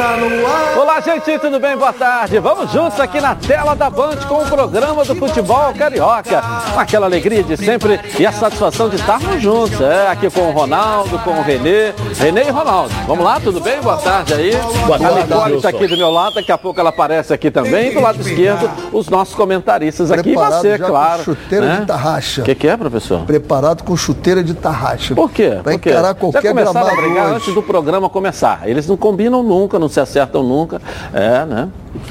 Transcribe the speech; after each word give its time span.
Está 0.00 0.16
no 0.16 0.46
ar. 0.46 0.69
Olá, 1.02 1.16
gente, 1.16 1.38
tudo 1.38 1.58
bem? 1.58 1.74
Boa 1.78 1.94
tarde. 1.94 2.38
Vamos 2.40 2.70
juntos 2.70 3.00
aqui 3.00 3.22
na 3.22 3.34
tela 3.34 3.74
da 3.74 3.88
Band 3.88 4.16
com 4.28 4.42
o 4.42 4.44
programa 4.46 5.02
do 5.02 5.14
futebol 5.14 5.72
carioca. 5.72 6.42
Aquela 6.76 7.06
alegria 7.06 7.42
de 7.42 7.56
sempre 7.56 7.98
e 8.18 8.26
a 8.26 8.30
satisfação 8.32 8.90
de 8.90 8.96
estarmos 8.96 9.40
juntos. 9.40 9.80
É, 9.80 10.08
aqui 10.08 10.28
com 10.28 10.42
o 10.42 10.50
Ronaldo, 10.50 11.18
com 11.20 11.30
o 11.30 11.42
Renê. 11.42 11.94
Renê 12.18 12.42
e 12.42 12.50
Ronaldo. 12.50 12.92
Vamos 13.06 13.24
lá, 13.24 13.40
tudo 13.40 13.62
bem? 13.62 13.80
Boa 13.80 13.96
tarde 13.96 14.34
aí. 14.34 14.54
Boa 14.86 14.98
tarde, 14.98 15.20
a 15.20 15.22
Nicole 15.22 15.56
está 15.56 15.70
aqui 15.70 15.86
do 15.86 15.96
meu 15.96 16.10
lado, 16.10 16.34
daqui 16.34 16.52
a 16.52 16.58
pouco 16.58 16.78
ela 16.78 16.90
aparece 16.90 17.32
aqui 17.32 17.50
também. 17.50 17.92
E 17.92 17.94
do 17.94 18.00
lado 18.02 18.20
esquerdo, 18.20 18.70
os 18.92 19.08
nossos 19.08 19.34
comentaristas 19.34 20.10
aqui. 20.10 20.20
E 20.20 20.34
Preparado 20.34 20.60
você, 20.60 20.76
já 20.76 20.84
com 20.84 20.90
claro. 20.90 21.22
chuteira 21.24 21.76
de 21.78 21.86
tarraxa. 21.86 22.42
O 22.42 22.44
que, 22.44 22.54
que 22.54 22.68
é, 22.68 22.76
professor? 22.76 23.20
Preparado 23.24 23.84
com 23.84 23.96
chuteira 23.96 24.44
de 24.44 24.52
tarraxa. 24.52 25.14
Por 25.14 25.30
quê? 25.30 25.60
Vai 25.64 25.74
Por 25.74 25.80
quê? 25.80 25.90
encarar 25.90 26.08
Já 26.08 26.14
qualquer 26.14 26.48
começaram 26.50 26.80
a 26.80 26.82
gramado 26.90 27.02
brigar 27.02 27.26
hoje. 27.26 27.34
antes 27.36 27.54
do 27.54 27.62
programa 27.62 28.10
começar. 28.10 28.68
Eles 28.68 28.86
não 28.86 28.98
combinam 28.98 29.42
nunca, 29.42 29.78
não 29.78 29.88
se 29.88 29.98
acertam 29.98 30.42
nunca. 30.42 30.78
É, 31.12 31.44
né? 31.44 31.68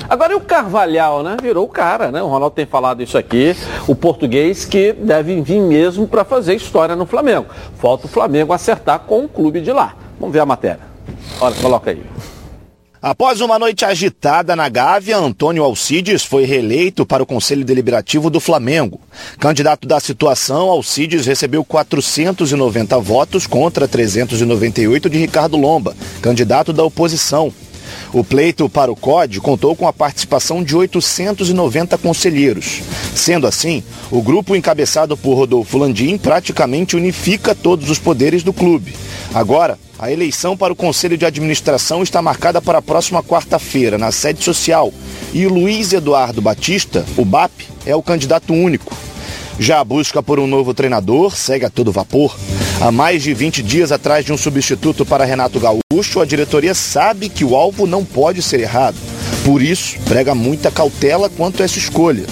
Agora 0.10 0.34
e 0.34 0.36
o 0.36 0.42
Carvalhal, 0.42 1.24
né? 1.24 1.38
Virou 1.42 1.66
o 1.66 1.70
cara, 1.70 2.12
né? 2.12 2.22
O 2.22 2.28
Ronaldo 2.28 2.56
tem 2.56 2.66
falado 2.66 3.02
isso 3.02 3.18
aqui. 3.18 3.56
O 3.88 3.96
português 3.96 4.66
que 4.66 4.94
deve 4.94 5.42
vir 5.42 5.62
mesmo 5.62 6.08
para 6.08 6.24
fazer 6.24 6.56
história 6.56 6.96
no 6.96 7.06
Flamengo. 7.06 7.48
Falta 7.78 8.06
o 8.06 8.10
Flamengo 8.10 8.54
acertar 8.54 9.00
com 9.00 9.26
o 9.26 9.30
clube 9.30 9.62
de 9.62 9.72
lá. 9.72 9.96
Vamos 10.20 10.34
ver 10.34 10.40
a 10.40 10.46
matéria. 10.46 10.82
Olha, 11.40 11.56
coloca 11.56 11.92
aí. 11.92 12.04
Após 13.02 13.40
uma 13.40 13.58
noite 13.58 13.86
agitada 13.86 14.58
na 14.58 14.68
Gávea, 14.68 15.18
Antônio 15.18 15.64
Alcides 15.64 16.26
foi 16.26 16.44
reeleito 16.44 17.06
para 17.06 17.24
o 17.24 17.26
Conselho 17.26 17.64
Deliberativo 17.64 18.30
do 18.30 18.42
Flamengo. 18.42 19.00
Candidato 19.40 19.88
da 19.88 20.02
situação, 20.02 20.70
Alcides 20.70 21.26
recebeu 21.26 21.64
490 21.64 23.00
votos 23.00 23.48
contra 23.48 23.88
398 23.88 25.10
de 25.10 25.18
Ricardo 25.18 25.56
Lomba, 25.56 25.96
candidato 26.22 26.74
da 26.74 26.84
oposição. 26.84 27.54
O 28.12 28.24
pleito 28.24 28.68
para 28.68 28.92
o 28.92 28.96
COD 28.96 29.40
contou 29.40 29.76
com 29.76 29.88
a 29.88 29.94
participação 29.94 30.64
de 30.64 30.76
890 30.76 31.98
conselheiros. 32.00 32.82
Sendo 33.14 33.46
assim, 33.46 33.84
o 34.10 34.22
grupo 34.22 34.56
encabeçado 34.56 35.16
por 35.16 35.36
Rodolfo 35.36 35.78
Landim 35.78 36.18
praticamente 36.18 36.96
unifica 36.96 37.54
todos 37.54 37.90
os 37.90 38.00
poderes 38.00 38.42
do 38.42 38.52
clube. 38.52 38.96
Agora, 39.34 39.78
a 40.00 40.12
eleição 40.12 40.58
para 40.58 40.74
o 40.74 40.76
Conselho 40.76 41.18
de 41.18 41.26
Administração 41.26 42.02
está 42.02 42.22
marcada 42.22 42.60
para 42.60 42.80
a 42.80 42.82
próxima 42.82 43.22
quarta-feira, 43.22 43.98
na 43.98 44.12
sede 44.12 44.44
social, 44.44 44.92
e 45.32 45.46
o 45.46 45.54
Luiz 45.54 45.94
Eduardo 45.94 46.42
Batista, 46.42 47.06
o 47.16 47.24
BAP, 47.24 47.52
é 47.86 47.96
o 47.96 48.02
candidato 48.02 48.54
único. 48.54 48.96
Já 49.60 49.82
a 49.82 49.84
busca 49.84 50.24
por 50.24 50.40
um 50.40 50.48
novo 50.48 50.74
treinador 50.74 51.36
segue 51.36 51.66
a 51.66 51.70
todo 51.70 51.92
vapor. 51.92 52.34
Há 52.82 52.94
mais 52.94 53.24
de 53.24 53.34
20 53.34 53.62
dias 53.62 53.92
atrás 53.92 54.24
de 54.24 54.32
um 54.32 54.38
substituto 54.38 55.06
para 55.06 55.26
Renato 55.26 55.60
Gaúcho, 55.60 56.22
a 56.22 56.26
diretoria 56.26 56.74
sabe 56.74 57.28
que 57.28 57.44
o 57.44 57.54
alvo 57.54 57.86
não 57.86 58.06
pode 58.06 58.42
ser 58.42 58.62
errado. 58.62 58.96
Por 59.44 59.62
isso, 59.62 59.98
prega 60.06 60.34
muita 60.34 60.72
cautela 60.72 61.30
quanto 61.30 61.62
a 61.62 61.66
essa 61.66 61.78
escolha. 61.78 62.26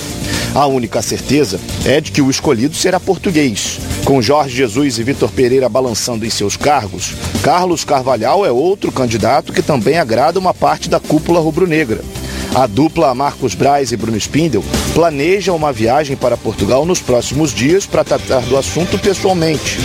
A 0.55 0.65
única 0.65 1.01
certeza 1.01 1.59
é 1.85 1.99
de 1.99 2.13
que 2.13 2.21
o 2.21 2.29
escolhido 2.29 2.77
será 2.77 2.97
português. 2.97 3.77
Com 4.05 4.21
Jorge 4.21 4.55
Jesus 4.55 4.97
e 4.97 5.03
Vitor 5.03 5.29
Pereira 5.31 5.67
balançando 5.67 6.25
em 6.25 6.29
seus 6.29 6.55
cargos, 6.55 7.13
Carlos 7.43 7.83
Carvalhal 7.83 8.45
é 8.45 8.51
outro 8.51 8.89
candidato 8.89 9.51
que 9.51 9.61
também 9.61 9.99
agrada 9.99 10.39
uma 10.39 10.53
parte 10.53 10.89
da 10.89 10.97
cúpula 10.97 11.41
rubro-negra. 11.41 11.99
A 12.55 12.65
dupla 12.65 13.13
Marcos 13.13 13.53
Braz 13.53 13.91
e 13.91 13.97
Bruno 13.97 14.17
Spindel 14.17 14.63
planeja 14.93 15.51
uma 15.51 15.73
viagem 15.73 16.15
para 16.15 16.37
Portugal 16.37 16.85
nos 16.85 17.01
próximos 17.01 17.53
dias 17.53 17.85
para 17.85 18.05
tratar 18.05 18.43
do 18.43 18.55
assunto 18.55 18.97
pessoalmente. 18.97 19.77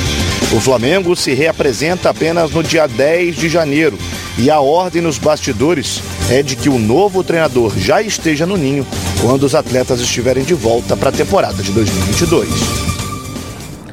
O 0.55 0.61
Flamengo 0.61 1.17
se 1.17 1.33
reapresenta 1.33 2.11
apenas 2.11 2.51
no 2.51 2.63
dia 2.63 2.87
10 2.87 3.37
de 3.37 3.49
janeiro 3.49 3.97
e 4.39 4.51
a 4.51 4.61
ordem 4.61 5.01
nos 5.01 5.17
bastidores 5.17 6.03
é 6.31 6.43
de 6.43 6.57
que 6.57 6.69
o 6.69 6.79
novo 6.79 7.25
treinador 7.25 7.73
já 7.79 8.03
esteja 8.03 8.45
no 8.45 8.59
ninho 8.59 8.87
quando 9.23 9.45
os 9.45 9.55
atletas 9.55 9.99
estiverem 10.01 10.45
de 10.45 10.53
volta 10.53 10.95
para 10.95 11.09
a 11.09 11.13
temporada 11.13 11.63
de 11.63 11.73
2022. 11.73 12.51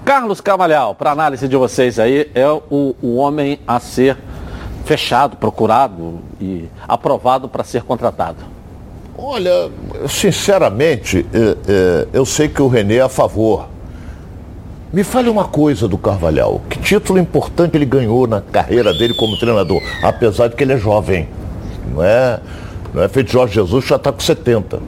Carlos 0.03 0.41
Carvalhal, 0.41 0.93
para 0.95 1.11
análise 1.11 1.47
de 1.47 1.55
vocês 1.55 1.97
aí, 1.97 2.29
é 2.35 2.49
o, 2.49 2.93
o 3.01 3.15
homem 3.15 3.57
a 3.65 3.79
ser 3.79 4.17
fechado, 4.83 5.37
procurado 5.37 6.19
e 6.41 6.65
aprovado 6.85 7.47
para 7.47 7.63
ser 7.63 7.83
contratado. 7.83 8.43
Olha, 9.17 9.71
sinceramente, 10.09 11.25
é, 11.33 11.57
é, 11.67 12.07
eu 12.11 12.25
sei 12.25 12.49
que 12.49 12.61
o 12.61 12.67
Renê 12.67 12.95
é 12.97 13.01
a 13.01 13.09
favor. 13.09 13.78
Me 14.91 15.03
fale 15.03 15.29
uma 15.29 15.45
coisa 15.45 15.87
do 15.87 15.97
Carvalhal. 15.97 16.61
Que 16.69 16.79
título 16.79 17.19
importante 17.19 17.77
ele 17.77 17.85
ganhou 17.85 18.25
na 18.25 18.41
carreira 18.41 18.91
dele 18.93 19.13
como 19.13 19.37
treinador, 19.37 19.81
apesar 20.01 20.47
de 20.47 20.55
que 20.55 20.63
ele 20.63 20.73
é 20.73 20.77
jovem. 20.77 21.27
Não 21.93 22.03
é, 22.03 22.39
não 22.93 23.03
é 23.03 23.07
feito 23.07 23.31
Jorge 23.31 23.53
Jesus, 23.53 23.85
já 23.85 23.97
está 23.97 24.11
com 24.11 24.19
70. 24.19 24.79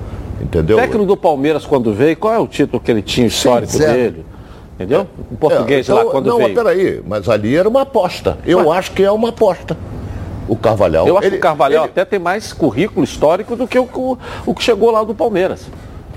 Entendeu? 0.42 0.78
técnico 0.78 1.06
do 1.06 1.16
Palmeiras 1.16 1.68
quando 1.68 1.94
veio, 1.94 2.18
qual 2.18 2.34
é 2.34 2.40
o 2.40 2.48
título 2.48 2.82
que 2.82 2.90
ele 2.90 3.04
tinha 3.04 3.28
histórico 3.28 3.72
zero. 3.74 3.94
dele? 3.94 4.26
Entendeu? 4.76 5.06
Em 5.32 5.36
português 5.36 5.88
É, 5.88 5.94
lá 5.94 6.00
então, 6.02 6.12
quando 6.12 6.26
não, 6.26 6.38
veio. 6.38 6.50
mas 6.50 6.58
peraí, 6.58 7.02
mas 7.08 7.30
ali 7.30 7.56
era 7.56 7.70
uma 7.70 7.82
aposta. 7.82 8.40
Eu 8.44 8.72
acho 8.72 8.92
que 8.94 9.04
é 9.04 9.12
uma 9.12 9.30
aposta. 9.30 9.78
O 10.48 10.56
Carvalhal. 10.56 11.08
Eu 11.08 11.16
acho 11.16 11.28
ele- 11.28 11.36
que 11.36 11.38
o 11.38 11.42
Carvalhal 11.42 11.84
ele- 11.84 11.92
até 11.92 12.04
tem 12.04 12.18
mais 12.18 12.52
currículo 12.52 13.04
histórico 13.04 13.56
do 13.56 13.68
que 13.68 13.78
o, 13.78 13.84
o, 13.84 14.18
o 14.48 14.56
que 14.56 14.64
chegou 14.64 14.90
lá 14.90 15.04
do 15.04 15.14
Palmeiras. 15.14 15.68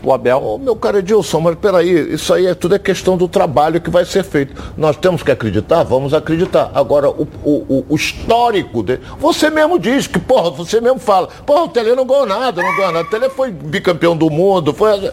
O 0.04 0.12
Abel. 0.12 0.38
Ô, 0.42 0.58
meu 0.58 0.76
cara 0.76 0.98
Edilson, 0.98 1.40
mas 1.40 1.54
peraí, 1.56 2.12
isso 2.14 2.32
aí 2.34 2.46
é 2.46 2.54
tudo 2.54 2.74
é 2.74 2.78
questão 2.78 3.16
do 3.16 3.26
trabalho 3.26 3.80
que 3.80 3.88
vai 3.88 4.04
ser 4.04 4.22
feito. 4.22 4.54
Nós 4.76 4.96
temos 4.96 5.22
que 5.22 5.30
acreditar? 5.30 5.82
Vamos 5.82 6.12
acreditar. 6.12 6.70
Agora, 6.74 7.08
o, 7.10 7.26
o- 7.42 7.86
o 7.88 7.94
histórico 7.96 8.82
dele. 8.82 9.00
Você 9.18 9.48
mesmo 9.48 9.78
diz 9.78 10.06
que, 10.06 10.18
porra, 10.18 10.50
você 10.50 10.80
mesmo 10.80 10.98
fala, 10.98 11.28
porra, 11.46 11.64
o 11.64 11.68
Tele 11.68 11.94
não 11.94 12.04
ganhou 12.06 12.26
nada, 12.26 12.62
não 12.62 12.76
ganhou 12.76 12.92
nada. 12.92 13.06
O 13.06 13.10
Tele 13.10 13.30
foi 13.30 13.50
bicampeão 13.50 14.16
do 14.16 14.28
mundo, 14.30 14.74
foi. 14.74 15.10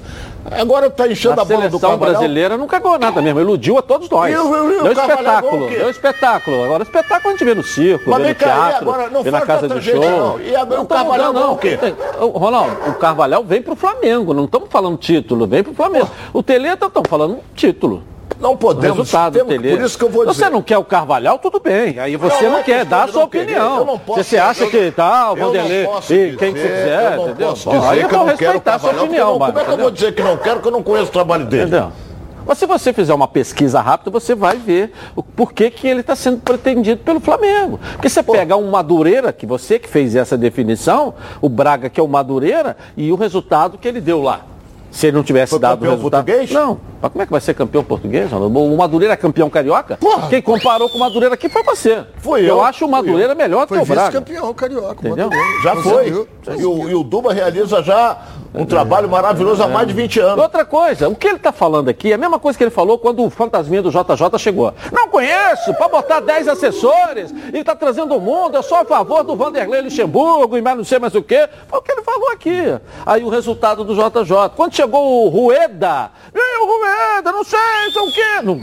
Agora 0.50 0.90
tá 0.90 1.08
enchendo 1.08 1.40
A 1.40 1.44
a, 1.44 1.46
bola 1.46 1.58
do 1.62 1.70
seleção 1.70 1.80
Carvalhal. 1.92 2.14
brasileira 2.14 2.58
nunca 2.58 2.80
ganhou 2.80 2.98
nada 2.98 3.22
mesmo, 3.22 3.40
iludiu 3.40 3.78
a 3.78 3.82
todos 3.82 4.10
nós. 4.10 4.34
E 4.34 4.38
o- 4.38 4.72
e 4.72 4.78
o 4.78 4.84
deu 4.84 4.92
espetáculo, 4.92 5.66
o 5.66 5.70
deu 5.70 5.90
espetáculo. 5.90 6.64
Agora, 6.64 6.84
espetáculo 6.84 7.28
a 7.30 7.32
gente 7.32 7.46
vê 7.46 7.54
no 7.56 7.64
circo, 7.64 8.10
Mas 8.10 8.22
vê 8.22 8.30
no 8.30 8.36
teatro, 8.36 8.90
agora? 8.90 9.10
Não 9.10 9.24
vê 9.24 9.32
na 9.32 9.42
casa 9.42 9.68
de 9.70 9.82
show. 9.82 10.00
não. 10.02 10.40
E 10.42 10.56
agora 10.56 10.82
o 10.82 10.86
tô 10.86 10.96
Carvalhal 10.96 11.28
mudando, 11.34 11.42
ganhou 11.42 11.56
o 11.56 11.58
quê? 11.58 11.80
Ronaldo, 12.40 12.78
o 12.90 12.94
Carvalhal 12.96 13.44
vem 13.44 13.62
pro 13.62 13.76
Flamengo, 13.76 14.34
não 14.34 14.46
estamos 14.46 14.68
falando 14.70 14.98
título, 14.98 15.46
vem 15.48 15.64
pro 15.64 15.74
Flamengo. 15.74 16.10
O 16.34 16.42
Teleta 16.42 16.88
estão 16.88 17.04
falando 17.08 17.40
título. 17.56 18.04
Não 18.42 18.58
podemos. 18.58 18.98
Resultado, 18.98 19.34
temos-. 19.34 19.56
Por 19.70 19.82
isso 19.82 19.98
que 19.98 20.04
eu 20.04 20.10
vou 20.10 20.26
Você 20.26 20.40
dizer. 20.44 20.50
não 20.50 20.62
quer 20.62 20.78
o 20.78 20.84
Carvalhal, 20.84 21.38
tudo 21.38 21.60
bem. 21.60 22.00
Aí 22.00 22.16
você 22.16 22.44
Não, 22.46 22.52
não, 22.54 22.58
é 22.60 22.64
quer 22.64 22.80
questão 22.80 22.90
dar 23.00 23.04
a 23.04 23.08
sua 23.12 23.22
não 23.22 23.30
querer. 23.30 23.44
opinião. 23.44 23.78
Eu 23.78 23.86
não 23.86 24.00
posso- 24.00 24.24
você 24.24 24.38
acha 24.38 24.62
eu 24.62 24.66
não- 24.66 24.72
que 24.72 24.92
tal, 24.92 25.38
eu 25.38 25.40
não 25.40 25.46
Vanderlei, 25.54 25.86
posso 25.86 26.14
e 26.14 26.36
quem 26.38 26.54
dizer, 26.54 26.68
você 26.68 26.74
quiser, 26.74 27.04
eu 27.04 27.18
não 27.18 27.26
entendeu? 27.30 27.48
posso 27.50 27.70
dizer 27.70 27.88
aí 27.88 28.02
eu 28.02 28.10
que 28.10 28.16
eu 28.16 28.18
vou 28.18 28.28
não 28.28 28.36
respeitar 28.36 28.76
a 28.76 28.80
sua 28.80 28.90
opinião, 28.92 29.30
não-. 29.40 29.46
Como 29.48 29.60
é 29.60 29.64
que 29.66 29.72
eu 29.72 29.78
vou 29.78 29.92
dizer 29.92 30.16
que 30.16 30.24
não 30.24 30.38
quero, 30.38 30.60
que 30.60 30.68
eu 30.68 30.72
não 30.72 30.84
conheço 30.84 31.10
o 31.10 31.14
trabalho 31.14 31.46
dele? 31.46 31.64
Entendeu? 31.64 31.92
Mas 32.44 32.58
se 32.58 32.66
você 32.66 32.92
fizer 32.92 33.14
uma 33.14 33.28
pesquisa 33.28 33.80
rápida, 33.80 34.10
você 34.10 34.34
vai 34.34 34.58
ver 34.58 34.92
o 35.16 35.22
porquê 35.22 35.70
que 35.70 35.88
ele 35.88 36.00
está 36.02 36.16
sendo 36.16 36.40
pretendido 36.40 37.02
pelo 37.04 37.20
Flamengo. 37.20 37.80
Porque 37.94 38.10
você 38.10 38.24
pega 38.24 38.58
um 38.58 38.72
Madureira, 38.72 39.32
que 39.32 39.46
você 39.46 39.78
que 39.78 39.88
fez 39.88 40.16
essa 40.16 40.36
definição, 40.36 41.14
o 41.40 41.48
Braga 41.48 41.88
que 41.88 42.00
é 42.00 42.04
o 42.04 42.08
Madureira, 42.08 42.76
e 42.98 43.12
o 43.12 43.16
resultado 43.16 43.78
que 43.78 43.88
ele 43.88 44.02
deu 44.02 44.24
lá. 44.24 44.42
Se 44.90 45.08
ele 45.08 45.16
não 45.18 45.24
tivesse 45.24 45.52
Foi 45.52 45.60
dado 45.60 45.86
o 45.86 45.90
resultado. 45.90 46.26
português? 46.26 46.52
Não. 46.52 46.80
Mas 47.02 47.12
como 47.12 47.24
é 47.24 47.26
que 47.26 47.32
vai 47.32 47.42
ser 47.42 47.54
campeão 47.54 47.84
português? 47.84 48.32
O 48.32 48.78
Madureira 48.78 49.14
é 49.14 49.18
campeão 49.18 49.50
carioca? 49.50 49.98
Porra. 49.98 50.30
Quem 50.30 50.42
comparou 50.42 50.90
com 50.90 50.98
o 50.98 51.00
Madureira 51.00 51.36
aqui 51.36 51.50
foi 51.50 51.64
você. 51.64 52.06
Fui 52.18 52.42
eu. 52.42 52.48
eu. 52.48 52.64
acho 52.64 52.86
o 52.86 52.90
Madureira 52.90 53.34
melhor 53.34 53.66
do 53.66 53.70
Foi 53.70 53.78
que 53.80 53.84
o 53.84 53.88
Braga. 53.88 54.20
vice-campeão 54.20 54.54
carioca. 54.54 55.08
Entendeu? 55.08 55.30
Madureira. 55.30 55.62
Já 55.64 55.76
foi. 55.78 56.28
E 56.58 56.66
o, 56.66 56.90
e 56.90 56.96
o 56.96 57.04
Duba 57.04 57.34
realiza 57.34 57.82
já 57.82 58.18
um 58.54 58.66
trabalho 58.66 59.10
maravilhoso 59.10 59.64
há 59.64 59.68
mais 59.68 59.88
de 59.88 59.94
20 59.94 60.20
anos. 60.20 60.44
Outra 60.44 60.66
coisa, 60.66 61.08
o 61.08 61.16
que 61.16 61.28
ele 61.28 61.38
está 61.38 61.52
falando 61.52 61.90
aqui 61.90 62.12
é 62.12 62.16
a 62.16 62.18
mesma 62.18 62.38
coisa 62.38 62.58
que 62.58 62.64
ele 62.64 62.72
falou 62.72 63.00
quando 63.00 63.24
o 63.24 63.30
fantasminha 63.30 63.82
do 63.82 63.90
JJ 63.90 64.38
chegou. 64.38 64.74
Não 64.92 65.08
conheço, 65.08 65.74
para 65.76 65.88
botar 65.88 66.20
10 66.20 66.48
assessores 66.50 67.34
e 67.54 67.58
está 67.58 67.76
trazendo 67.76 68.16
o 68.16 68.20
mundo, 68.20 68.56
eu 68.56 68.64
sou 68.64 68.78
a 68.78 68.86
favor 68.86 69.24
do 69.24 69.36
Vanderlei 69.36 69.82
Luxemburgo 69.82 70.58
e 70.58 70.62
mais 70.62 70.78
não 70.78 70.84
sei 70.84 71.00
mais 71.00 71.16
o 71.16 71.24
quê. 71.24 71.48
Foi 71.68 71.80
o 71.80 71.82
que 71.82 71.92
ele 71.92 72.02
falou 72.02 72.30
aqui. 72.32 72.78
Aí 73.06 73.24
o 73.24 73.30
resultado 73.30 73.84
do 73.84 73.94
JJ. 73.96 74.52
Quando 74.56 74.76
chegou 74.76 75.26
o 75.26 75.30
Rueda, 75.30 76.12
e 76.34 76.62
o 76.62 76.66
Rueda, 76.66 76.91
não 77.24 77.44
sei, 77.44 77.60
sei 77.94 78.02
o 78.02 78.12
quê. 78.14 78.42
Não, 78.44 78.60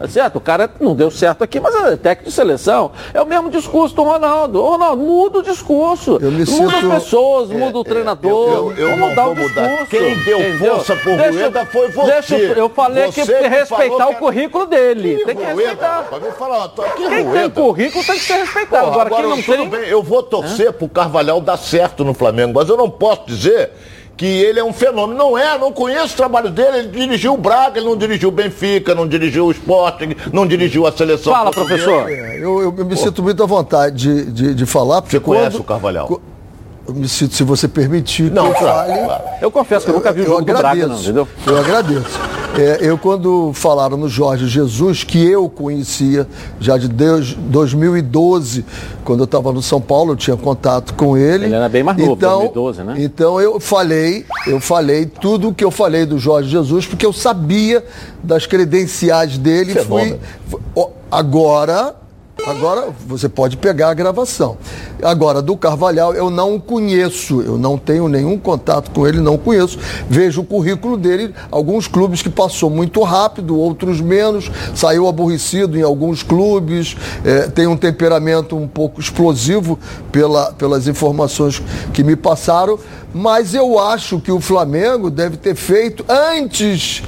Tá 0.00 0.08
certo? 0.08 0.36
O 0.36 0.40
cara 0.40 0.70
não 0.80 0.94
deu 0.94 1.10
certo 1.10 1.44
aqui, 1.44 1.60
mas 1.60 1.74
é 1.74 1.94
técnico 1.94 2.30
de 2.30 2.34
seleção. 2.34 2.90
É 3.12 3.20
o 3.20 3.26
mesmo 3.26 3.50
discurso 3.50 3.94
do 3.94 4.02
Ronaldo. 4.02 4.58
Ô, 4.58 4.70
Ronaldo, 4.70 5.02
muda 5.02 5.40
o 5.40 5.42
discurso. 5.42 6.16
Eu 6.22 6.30
muda 6.30 6.46
sinto- 6.46 6.74
as 6.90 7.02
pessoas, 7.04 7.50
muda 7.50 7.76
o 7.76 7.84
treinador. 7.84 8.48
eu- 8.48 8.72
eu 8.78 8.88
Vamos 8.88 8.98
não 8.98 9.08
mudar 9.10 9.24
vou 9.24 9.32
o 9.34 9.36
mudar. 9.36 9.68
discurso. 9.68 9.86
Quem 9.90 10.18
deu 10.24 10.40
entendeu? 10.40 10.76
força 10.76 10.96
pro 10.96 11.16
Deixa- 11.18 11.30
Rueda 11.32 11.66
foi 11.66 11.88
você. 11.90 12.12
deixa 12.12 12.38
eu- 12.38 12.54
eu 12.54 12.68
falei 12.70 13.12
que 13.12 13.24
Você 13.26 13.34
que 13.42 13.48
respeitar 13.48 13.90
falou 13.98 14.04
o 14.10 14.14
que- 14.14 14.18
currículo 14.20 14.64
dele. 14.66 15.16
Que 15.18 15.24
tem 15.26 15.36
que 15.36 15.42
Rueda, 15.42 15.58
respeitar. 15.58 15.96
rapaz, 16.10 16.34
falar, 16.38 16.68
tô 16.68 16.80
aqui 16.82 16.96
Quem 16.96 17.08
tem 17.10 17.22
Rueda. 17.26 17.50
currículo 17.50 18.04
tem 18.06 18.14
que 18.14 18.24
ser 18.24 18.34
respeitado. 18.36 18.84
Porra, 18.86 19.02
agora, 19.02 19.22
quem 19.22 19.28
não 19.30 19.42
tem. 19.42 19.68
bem, 19.68 19.80
eu 19.86 20.02
vou 20.02 20.22
torcer 20.22 20.72
pro 20.72 20.88
Carvalhal 20.88 21.42
dar 21.42 21.58
certo 21.58 22.06
no 22.06 22.14
Flamengo, 22.14 22.54
mas 22.54 22.70
eu 22.70 22.76
não 22.78 22.88
posso 22.88 23.24
dizer 23.26 23.70
que 24.20 24.26
ele 24.26 24.60
é 24.60 24.64
um 24.64 24.70
fenômeno. 24.72 25.18
Não 25.18 25.38
é, 25.38 25.56
não 25.56 25.72
conheço 25.72 26.12
o 26.12 26.16
trabalho 26.18 26.50
dele. 26.50 26.76
Ele 26.80 26.88
dirigiu 26.88 27.32
o 27.32 27.38
Braga, 27.38 27.78
ele 27.78 27.86
não 27.88 27.96
dirigiu 27.96 28.28
o 28.28 28.32
Benfica, 28.32 28.94
não 28.94 29.08
dirigiu 29.08 29.46
o 29.46 29.50
Sporting, 29.50 30.14
não 30.30 30.46
dirigiu 30.46 30.86
a 30.86 30.92
seleção. 30.92 31.32
Fala, 31.32 31.50
portuguesa. 31.50 31.84
professor. 31.90 32.10
É, 32.10 32.36
eu, 32.36 32.60
eu- 32.60 32.74
eu 32.76 32.84
me 32.84 32.94
sinto 32.98 33.22
muito 33.22 33.42
à 33.42 33.46
vontade 33.46 33.96
de, 33.96 34.30
de, 34.30 34.54
de 34.54 34.66
falar. 34.66 35.00
porque 35.00 35.16
Você 35.16 35.20
conhece 35.24 35.52
quando- 35.56 35.60
o 35.60 35.64
Carvalhal? 35.64 36.06
co- 36.06 36.20
Eu 36.86 36.94
me 36.94 37.08
sinto, 37.08 37.34
se 37.34 37.42
você 37.44 37.66
permitir, 37.66 38.30
Não, 38.30 38.42
que 38.44 38.50
eu 38.50 38.54
claro, 38.58 38.88
fale. 38.92 39.04
claro. 39.06 39.22
Eu 39.40 39.50
confesso 39.50 39.84
que 39.86 39.90
eu 39.90 39.94
nunca 39.94 40.12
vi 40.12 40.20
o 40.20 40.26
jogo 40.26 40.42
do 40.42 40.52
Braga, 40.52 40.86
não, 40.86 41.00
entendeu? 41.00 41.26
Eu 41.46 41.58
agradeço. 41.58 42.20
É, 42.58 42.78
eu, 42.80 42.98
quando 42.98 43.52
falaram 43.54 43.96
no 43.96 44.08
Jorge 44.08 44.46
Jesus, 44.48 45.04
que 45.04 45.24
eu 45.24 45.48
conhecia 45.48 46.26
já 46.58 46.76
de 46.76 46.88
Deus, 46.88 47.32
2012, 47.34 48.64
quando 49.04 49.20
eu 49.20 49.24
estava 49.24 49.52
no 49.52 49.62
São 49.62 49.80
Paulo, 49.80 50.12
eu 50.12 50.16
tinha 50.16 50.36
contato 50.36 50.92
com 50.94 51.16
ele. 51.16 51.46
Ele 51.46 51.54
era 51.54 51.68
bem 51.68 51.82
mais 51.84 51.96
novo, 51.96 52.12
então, 52.12 52.38
2012, 52.40 52.82
né? 52.82 52.94
Então 52.98 53.40
eu 53.40 53.60
falei, 53.60 54.26
eu 54.46 54.60
falei 54.60 55.06
tudo 55.06 55.48
o 55.50 55.54
que 55.54 55.64
eu 55.64 55.70
falei 55.70 56.04
do 56.04 56.18
Jorge 56.18 56.50
Jesus, 56.50 56.86
porque 56.86 57.06
eu 57.06 57.12
sabia 57.12 57.84
das 58.22 58.46
credenciais 58.46 59.38
dele. 59.38 59.72
Fui, 59.72 59.82
Fenômeno. 59.84 60.18
fui- 60.48 60.60
ó, 60.74 60.88
agora, 61.10 61.94
agora 62.46 62.88
você 63.06 63.28
pode 63.28 63.56
pegar 63.56 63.90
a 63.90 63.94
gravação. 63.94 64.56
Agora, 65.02 65.40
do 65.40 65.56
Carvalhal, 65.56 66.14
eu 66.14 66.30
não 66.30 66.58
conheço, 66.58 67.40
eu 67.40 67.56
não 67.56 67.78
tenho 67.78 68.08
nenhum 68.08 68.38
contato 68.38 68.90
com 68.90 69.06
ele, 69.06 69.20
não 69.20 69.38
conheço. 69.38 69.78
Vejo 70.08 70.42
o 70.42 70.44
currículo 70.44 70.96
dele, 70.96 71.34
alguns 71.50 71.86
clubes 71.86 72.22
que 72.22 72.28
passou 72.28 72.68
muito 72.70 73.02
rápido, 73.02 73.58
outros 73.58 74.00
menos, 74.00 74.50
saiu 74.74 75.08
aborrecido 75.08 75.78
em 75.78 75.82
alguns 75.82 76.22
clubes, 76.22 76.96
eh, 77.24 77.48
tem 77.48 77.66
um 77.66 77.76
temperamento 77.76 78.56
um 78.56 78.68
pouco 78.68 79.00
explosivo 79.00 79.78
pela, 80.12 80.52
pelas 80.52 80.86
informações 80.86 81.62
que 81.92 82.04
me 82.04 82.16
passaram, 82.16 82.78
mas 83.12 83.54
eu 83.54 83.78
acho 83.78 84.20
que 84.20 84.30
o 84.30 84.40
Flamengo 84.40 85.10
deve 85.10 85.36
ter 85.36 85.54
feito 85.54 86.04
antes 86.08 87.02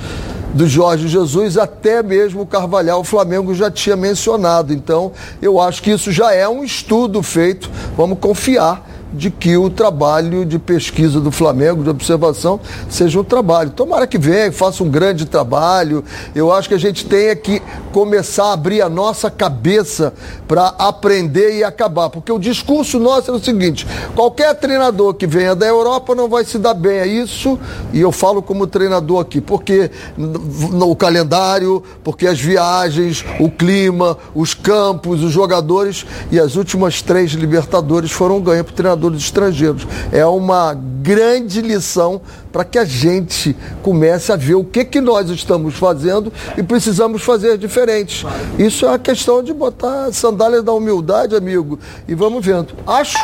do 0.54 0.66
Jorge 0.66 1.08
Jesus, 1.08 1.56
até 1.56 2.02
mesmo 2.02 2.42
o 2.42 2.46
Carvalhal, 2.46 3.00
o 3.00 3.04
Flamengo 3.04 3.54
já 3.54 3.70
tinha 3.70 3.96
mencionado. 3.96 4.72
Então, 4.72 5.12
eu 5.40 5.60
acho 5.60 5.82
que 5.82 5.90
isso 5.90 6.12
já 6.12 6.32
é 6.32 6.48
um 6.48 6.62
estudo 6.62 7.22
feito. 7.22 7.70
Vamos 7.96 8.18
confiar 8.18 8.91
de 9.12 9.30
que 9.30 9.56
o 9.56 9.68
trabalho 9.68 10.44
de 10.44 10.58
pesquisa 10.58 11.20
do 11.20 11.30
Flamengo, 11.30 11.82
de 11.82 11.90
observação, 11.90 12.60
seja 12.88 13.20
um 13.20 13.24
trabalho. 13.24 13.70
Tomara 13.70 14.06
que 14.06 14.18
venha, 14.18 14.50
faça 14.52 14.82
um 14.82 14.88
grande 14.88 15.26
trabalho. 15.26 16.04
Eu 16.34 16.52
acho 16.52 16.68
que 16.68 16.74
a 16.74 16.78
gente 16.78 17.06
tem 17.06 17.36
que 17.36 17.62
começar 17.92 18.46
a 18.46 18.52
abrir 18.52 18.82
a 18.82 18.88
nossa 18.88 19.30
cabeça 19.30 20.14
para 20.48 20.68
aprender 20.78 21.58
e 21.58 21.64
acabar. 21.64 22.10
Porque 22.10 22.32
o 22.32 22.38
discurso 22.38 22.98
nosso 22.98 23.30
é 23.30 23.34
o 23.34 23.38
seguinte: 23.38 23.86
qualquer 24.14 24.54
treinador 24.54 25.14
que 25.14 25.26
venha 25.26 25.54
da 25.54 25.66
Europa 25.66 26.14
não 26.14 26.28
vai 26.28 26.44
se 26.44 26.58
dar 26.58 26.74
bem 26.74 27.00
a 27.00 27.06
isso, 27.06 27.58
e 27.92 28.00
eu 28.00 28.12
falo 28.12 28.42
como 28.42 28.66
treinador 28.66 29.20
aqui, 29.20 29.40
porque 29.40 29.90
o 30.16 30.96
calendário, 30.96 31.82
porque 32.02 32.26
as 32.26 32.40
viagens, 32.40 33.24
o 33.38 33.50
clima, 33.50 34.16
os 34.34 34.54
campos, 34.54 35.22
os 35.22 35.32
jogadores 35.32 36.06
e 36.30 36.38
as 36.38 36.56
últimas 36.56 37.02
três 37.02 37.32
Libertadores 37.32 38.10
foram 38.10 38.40
ganhas 38.40 38.64
por 38.64 38.72
treinadores 39.02 39.22
estrangeiros. 39.22 39.86
É 40.12 40.24
uma 40.24 40.74
grande 40.74 41.60
lição 41.60 42.20
para 42.52 42.64
que 42.64 42.78
a 42.78 42.84
gente 42.84 43.56
comece 43.82 44.30
a 44.30 44.36
ver 44.36 44.54
o 44.54 44.64
que, 44.64 44.84
que 44.84 45.00
nós 45.00 45.28
estamos 45.30 45.74
fazendo 45.74 46.32
e 46.56 46.62
precisamos 46.62 47.22
fazer 47.22 47.58
diferentes. 47.58 48.24
Isso 48.58 48.86
é 48.86 48.94
a 48.94 48.98
questão 48.98 49.42
de 49.42 49.52
botar 49.52 50.06
a 50.06 50.12
sandália 50.12 50.62
da 50.62 50.72
humildade, 50.72 51.34
amigo, 51.34 51.78
e 52.06 52.14
vamos 52.14 52.44
vendo. 52.44 52.74
Acho, 52.86 53.18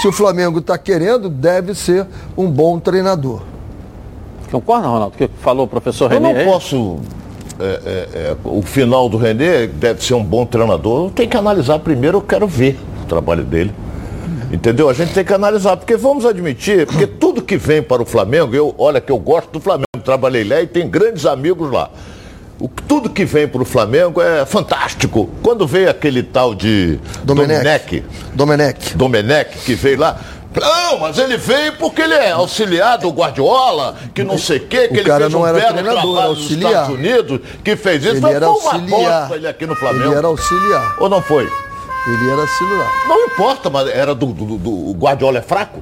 se 0.00 0.06
o 0.06 0.12
Flamengo 0.12 0.60
está 0.60 0.78
querendo, 0.78 1.28
deve 1.28 1.74
ser 1.74 2.06
um 2.36 2.48
bom 2.48 2.78
treinador. 2.78 3.42
Concorda, 4.50 4.86
Ronaldo? 4.86 5.14
O 5.16 5.18
que 5.18 5.28
falou 5.40 5.64
o 5.64 5.68
professor 5.68 6.12
Eu 6.12 6.20
Renê? 6.20 6.44
não 6.44 6.52
posso. 6.52 6.98
é, 7.58 7.64
é, 7.64 8.08
é, 8.14 8.36
o 8.44 8.62
final 8.62 9.08
do 9.08 9.16
Renê 9.16 9.66
deve 9.66 10.04
ser 10.04 10.14
um 10.14 10.22
bom 10.22 10.46
treinador. 10.46 11.10
Tem 11.10 11.28
que 11.28 11.36
analisar 11.36 11.80
primeiro, 11.80 12.18
eu 12.18 12.22
quero 12.22 12.46
ver 12.46 12.78
o 13.02 13.06
trabalho 13.06 13.42
dele. 13.42 13.72
Entendeu? 14.50 14.88
A 14.88 14.92
gente 14.94 15.12
tem 15.12 15.24
que 15.24 15.34
analisar, 15.34 15.76
porque 15.76 15.96
vamos 15.96 16.24
admitir, 16.24 16.86
porque 16.86 17.06
tudo 17.06 17.42
que 17.42 17.56
vem 17.56 17.82
para 17.82 18.00
o 18.02 18.06
Flamengo, 18.06 18.54
eu, 18.54 18.74
olha 18.78 19.00
que 19.00 19.10
eu 19.10 19.18
gosto 19.18 19.50
do 19.50 19.60
Flamengo, 19.60 19.86
trabalhei 20.04 20.44
lá 20.44 20.60
e 20.60 20.66
tem 20.66 20.88
grandes 20.88 21.26
amigos 21.26 21.70
lá. 21.70 21.90
O, 22.58 22.68
tudo 22.68 23.10
que 23.10 23.24
vem 23.24 23.46
para 23.46 23.60
o 23.60 23.64
Flamengo 23.64 24.22
é 24.22 24.46
fantástico. 24.46 25.28
Quando 25.42 25.66
veio 25.66 25.90
aquele 25.90 26.22
tal 26.22 26.54
de 26.54 26.98
Domenech. 27.22 28.02
Domenech. 28.34 28.96
Domenech, 28.96 29.58
que 29.58 29.74
veio 29.74 29.98
lá. 29.98 30.18
Não, 30.58 31.00
mas 31.00 31.18
ele 31.18 31.36
veio 31.36 31.74
porque 31.74 32.00
ele 32.00 32.14
é 32.14 32.30
auxiliar 32.30 32.96
do 32.96 33.10
Guardiola, 33.10 33.94
que 34.14 34.24
não 34.24 34.38
sei 34.38 34.56
o 34.56 34.66
quê, 34.66 34.88
que 34.88 34.94
O 34.94 34.96
ele 35.00 35.04
cara 35.04 35.20
fez 35.24 35.32
não 35.34 35.42
um 35.42 35.46
era 35.46 35.58
belo 35.58 35.72
treinador, 35.74 36.00
trabalho 36.00 36.18
era 36.18 36.28
nos 36.28 36.38
auxiliar. 36.38 36.72
Estados 36.72 36.94
Unidos, 36.94 37.40
que 37.62 37.76
fez 37.76 38.02
isso. 38.02 38.12
Ele 38.14 38.20
Foi 38.22 38.32
era 38.32 38.48
uma 38.48 38.54
auxiliar. 38.54 39.20
bosta 39.20 39.36
ele 39.36 39.48
aqui 39.48 39.66
no 39.66 39.74
Flamengo. 39.76 40.04
Ele 40.06 40.14
era 40.14 40.26
auxiliar. 40.26 40.96
Ou 40.98 41.10
não 41.10 41.20
foi? 41.20 41.46
Ele 42.08 42.30
era 42.30 42.40
auxiliar. 42.40 42.92
Não 43.08 43.24
importa, 43.26 43.68
mas 43.70 43.88
era 43.88 44.14
do, 44.14 44.26
do, 44.26 44.44
do- 44.58 44.90
o 44.90 44.92
Guardiola 44.94 45.38
é 45.38 45.42
fraco? 45.42 45.80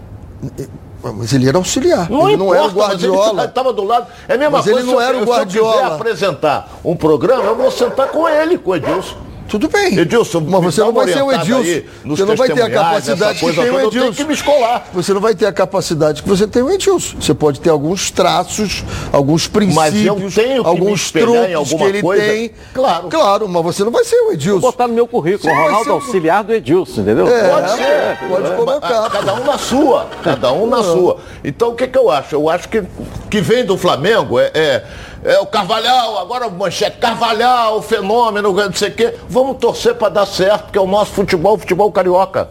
Mas 1.03 1.33
ele 1.35 1.47
era 1.47 1.59
auxiliar. 1.59 2.09
Não 2.11 2.29
ele 2.29 2.37
não 2.39 2.55
era 2.55 2.65
o 2.65 2.69
importa, 2.71 2.95
mas 2.95 3.03
ele 3.03 3.13
Guardiola. 3.13 3.45
estava 3.45 3.73
do 3.75 3.85
lado. 3.85 4.07
É 4.27 4.35
a 4.35 4.39
mesma 4.39 4.57
Mas 4.59 4.67
ele 4.67 4.75
coisa 4.77 4.87
não 4.91 4.99
se 4.99 5.05
eu- 5.05 5.09
era 5.09 5.17
o 5.19 5.21
Se 5.21 5.27
eu 5.29 5.35
Guardiola. 5.35 5.73
quiser 5.83 5.85
apresentar 5.95 6.69
um 6.83 6.97
programa, 6.97 7.43
eu 7.45 7.57
vou 7.57 7.71
sentar 7.71 8.09
com 8.09 8.27
ele, 8.27 8.57
com 8.57 8.71
o 8.71 8.77
Edilson. 8.77 9.17
Tudo 9.49 9.69
bem. 9.69 9.99
Edilson, 9.99 10.41
mas 10.41 10.63
você 10.65 10.81
não 10.81 10.93
vai 10.93 11.07
ser 11.07 11.23
o 11.23 11.31
Edilson. 11.33 11.61
aí 11.61 11.87
Você 12.05 12.25
não 12.25 12.35
vai 12.37 12.49
ter 12.49 12.63
a 12.63 12.71
capacidade 12.71 13.39
que 13.39 13.45
tem 13.45 13.51
o 13.51 13.55
toda, 13.55 13.67
eu 13.69 13.91
tenho 13.91 14.03
Edilson. 14.05 14.13
que 14.13 14.25
me 14.25 14.35
escolar. 14.35 14.89
Você 14.93 15.13
não 15.15 15.21
vai 15.21 15.35
ter 15.35 15.47
a 15.47 15.53
capacidade 15.53 16.23
que 16.23 16.29
você 16.29 16.47
tem 16.47 16.63
o 16.63 16.71
Edilson. 16.71 17.17
Você 17.21 17.35
pode 17.35 17.61
ter 17.61 17.71
alguns 17.71 18.11
traços, 18.11 18.83
alguns 19.13 19.47
princípios, 19.47 19.77
Mas 19.93 20.05
eu 20.07 20.31
tenho 20.31 20.67
alguns 20.67 21.11
truques 21.11 21.73
que 21.73 21.83
ele 21.85 22.01
coisa. 22.03 22.23
tem. 22.25 22.51
Claro. 22.73 23.09
Claro, 23.09 23.49
mas 23.49 23.63
você 23.65 23.85
não 23.85 23.93
vai 23.93 24.05
ser 24.05 24.17
o 24.17 24.25
Vou 24.25 24.33
Edilson. 24.33 24.61
botar 24.61 24.89
no 24.89 24.95
meu 24.95 25.07
currículo, 25.07 25.53
Sim, 25.53 25.57
Ronaldo 25.61 25.85
ser 25.85 25.91
auxiliar 25.91 26.43
do 26.45 26.53
Edilson, 26.53 27.01
entendeu? 27.03 27.29
É, 27.29 27.49
Pode 27.49 27.71
ser. 27.73 28.19
pode 28.29 28.57
colocar. 28.57 29.11
Cada 29.11 29.35
um 29.35 29.45
na 29.45 29.59
sua. 29.59 30.07
Cada 30.23 30.53
um 30.53 30.67
na 30.67 30.83
sua. 30.83 31.19
Então 31.45 31.71
o 31.71 31.75
que, 31.75 31.87
que 31.87 31.99
eu 31.99 32.11
acho? 32.11 32.35
Eu 32.35 32.49
acho 32.49 32.69
que 32.69 32.83
que 33.31 33.41
vem 33.41 33.65
do 33.65 33.77
Flamengo 33.77 34.39
é, 34.39 34.85
é, 35.25 35.39
o 35.39 35.47
Carvalhal, 35.47 36.19
agora 36.19 36.51
manchete, 36.51 36.99
Carvalhal, 36.99 37.81
fenômeno, 37.81 38.53
não 38.53 38.73
sei 38.75 38.91
o 38.91 38.95
quê. 38.95 39.15
Vamos 39.27 39.57
torcer 39.57 39.95
para 39.95 40.11
dar 40.11 40.27
certo, 40.27 40.65
porque 40.65 40.79
é 40.79 40.81
o 40.83 40.87
nosso 40.87 41.13
futebol, 41.13 41.55
o 41.55 41.59
futebol 41.59 41.91
carioca. 41.91 42.51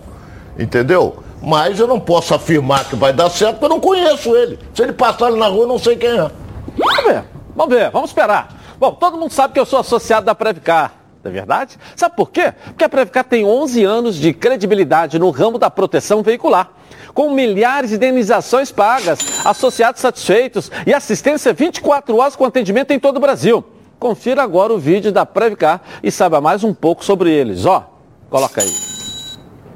Entendeu? 0.57 1.23
Mas 1.39 1.79
eu 1.79 1.85
não 1.85 1.99
posso 1.99 2.33
afirmar 2.33 2.85
que 2.85 2.95
vai 2.95 3.13
dar 3.13 3.29
certo, 3.29 3.59
porque 3.59 3.65
eu 3.65 3.69
não 3.69 3.79
conheço 3.79 4.35
ele. 4.35 4.57
Se 4.73 4.81
ele 4.81 4.93
passar 4.93 5.27
ali 5.27 5.37
na 5.37 5.47
rua, 5.47 5.63
eu 5.63 5.67
não 5.67 5.77
sei 5.77 5.95
quem 5.95 6.09
é. 6.09 6.31
Vamos 6.75 7.03
ver, 7.05 7.23
vamos 7.55 7.75
ver, 7.75 7.91
vamos 7.91 8.09
esperar. 8.09 8.49
Bom, 8.79 8.91
todo 8.93 9.17
mundo 9.17 9.31
sabe 9.31 9.53
que 9.53 9.59
eu 9.59 9.65
sou 9.65 9.79
associado 9.79 10.25
da 10.25 10.33
Previcar. 10.33 11.02
Não 11.23 11.31
é 11.31 11.33
verdade? 11.33 11.77
Sabe 11.95 12.15
por 12.15 12.29
quê? 12.29 12.53
Porque 12.65 12.83
a 12.83 12.89
Previcar 12.89 13.23
tem 13.23 13.45
11 13.45 13.83
anos 13.83 14.15
de 14.15 14.33
credibilidade 14.33 15.17
no 15.17 15.29
ramo 15.29 15.57
da 15.57 15.69
proteção 15.69 16.21
veicular. 16.21 16.71
Com 17.13 17.31
milhares 17.31 17.91
de 17.91 17.95
indenizações 17.95 18.71
pagas, 18.71 19.45
associados 19.45 20.01
satisfeitos 20.01 20.71
e 20.85 20.93
assistência 20.93 21.53
24 21.53 22.17
horas 22.17 22.35
com 22.35 22.43
atendimento 22.43 22.91
em 22.91 22.99
todo 22.99 23.17
o 23.17 23.21
Brasil. 23.21 23.63
Confira 23.99 24.43
agora 24.43 24.73
o 24.73 24.77
vídeo 24.77 25.11
da 25.11 25.25
Previcar 25.25 25.81
e 26.01 26.11
saiba 26.11 26.41
mais 26.41 26.63
um 26.63 26.73
pouco 26.73 27.05
sobre 27.05 27.31
eles. 27.31 27.65
Ó, 27.65 27.89
coloca 28.29 28.61
aí. 28.61 28.93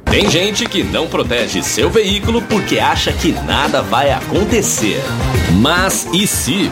Tem 0.10 0.29
gente 0.29 0.65
que 0.65 0.83
não 0.83 1.07
protege 1.07 1.62
seu 1.62 1.89
veículo 1.89 2.41
porque 2.41 2.79
acha 2.79 3.13
que 3.13 3.31
nada 3.31 3.81
vai 3.81 4.12
acontecer. 4.12 5.01
Mas 5.62 6.05
e 6.13 6.25
se? 6.25 6.71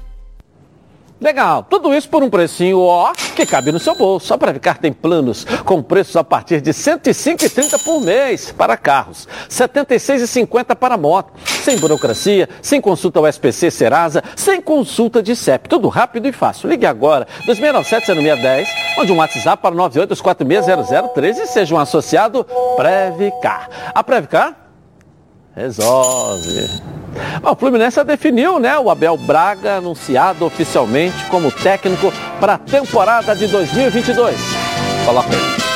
Legal, 1.21 1.61
tudo 1.69 1.93
isso 1.93 2.09
por 2.09 2.23
um 2.23 2.31
precinho 2.31 2.79
ó 2.79 3.13
que 3.35 3.45
cabe 3.45 3.71
no 3.71 3.79
seu 3.79 3.93
bolso. 3.93 4.33
A 4.33 4.39
Previcar 4.39 4.79
tem 4.79 4.91
planos 4.91 5.45
com 5.63 5.79
preços 5.83 6.15
a 6.15 6.23
partir 6.23 6.61
de 6.61 6.71
R$ 6.71 6.77
105,30 6.77 7.83
por 7.83 8.01
mês 8.01 8.51
para 8.51 8.75
carros, 8.75 9.25
R$ 9.25 9.49
76,50 9.49 10.75
para 10.75 10.97
moto, 10.97 11.31
sem 11.45 11.77
burocracia, 11.77 12.49
sem 12.59 12.81
consulta 12.81 13.19
ao 13.19 13.27
SPC 13.27 13.69
Serasa, 13.69 14.23
sem 14.35 14.59
consulta 14.59 15.21
de 15.21 15.35
CEP, 15.35 15.69
tudo 15.69 15.89
rápido 15.89 16.27
e 16.27 16.31
fácil. 16.31 16.67
Ligue 16.67 16.87
agora, 16.87 17.27
2697-0610, 17.45 18.67
mande 18.97 19.11
um 19.11 19.17
WhatsApp 19.17 19.61
para 19.61 19.75
982460013 19.75 21.37
e 21.37 21.45
seja 21.45 21.75
um 21.75 21.79
associado 21.79 22.43
Previcar. 22.75 23.69
A 23.93 24.03
Previcar 24.03 24.60
resolve. 25.55 26.69
Bom, 27.41 27.51
o 27.51 27.55
Fluminense 27.55 28.03
definiu, 28.03 28.59
né? 28.59 28.77
O 28.79 28.89
Abel 28.89 29.17
Braga 29.17 29.77
anunciado 29.77 30.45
oficialmente 30.45 31.25
como 31.29 31.51
técnico 31.51 32.11
para 32.39 32.53
a 32.53 32.57
temporada 32.57 33.35
de 33.35 33.47
2022. 33.47 34.35
Coloca 35.05 35.29
aí. 35.29 35.70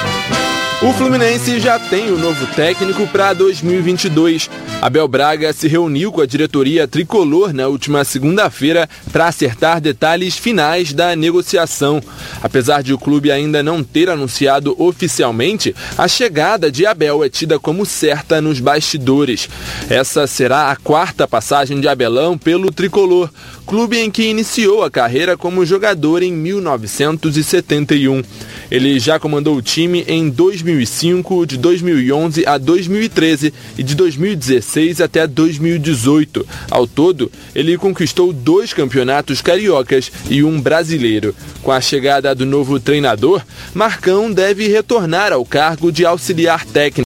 O 0.82 0.92
Fluminense 0.92 1.58
já 1.60 1.80
tem 1.80 2.12
o 2.12 2.18
novo 2.18 2.46
técnico 2.48 3.08
para 3.08 3.32
2022. 3.34 4.50
Abel 4.82 5.08
Braga 5.08 5.54
se 5.54 5.70
reuniu 5.70 6.12
com 6.12 6.20
a 6.20 6.26
diretoria 6.26 6.86
tricolor 6.86 7.54
na 7.54 7.68
última 7.68 8.04
segunda-feira 8.04 8.88
para 9.12 9.28
acertar 9.28 9.80
detalhes 9.80 10.38
finais 10.38 10.92
da 10.92 11.16
negociação. 11.16 12.04
Apesar 12.44 12.84
de 12.84 12.94
o 12.94 13.00
clube 13.00 13.32
ainda 13.32 13.64
não 13.64 13.82
ter 13.82 14.10
anunciado 14.10 14.76
oficialmente, 14.78 15.74
a 15.98 16.10
chegada 16.10 16.70
de 16.70 16.86
Abel 16.86 17.24
é 17.24 17.30
tida 17.30 17.58
como 17.58 17.86
certa 17.86 18.42
nos 18.42 18.60
bastidores. 18.60 19.50
Essa 19.90 20.28
será 20.28 20.72
a 20.72 20.76
quarta 20.76 21.26
passagem 21.26 21.80
de 21.80 21.88
Abelão 21.88 22.38
pelo 22.38 22.70
tricolor, 22.70 23.30
clube 23.66 23.98
em 23.98 24.12
que 24.12 24.24
iniciou 24.24 24.84
a 24.84 24.92
carreira 24.92 25.36
como 25.36 25.66
jogador 25.66 26.22
em 26.22 26.32
1971. 26.32 28.22
Ele 28.70 29.00
já 29.00 29.20
comandou 29.20 29.56
o 29.56 29.62
time 29.62 30.06
em 30.08 30.30
2005, 30.30 31.46
de 31.46 31.58
2011 31.58 32.46
a 32.46 32.58
2013 32.58 33.54
e 33.78 33.84
de 33.84 33.96
2016 33.96 35.02
até 35.02 35.26
2018. 35.26 36.48
Ao 36.70 36.86
todo, 36.88 37.32
ele 37.54 37.78
conquistou 37.78 38.32
dois 38.32 38.74
campeonatos 38.74 39.42
cariocas 39.42 40.12
e 40.30 40.44
um 40.44 40.62
brasileiro. 40.62 41.36
Com 41.64 41.72
a 41.72 41.82
chegada 41.82 42.34
do 42.36 42.46
novo 42.46 42.80
treinador, 42.80 43.42
Marcão 43.74 44.32
deve 44.32 44.68
retornar 44.68 45.34
ao 45.34 45.44
cargo 45.44 45.92
de 45.92 46.06
auxiliar 46.06 46.66
técnico. 46.66 47.06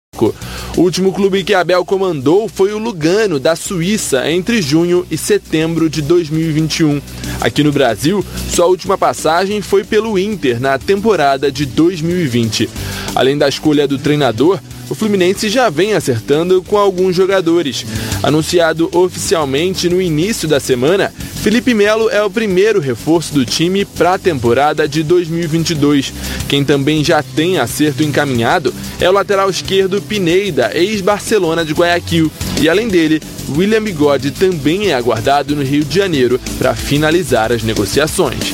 O 0.78 0.82
último 0.82 1.12
clube 1.12 1.44
que 1.44 1.56
Abel 1.56 1.84
comandou 1.84 2.48
foi 2.48 2.72
o 2.72 2.78
Lugano, 2.78 3.40
da 3.40 3.56
Suíça, 3.56 4.30
entre 4.30 4.62
junho 4.62 5.08
e 5.10 5.18
setembro 5.18 5.90
de 5.90 6.04
2021. 6.04 7.02
Aqui 7.42 7.64
no 7.64 7.72
Brasil, 7.72 8.24
sua 8.54 8.68
última 8.68 8.96
passagem 8.96 9.60
foi 9.60 9.84
pelo 9.84 10.20
Inter 10.20 10.62
na 10.62 10.78
temporada 10.78 11.52
de 11.52 11.66
2020. 11.66 12.70
Além 13.16 13.36
da 13.36 13.50
escolha 13.50 13.88
do 13.88 13.98
treinador, 13.98 14.60
o 14.90 14.96
Fluminense 14.96 15.50
já 15.50 15.70
vem 15.70 15.94
acertando 15.94 16.62
com 16.62 16.78
alguns 16.78 17.16
jogadores. 17.16 17.86
Anunciado 18.24 18.90
oficialmente 18.94 19.90
no 19.90 20.02
início 20.02 20.48
da 20.48 20.60
semana, 20.60 21.14
Felipe 21.42 21.74
Melo 21.74 22.10
é 22.10 22.22
o 22.24 22.30
primeiro 22.30 22.80
reforço 22.80 23.34
do 23.34 23.46
time 23.46 23.86
para 23.86 24.14
a 24.14 24.20
temporada 24.20 24.88
de 24.88 25.04
2022. 25.04 26.14
Quem 26.48 26.64
também 26.64 27.04
já 27.04 27.22
tem 27.22 27.60
acerto 27.60 28.04
encaminhado 28.04 28.74
é 29.00 29.10
o 29.10 29.14
lateral 29.14 29.50
esquerdo 29.50 30.02
Pineida, 30.02 30.72
ex-Barcelona 30.74 31.64
de 31.64 31.74
Guayaquil. 31.74 32.32
E 32.62 32.68
além 32.68 32.88
dele, 32.88 33.22
William 33.56 33.84
Bigode 33.84 34.32
também 34.32 34.90
é 34.90 34.94
aguardado 34.94 35.56
no 35.56 35.64
Rio 35.64 35.84
de 35.84 35.96
Janeiro 35.96 36.40
para 36.58 36.76
finalizar 36.76 37.52
as 37.52 37.64
negociações. 37.64 38.54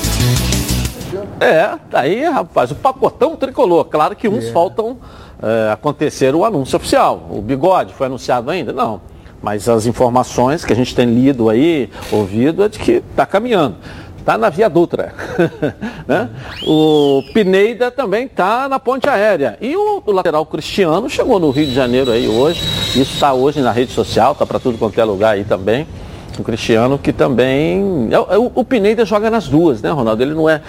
É, 1.39 1.77
tá 1.89 2.01
aí, 2.01 2.23
rapaz, 2.23 2.71
o 2.71 2.75
pacotão 2.75 3.35
tricolor. 3.35 3.85
Claro 3.85 4.15
que 4.15 4.29
uns 4.29 4.45
é. 4.45 4.51
faltam 4.51 4.97
é, 5.43 5.71
acontecer 5.71 6.33
o 6.33 6.45
anúncio 6.45 6.77
oficial. 6.77 7.27
O 7.29 7.41
bigode 7.41 7.93
foi 7.93 8.07
anunciado 8.07 8.49
ainda? 8.49 8.71
Não. 8.71 9.01
Mas 9.41 9.67
as 9.67 9.85
informações 9.85 10.63
que 10.63 10.71
a 10.71 10.75
gente 10.75 10.95
tem 10.95 11.05
lido 11.05 11.49
aí, 11.49 11.89
ouvido, 12.11 12.63
é 12.63 12.69
de 12.69 12.79
que 12.79 13.03
está 13.11 13.25
caminhando. 13.25 13.75
Está 14.17 14.37
na 14.37 14.49
Via 14.49 14.69
Dutra. 14.69 15.13
né? 16.07 16.29
O 16.65 17.21
Pineida 17.33 17.91
também 17.91 18.25
está 18.25 18.69
na 18.69 18.79
ponte 18.79 19.09
aérea. 19.09 19.57
E 19.59 19.75
o, 19.75 20.01
o, 20.05 20.11
lateral 20.13 20.45
Cristiano 20.45 21.09
chegou 21.09 21.39
no 21.41 21.51
Rio 21.51 21.65
de 21.65 21.73
Janeiro 21.73 22.09
aí 22.09 22.25
hoje. 22.25 22.61
Isso 22.97 23.15
está 23.15 23.33
hoje 23.33 23.59
na 23.59 23.71
rede 23.71 23.91
social, 23.91 24.31
está 24.31 24.45
para 24.45 24.59
tudo 24.59 24.77
quanto 24.77 24.97
é 24.99 25.03
lugar 25.03 25.33
aí 25.33 25.43
também 25.43 25.85
o 26.41 26.43
Cristiano 26.43 26.97
que 26.97 27.13
também. 27.13 28.09
É, 28.11 28.35
é, 28.35 28.37
o, 28.37 28.51
o 28.53 28.63
Pineda 28.63 29.05
joga 29.05 29.29
nas 29.29 29.47
duas, 29.47 29.81
né, 29.81 29.89
Ronaldo? 29.89 30.21
Ele 30.21 30.33
não 30.33 30.49
é. 30.49 30.61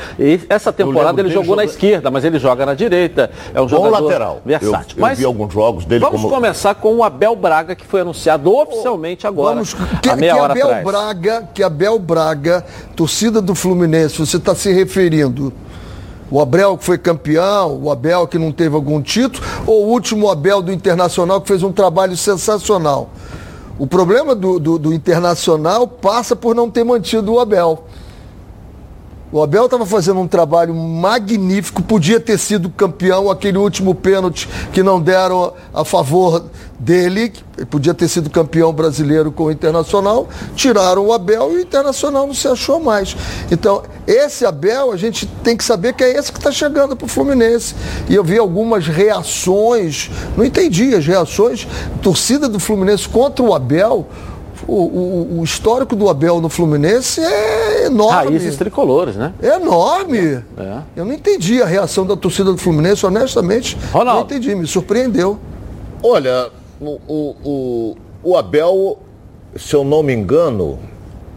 Essa 0.49 0.73
temporada 0.73 1.21
ele 1.21 1.30
jogou 1.30 1.47
joga... 1.47 1.56
na 1.56 1.64
esquerda, 1.64 2.11
mas 2.11 2.25
ele 2.25 2.38
joga 2.38 2.66
na 2.66 2.75
direita. 2.75 3.30
É 3.54 3.61
um 3.61 3.64
Bom 3.64 3.68
jogador 3.68 4.04
lateral. 4.04 4.40
versátil. 4.44 4.97
Eu, 4.97 5.02
mas 5.02 5.18
vi 5.18 5.25
alguns 5.25 5.52
jogos 5.52 5.85
dele. 5.85 6.00
Vamos 6.00 6.21
como... 6.21 6.35
começar 6.35 6.75
com 6.75 6.94
o 6.97 7.04
Abel 7.04 7.35
Braga, 7.37 7.75
que 7.75 7.85
foi 7.85 8.00
anunciado 8.00 8.54
oficialmente 8.54 9.26
agora. 9.26 9.54
Vamos, 9.54 9.75
que, 10.02 10.09
a 10.09 10.16
meia 10.16 10.35
que 10.35 10.40
hora 10.40 10.52
Abel 10.52 10.66
atrás. 10.66 10.85
Braga, 10.85 11.49
que 11.54 11.62
Abel 11.62 11.99
Braga, 11.99 12.64
torcida 12.94 13.40
do 13.40 13.54
Fluminense, 13.54 14.18
você 14.18 14.37
está 14.37 14.54
se 14.54 14.73
referindo. 14.73 15.52
O 16.30 16.40
Abel 16.40 16.76
que 16.76 16.85
foi 16.85 16.99
campeão, 16.99 17.80
o 17.83 17.90
Abel 17.90 18.26
que 18.26 18.38
não 18.38 18.50
teve 18.50 18.75
algum 18.75 19.00
título, 19.00 19.44
ou 19.66 19.85
o 19.85 19.88
último 19.90 20.28
Abel 20.30 20.62
do 20.62 20.73
Internacional 20.73 21.40
que 21.40 21.49
fez 21.49 21.62
um 21.62 21.71
trabalho 21.71 22.16
sensacional? 22.16 23.11
O 23.78 23.87
problema 23.87 24.35
do, 24.35 24.59
do, 24.59 24.78
do 24.78 24.93
Internacional 24.93 25.88
passa 25.88 26.37
por 26.37 26.54
não 26.54 26.71
ter 26.71 26.85
mantido 26.85 27.33
o 27.33 27.40
Abel. 27.40 27.85
O 29.34 29.42
Abel 29.42 29.64
estava 29.64 29.84
fazendo 29.84 30.20
um 30.20 30.28
trabalho 30.28 30.72
magnífico, 30.72 31.82
podia 31.82 32.20
ter 32.20 32.38
sido 32.38 32.70
campeão, 32.70 33.28
aquele 33.28 33.58
último 33.58 33.92
pênalti 33.92 34.48
que 34.72 34.80
não 34.80 35.00
deram 35.00 35.52
a 35.74 35.84
favor 35.84 36.44
dele, 36.78 37.32
podia 37.68 37.92
ter 37.92 38.06
sido 38.06 38.30
campeão 38.30 38.72
brasileiro 38.72 39.32
com 39.32 39.46
o 39.46 39.50
Internacional, 39.50 40.28
tiraram 40.54 41.06
o 41.06 41.12
Abel 41.12 41.50
e 41.50 41.56
o 41.56 41.60
Internacional 41.60 42.28
não 42.28 42.34
se 42.34 42.46
achou 42.46 42.78
mais. 42.78 43.16
Então, 43.50 43.82
esse 44.06 44.46
Abel, 44.46 44.92
a 44.92 44.96
gente 44.96 45.26
tem 45.42 45.56
que 45.56 45.64
saber 45.64 45.94
que 45.94 46.04
é 46.04 46.16
esse 46.16 46.30
que 46.30 46.38
está 46.38 46.52
chegando 46.52 46.94
para 46.94 47.06
o 47.06 47.08
Fluminense. 47.08 47.74
E 48.08 48.14
eu 48.14 48.22
vi 48.22 48.38
algumas 48.38 48.86
reações, 48.86 50.12
não 50.36 50.44
entendi 50.44 50.94
as 50.94 51.04
reações, 51.04 51.66
torcida 52.00 52.48
do 52.48 52.60
Fluminense 52.60 53.08
contra 53.08 53.44
o 53.44 53.52
Abel 53.52 54.06
o, 54.66 54.73
o, 54.73 55.40
o, 55.40 55.44
histórico 55.44 55.94
do 55.96 56.08
Abel 56.08 56.40
no 56.40 56.49
Fluminense 56.49 57.20
é 57.20 57.87
enorme. 57.87 58.30
Raízes 58.30 58.56
tricolores, 58.56 59.16
né? 59.16 59.32
É 59.42 59.56
enorme. 59.56 60.42
É. 60.56 60.78
Eu 60.96 61.04
não 61.04 61.12
entendi 61.12 61.62
a 61.62 61.66
reação 61.66 62.06
da 62.06 62.16
torcida 62.16 62.50
do 62.52 62.58
Fluminense, 62.58 63.04
honestamente. 63.04 63.76
Ronaldo. 63.92 64.20
Não 64.20 64.26
entendi, 64.26 64.54
me 64.54 64.66
surpreendeu. 64.66 65.38
Olha, 66.02 66.50
o, 66.80 66.99
o, 67.08 67.96
o 68.23 68.37
Abel, 68.37 68.99
se 69.56 69.75
eu 69.75 69.84
não 69.84 70.02
me 70.02 70.12
engano, 70.12 70.78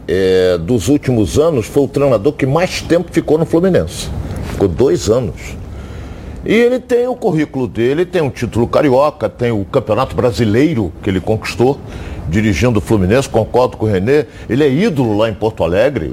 é, 0.08 0.58
dos 0.58 0.88
últimos 0.88 1.38
anos, 1.38 1.66
foi 1.66 1.84
o 1.84 1.88
treinador 1.88 2.34
que 2.34 2.46
mais 2.46 2.82
tempo 2.82 3.12
ficou 3.12 3.38
no 3.38 3.46
Fluminense. 3.46 4.10
Ficou 4.52 4.68
dois 4.68 5.10
anos. 5.10 5.56
E 6.46 6.54
ele 6.54 6.80
tem 6.80 7.08
o 7.08 7.16
currículo 7.16 7.68
dele, 7.68 8.06
tem 8.06 8.22
um 8.22 8.30
título 8.30 8.68
carioca, 8.68 9.28
tem 9.28 9.52
o 9.52 9.66
Campeonato 9.66 10.16
Brasileiro 10.16 10.94
que 11.02 11.10
ele 11.10 11.20
conquistou 11.20 11.80
dirigindo 12.30 12.80
o 12.80 12.82
Fluminense, 12.82 13.28
concordo 13.28 13.78
com 13.78 13.86
o 13.86 13.90
Renê. 13.90 14.26
Ele 14.50 14.64
é 14.64 14.70
ídolo 14.70 15.18
lá 15.18 15.30
em 15.30 15.34
Porto 15.34 15.64
Alegre, 15.64 16.12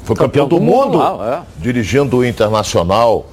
foi 0.00 0.16
campeão, 0.16 0.46
campeão 0.46 0.48
do, 0.48 0.56
do, 0.56 0.62
mundo, 0.62 0.86
mundo 0.86 0.98
lá, 0.98 1.44
é. 1.58 1.62
dirigindo 1.62 2.18
o 2.18 2.24
Internacional. 2.24 3.26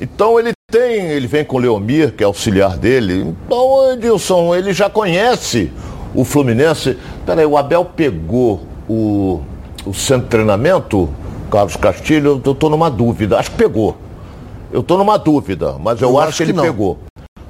Então 0.00 0.38
ele 0.38 0.52
tem, 0.70 1.10
ele 1.10 1.26
vem 1.26 1.44
com 1.44 1.56
o 1.56 1.60
Leomir, 1.60 2.12
que 2.12 2.24
é 2.24 2.26
auxiliar 2.26 2.76
dele. 2.76 3.34
Então, 3.46 3.92
Edilson, 3.92 4.54
ele 4.54 4.72
já 4.72 4.88
conhece 4.90 5.70
o 6.14 6.24
Fluminense. 6.24 6.96
Peraí, 7.24 7.46
o 7.46 7.56
Abel 7.56 7.84
pegou 7.84 8.62
o, 8.88 9.40
o 9.86 9.94
centro 9.94 10.24
de 10.24 10.30
treinamento, 10.30 11.08
Carlos 11.50 11.76
Castilho, 11.76 12.40
eu 12.44 12.52
estou 12.52 12.70
numa 12.70 12.90
dúvida. 12.90 13.38
Acho 13.38 13.50
que 13.50 13.58
pegou. 13.58 13.96
Eu 14.72 14.80
estou 14.80 14.96
numa 14.96 15.18
dúvida, 15.18 15.76
mas 15.78 16.00
eu, 16.00 16.08
eu 16.08 16.18
acho, 16.18 16.28
acho, 16.28 16.36
que 16.38 16.42
ele 16.44 16.52
não. 16.52 16.64
pegou. 16.64 16.98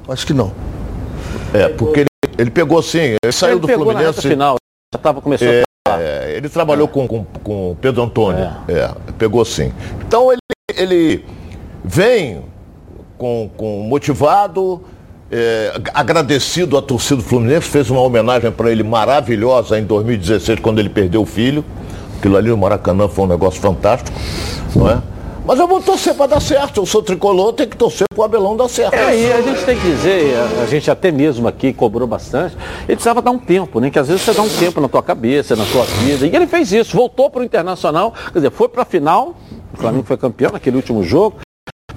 Acho 0.07 0.27
que 0.27 0.33
não. 0.33 0.51
É, 1.53 1.69
porque 1.69 2.01
ele 2.01 2.07
ele 2.37 2.49
pegou 2.49 2.81
sim, 2.81 3.15
ele 3.23 3.31
saiu 3.31 3.53
ele 3.53 3.61
do 3.61 3.67
pegou 3.67 3.85
Fluminense. 3.85 4.17
Na 4.17 4.29
final, 4.29 4.55
já 4.93 4.97
estava 4.97 5.21
começando. 5.21 5.49
É, 5.49 5.63
é, 5.87 6.33
ele 6.35 6.49
trabalhou 6.49 6.87
é. 6.87 6.91
com, 6.91 7.07
com, 7.07 7.23
com 7.43 7.71
o 7.71 7.75
Pedro 7.75 8.03
Antônio. 8.03 8.49
É. 8.67 8.73
é. 8.73 8.91
pegou 9.17 9.43
sim. 9.45 9.71
Então 10.05 10.31
ele, 10.31 10.39
ele 10.75 11.25
vem 11.83 12.41
com, 13.17 13.49
com 13.55 13.83
motivado, 13.83 14.81
é, 15.31 15.73
agradecido 15.93 16.77
à 16.77 16.81
torcida 16.81 17.17
do 17.17 17.23
Fluminense, 17.23 17.67
fez 17.67 17.89
uma 17.89 18.01
homenagem 18.01 18.51
para 18.51 18.71
ele 18.71 18.83
maravilhosa 18.83 19.79
em 19.79 19.83
2016, 19.83 20.59
quando 20.59 20.79
ele 20.79 20.89
perdeu 20.89 21.21
o 21.21 21.25
filho. 21.25 21.63
Aquilo 22.17 22.37
ali 22.37 22.49
no 22.49 22.57
Maracanã 22.57 23.07
foi 23.07 23.25
um 23.25 23.27
negócio 23.27 23.59
fantástico, 23.59 24.17
não 24.75 24.89
é? 24.89 25.01
Mas 25.45 25.59
eu 25.59 25.67
vou 25.67 25.81
torcer 25.81 26.13
para 26.13 26.27
dar 26.27 26.39
certo. 26.39 26.81
Eu 26.81 26.85
sou 26.85 27.03
tricolor, 27.03 27.51
tenho 27.51 27.69
que 27.69 27.75
torcer 27.75 28.07
para 28.09 28.21
o 28.21 28.23
Abelão 28.23 28.55
dar 28.55 28.69
certo. 28.69 28.93
É, 28.93 29.15
e 29.15 29.31
a 29.31 29.41
gente 29.41 29.65
tem 29.65 29.77
que 29.77 29.83
dizer, 29.83 30.35
a, 30.37 30.63
a, 30.63 30.65
gente 30.65 30.89
até 30.89 31.11
mesmo 31.11 31.47
aqui 31.47 31.73
cobrou 31.73 32.07
bastante, 32.07 32.55
ele 32.83 32.95
precisava 32.95 33.21
dar 33.21 33.31
um 33.31 33.37
tempo, 33.37 33.79
né? 33.81 33.89
Que 33.89 33.99
às 33.99 34.07
vezes 34.07 34.21
você 34.21 34.33
dá 34.33 34.41
um 34.41 34.49
tempo 34.49 34.79
na 34.79 34.87
tua 34.87 35.03
cabeça, 35.03 35.55
na 35.55 35.65
tua 35.65 35.83
vida. 35.83 36.25
E 36.25 36.33
ele 36.33 36.47
fez 36.47 36.71
isso, 36.71 36.95
voltou 36.95 37.29
para 37.29 37.41
o 37.41 37.43
Internacional, 37.43 38.13
quer 38.31 38.39
dizer, 38.39 38.51
foi 38.51 38.69
para 38.69 38.83
a 38.83 38.85
final, 38.85 39.35
o 39.73 39.77
Flamengo 39.77 40.05
foi 40.05 40.15
campeão 40.15 40.51
naquele 40.51 40.77
último 40.77 41.03
jogo, 41.03 41.37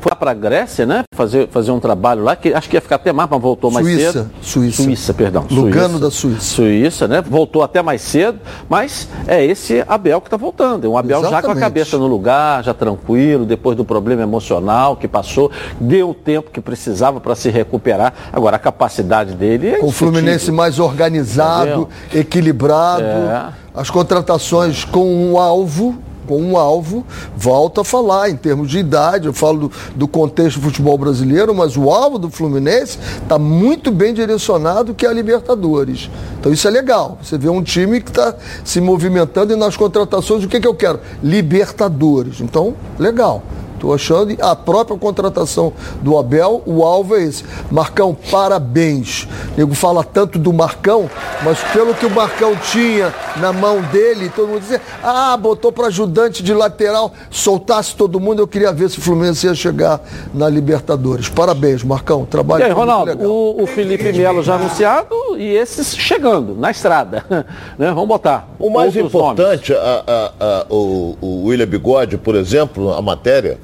foi 0.07 0.17
para 0.17 0.31
a 0.31 0.35
Grécia, 0.35 0.87
né? 0.87 1.03
Fazer, 1.13 1.49
fazer 1.49 1.73
um 1.73 1.81
trabalho 1.81 2.23
lá, 2.23 2.37
que 2.37 2.55
acho 2.55 2.69
que 2.69 2.77
ia 2.77 2.81
ficar 2.81 2.97
até 2.97 3.13
mais, 3.13 3.29
mas 3.29 3.41
voltou 3.41 3.71
mais 3.71 3.85
Suíça, 3.85 4.13
cedo. 4.13 4.31
Suíça. 4.41 4.83
Suíça, 4.83 5.15
perdão. 5.15 5.47
Lugano 5.51 5.89
Suíça, 5.89 5.99
da 5.99 6.11
Suíça. 6.11 6.41
Suíça, 6.41 7.09
né? 7.09 7.23
Voltou 7.23 7.63
até 7.63 7.83
mais 7.83 8.01
cedo, 8.03 8.39
mas 8.69 9.09
é 9.27 9.45
esse 9.45 9.85
Abel 9.89 10.21
que 10.21 10.29
está 10.29 10.37
voltando. 10.37 10.87
É 10.87 10.89
um 10.89 10.97
Abel 10.97 11.19
Exatamente. 11.19 11.43
já 11.43 11.47
com 11.47 11.59
a 11.59 11.61
cabeça 11.61 11.99
no 11.99 12.07
lugar, 12.07 12.63
já 12.63 12.73
tranquilo, 12.73 13.45
depois 13.45 13.77
do 13.77 13.85
problema 13.85 14.23
emocional 14.23 14.97
que 14.97 15.09
passou, 15.09 15.51
deu 15.81 16.11
o 16.11 16.15
tempo 16.15 16.51
que 16.51 16.61
precisava 16.61 17.21
para 17.21 17.35
se 17.35 17.51
recuperar. 17.51 18.13
Agora, 18.33 18.57
a 18.57 18.61
capacidade 18.61 19.35
dele 19.35 19.71
é. 19.71 19.79
Com 19.79 19.87
o 19.87 19.93
Fluminense 19.93 20.53
mais 20.53 20.79
organizado, 20.79 21.89
Entendeu? 22.11 22.21
equilibrado, 22.21 23.03
é. 23.03 23.49
as 23.75 23.91
contratações 23.91 24.85
com 24.85 25.05
um 25.05 25.39
alvo 25.39 26.06
com 26.26 26.40
um 26.42 26.56
alvo, 26.56 27.04
volto 27.37 27.80
a 27.80 27.85
falar, 27.85 28.28
em 28.28 28.37
termos 28.37 28.68
de 28.68 28.78
idade, 28.78 29.26
eu 29.26 29.33
falo 29.33 29.68
do, 29.68 29.73
do 29.95 30.09
contexto 30.09 30.61
do 30.61 30.64
futebol 30.64 30.99
brasileiro, 30.99 31.54
mas 31.54 31.76
o 31.76 31.90
alvo 31.90 32.18
do 32.18 32.28
Fluminense 32.30 32.99
está 33.23 33.38
muito 33.38 33.90
bem 33.90 34.12
direcionado, 34.12 34.95
que 34.95 35.06
é 35.06 35.09
a 35.09 35.12
Libertadores. 35.12 36.11
Então 36.38 36.52
isso 36.52 36.66
é 36.66 36.71
legal. 36.71 37.18
Você 37.23 37.38
vê 37.38 37.49
um 37.49 37.62
time 37.62 38.00
que 38.00 38.11
está 38.11 38.35
se 38.64 38.80
movimentando 38.80 39.52
e 39.52 39.56
nas 39.56 39.76
contratações, 39.76 40.45
o 40.45 40.49
que, 40.49 40.61
que 40.61 40.66
eu 40.68 40.75
quero? 40.75 41.00
Libertadores. 41.23 42.40
Então, 42.40 42.75
legal. 42.99 43.42
Estou 43.87 43.95
achando, 43.95 44.33
e 44.33 44.38
a 44.40 44.57
própria 44.57 44.99
contratação 44.99 45.73
do 46.02 46.19
Abel, 46.19 46.61
o 46.66 46.83
alvo 46.83 47.14
é 47.14 47.23
esse. 47.23 47.45
Marcão, 47.71 48.16
parabéns. 48.31 49.28
O 49.55 49.59
nego 49.59 49.75
fala 49.76 50.02
tanto 50.02 50.38
do 50.40 50.52
Marcão, 50.52 51.09
mas 51.45 51.59
pelo 51.73 51.95
que 51.95 52.05
o 52.05 52.11
Marcão 52.11 52.57
tinha 52.73 53.14
na 53.37 53.52
mão 53.52 53.81
dele, 53.83 54.28
todo 54.35 54.49
mundo 54.49 54.61
dizia, 54.61 54.81
ah, 55.05 55.37
botou 55.37 55.71
para 55.71 55.87
ajudante 55.87 56.43
de 56.43 56.52
lateral, 56.52 57.12
soltasse 57.31 57.95
todo 57.95 58.19
mundo, 58.19 58.40
eu 58.43 58.49
queria 58.49 58.73
ver 58.73 58.90
se 58.90 58.99
o 58.99 59.02
Fluminense 59.02 59.47
ia 59.47 59.55
chegar 59.55 60.00
na 60.35 60.49
Libertadores. 60.49 61.28
Parabéns, 61.28 61.85
Marcão, 61.85 62.25
trabalho 62.25 62.62
E 62.62 62.64
aí, 62.64 62.73
Ronaldo, 62.73 63.12
legal. 63.12 63.26
o, 63.31 63.62
o 63.62 63.66
Felipe 63.69 64.12
Melo 64.12 64.43
já 64.43 64.57
anunciado 64.57 65.14
e 65.37 65.45
esses 65.55 65.97
chegando 65.97 66.55
na 66.57 66.73
estrada. 66.73 67.25
né? 67.78 67.93
Vamos 67.93 68.09
botar. 68.09 68.49
O 68.59 68.69
mais 68.69 68.97
importante, 68.97 69.73
a- 69.73 70.02
a- 70.07 70.33
a- 70.40 70.66
o, 70.71 71.16
o 71.21 71.45
William 71.47 71.66
Bigode, 71.69 72.19
por 72.19 72.35
exemplo, 72.35 72.93
a 72.93 73.00
matéria, 73.02 73.59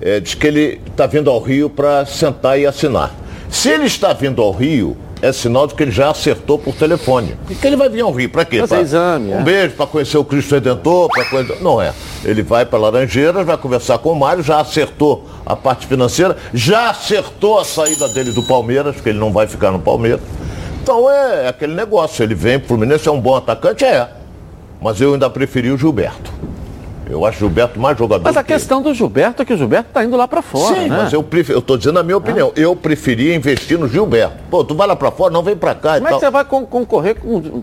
é, 0.00 0.20
diz 0.20 0.34
que 0.34 0.46
ele 0.46 0.80
está 0.86 1.06
vindo 1.06 1.30
ao 1.30 1.40
Rio 1.40 1.68
para 1.70 2.04
sentar 2.06 2.58
e 2.58 2.66
assinar. 2.66 3.14
Se 3.48 3.68
ele 3.68 3.84
está 3.86 4.12
vindo 4.12 4.42
ao 4.42 4.50
Rio, 4.50 4.96
é 5.22 5.32
sinal 5.32 5.66
de 5.66 5.74
que 5.74 5.82
ele 5.82 5.90
já 5.92 6.10
acertou 6.10 6.58
por 6.58 6.74
telefone. 6.74 7.34
E 7.48 7.54
que 7.54 7.66
ele 7.66 7.76
vai 7.76 7.88
vir 7.88 8.00
ao 8.02 8.10
Rio 8.12 8.28
para 8.28 8.44
quê? 8.44 8.58
Fazer 8.58 8.74
Pra- 8.74 8.82
exame, 8.82 9.30
Um 9.30 9.40
é. 9.40 9.42
beijo 9.42 9.74
para 9.74 9.86
conhecer 9.86 10.18
o 10.18 10.24
Cristo 10.24 10.54
Redentor, 10.54 11.08
para 11.08 11.24
conhecer... 11.26 11.62
Não 11.62 11.80
é. 11.80 11.92
Ele 12.24 12.42
vai 12.42 12.66
para 12.66 12.78
Laranjeiras, 12.78 13.46
vai 13.46 13.56
conversar 13.56 13.98
com 13.98 14.10
o 14.10 14.16
Mário, 14.16 14.42
já 14.42 14.60
acertou 14.60 15.24
a 15.46 15.54
parte 15.56 15.86
financeira, 15.86 16.36
já 16.52 16.90
acertou 16.90 17.58
a 17.58 17.64
saída 17.64 18.08
dele 18.08 18.32
do 18.32 18.42
Palmeiras, 18.42 18.96
porque 18.96 19.08
ele 19.10 19.18
não 19.18 19.32
vai 19.32 19.46
ficar 19.46 19.70
no 19.70 19.78
Palmeiras. 19.78 20.20
Então 20.82 21.10
é 21.10 21.48
aquele 21.48 21.74
negócio, 21.74 22.22
ele 22.22 22.34
vem 22.34 22.58
pro 22.58 22.68
Fluminense, 22.68 23.08
é 23.08 23.12
um 23.12 23.20
bom 23.20 23.34
atacante? 23.36 23.84
É. 23.84 24.06
Mas 24.82 25.00
eu 25.00 25.14
ainda 25.14 25.30
preferi 25.30 25.70
o 25.70 25.78
Gilberto. 25.78 26.30
Eu 27.14 27.24
acho 27.24 27.36
o 27.36 27.40
Gilberto 27.40 27.78
mais 27.78 27.96
jogador 27.96 28.24
Mas 28.24 28.36
a 28.36 28.42
que 28.42 28.52
ele. 28.52 28.58
questão 28.58 28.82
do 28.82 28.92
Gilberto 28.92 29.40
é 29.42 29.44
que 29.44 29.52
o 29.54 29.56
Gilberto 29.56 29.88
está 29.88 30.04
indo 30.04 30.16
lá 30.16 30.26
para 30.26 30.42
fora, 30.42 30.74
Sim, 30.74 30.88
né? 30.88 30.96
mas 31.02 31.12
eu, 31.12 31.22
prefiro, 31.22 31.58
eu 31.58 31.62
tô 31.62 31.76
dizendo 31.76 31.98
a 31.98 32.02
minha 32.02 32.16
opinião. 32.16 32.52
Eu 32.56 32.74
preferia 32.74 33.34
investir 33.34 33.78
no 33.78 33.88
Gilberto. 33.88 34.36
Pô, 34.50 34.64
tu 34.64 34.74
vai 34.74 34.86
lá 34.86 34.96
pra 34.96 35.10
fora, 35.10 35.32
não 35.32 35.42
vem 35.42 35.56
pra 35.56 35.74
cá 35.74 35.94
Como 35.94 36.08
e 36.08 36.10
é 36.10 36.14
que 36.14 36.20
você 36.20 36.30
vai 36.30 36.44
con- 36.44 36.66
concorrer 36.66 37.14
com 37.20 37.62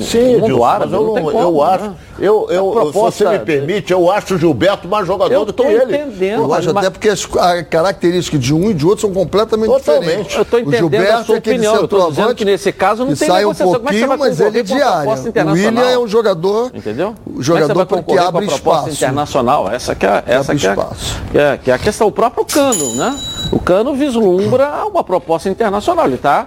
Sim, 0.00 0.34
mundo 0.34 0.44
Edilson, 0.46 0.64
árabe? 0.64 0.84
mas 0.92 0.92
eu, 1.00 1.06
Não 1.06 1.14
como, 1.14 1.30
eu 1.38 1.52
né? 1.52 1.72
acho. 1.74 1.92
Eu, 2.18 2.46
eu, 2.50 2.54
eu- 2.54 2.72
proposta- 2.72 3.10
se 3.18 3.24
você 3.24 3.28
me 3.30 3.38
permite, 3.44 3.92
eu 3.92 4.10
acho 4.10 4.34
o 4.34 4.38
Gilberto 4.38 4.86
mais 4.86 5.06
jogador 5.06 5.32
Eu 5.32 5.44
do 5.44 5.52
tô 5.52 5.62
que 5.62 5.68
ele. 5.70 5.96
entendendo. 5.96 6.42
Eu 6.42 6.52
acho 6.54 6.68
mas- 6.74 6.76
até 6.84 6.90
porque 6.90 7.08
as 7.08 7.26
a 7.38 7.62
características 7.64 8.40
de 8.40 8.52
um 8.54 8.70
e 8.70 8.74
de 8.74 8.84
outro 8.86 9.00
são 9.02 9.12
completamente 9.12 9.68
Totalmente. 9.70 10.04
diferentes. 10.04 10.36
Eu 10.36 10.42
estou 10.42 10.58
O 10.58 10.62
entendendo 10.62 10.78
Gilberto 10.90 11.14
a 11.20 11.24
sua 11.24 11.34
é 11.34 11.38
opinião. 11.38 11.74
Eu 11.76 11.84
estou 11.84 12.10
dizendo 12.10 12.34
que 12.34 12.44
nesse 12.44 12.72
caso 12.72 13.04
não 13.04 13.14
tem 13.14 13.28
sai 13.28 13.44
um 13.44 13.50
é 13.52 13.54
pouquinho, 13.54 14.18
mas 14.18 14.40
ele 14.40 14.58
é 14.58 14.62
proposta 14.62 15.28
O? 15.28 15.52
William 15.52 15.90
é 15.90 15.98
um 15.98 16.06
jogador, 16.08 16.70
Entendeu? 16.74 17.08
o 17.08 17.14
Como 17.24 17.34
é 17.34 17.38
que 17.38 17.42
jogador 17.42 17.66
você 17.68 17.74
vai 17.74 17.86
que 17.86 18.18
abre 18.18 18.46
com 18.46 18.52
a 18.54 18.58
proposta 18.58 18.90
espaço. 18.90 19.04
internacional. 19.04 19.70
Essa 19.70 19.94
que 19.94 20.06
é, 20.06 20.22
essa 20.26 20.52
abre 20.52 20.56
que 20.56 20.66
é, 20.66 20.70
espaço. 20.70 21.16
que, 21.32 21.38
é, 21.38 21.58
que 21.64 21.70
é 21.70 21.74
a 21.74 21.78
questão. 21.78 22.06
O 22.06 22.12
próprio 22.12 22.44
Cano, 22.44 22.94
né? 22.96 23.16
O 23.52 23.58
Cano 23.58 23.94
vislumbra 23.94 24.84
uma 24.86 25.02
proposta 25.02 25.48
internacional. 25.48 26.06
Ele 26.06 26.14
está 26.14 26.46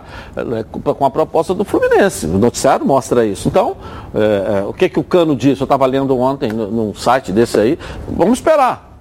com 0.98 1.06
a 1.06 1.10
proposta 1.12 1.54
do 1.54 1.64
Fluminense. 1.64 2.26
O 2.26 2.38
noticiário 2.38 2.86
mostra 2.86 3.26
isso. 3.26 3.48
Então, 3.48 3.76
é, 4.14 4.60
é, 4.60 4.64
o 4.64 4.74
que, 4.74 4.88
que 4.90 5.00
o 5.00 5.04
Cano 5.04 5.36
disse? 5.36 5.62
Eu 5.62 5.66
estava 5.66 5.86
lendo 5.86 6.18
ontem 6.18 6.52
num 6.52 6.94
site 6.94 7.32
desse 7.32 7.60
aí. 7.60 7.80
Vamos 8.08 8.40
esperar. 8.40 8.92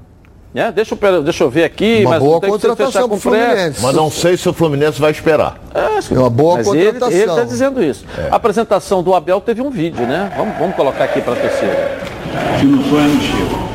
Né? 0.54 0.70
Deixa, 0.70 0.94
eu, 1.00 1.22
deixa 1.22 1.44
eu 1.44 1.48
ver 1.50 1.64
aqui, 1.64 2.02
Uma 2.02 2.10
mas 2.10 2.18
boa 2.22 2.32
não 2.34 2.40
tem 2.40 2.50
que 2.52 2.58
você 2.58 2.68
fechar 2.68 2.76
contratação 2.76 3.08
com. 3.08 3.18
Fluminense. 3.18 3.82
Mas 3.82 3.94
não 3.94 4.10
sei 4.10 4.36
se 4.36 4.48
o 4.48 4.52
Fluminense 4.52 5.00
vai 5.00 5.10
esperar. 5.10 5.58
É, 5.74 6.14
É 6.14 6.18
uma 6.18 6.28
boa 6.28 6.56
mas 6.56 6.66
ele- 6.68 6.92
contratação. 6.92 7.18
Ele 7.18 7.30
está 7.30 7.44
dizendo 7.44 7.82
isso. 7.82 8.04
A 8.30 8.36
apresentação 8.36 9.02
do 9.02 9.14
Abel 9.14 9.40
teve 9.40 9.62
um 9.62 9.70
vídeo, 9.70 10.06
né? 10.06 10.30
Vamos, 10.36 10.58
vamos 10.58 10.76
colocar 10.76 11.04
aqui 11.04 11.22
para 11.22 11.32
a 11.32 11.36
torcida. 11.36 11.98
Se 12.60 12.66
não 12.66 12.84
sonha, 12.84 13.08
não 13.08 13.71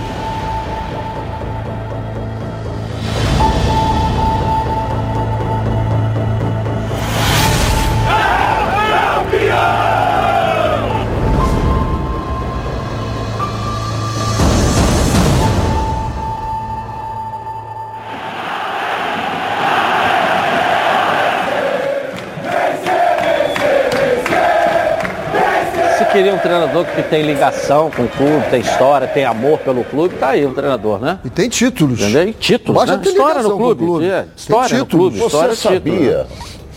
treinador 26.84 26.86
que 26.86 27.04
tem 27.10 27.24
ligação 27.24 27.90
com 27.92 28.04
o 28.04 28.08
clube, 28.08 28.46
tem 28.50 28.62
história, 28.62 29.08
tem 29.08 29.26
amor 29.26 29.58
pelo 29.60 29.84
clube, 29.84 30.16
tá 30.16 30.30
aí 30.30 30.46
o 30.46 30.52
treinador, 30.52 31.00
né? 31.00 31.20
E 31.26 31.30
tem 31.30 31.50
títulos. 31.50 32.02
Entendeu? 32.02 32.30
E 32.30 32.34
títulos, 32.34 32.76
Basta 32.76 32.98
né? 32.98 33.04
ter 33.04 33.10
História 33.10 33.30
ligação 33.42 33.52
no 33.52 33.58
clube. 33.58 33.86
clube. 33.86 34.06
é, 34.06 34.22
Tem 34.22 34.30
História 34.36 34.78
no 34.78 34.86
títulos. 34.86 34.90
clube. 34.90 35.18
Você 35.20 35.26
História 35.26 35.52
é 35.52 35.56
sabia 35.56 36.28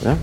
né? 0.02 0.18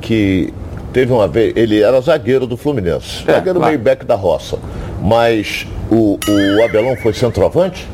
que 0.00 0.52
teve 0.92 1.12
uma 1.12 1.26
vez, 1.26 1.52
ele 1.56 1.80
era 1.82 2.00
zagueiro 2.00 2.46
do 2.46 2.56
Fluminense, 2.56 3.24
É, 3.26 3.32
zagueiro 3.32 3.58
claro. 3.58 3.72
meio 3.72 3.78
back 3.82 4.04
da 4.04 4.14
roça, 4.14 4.58
mas 5.02 5.66
o, 5.90 6.18
o 6.28 6.64
Abelão 6.64 6.96
foi 6.96 7.12
centroavante? 7.12 7.86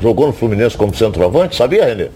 Jogou 0.00 0.26
no 0.26 0.32
Fluminense 0.32 0.76
como 0.76 0.94
centroavante, 0.94 1.56
sabia, 1.56 1.84
Renê? 1.86 2.08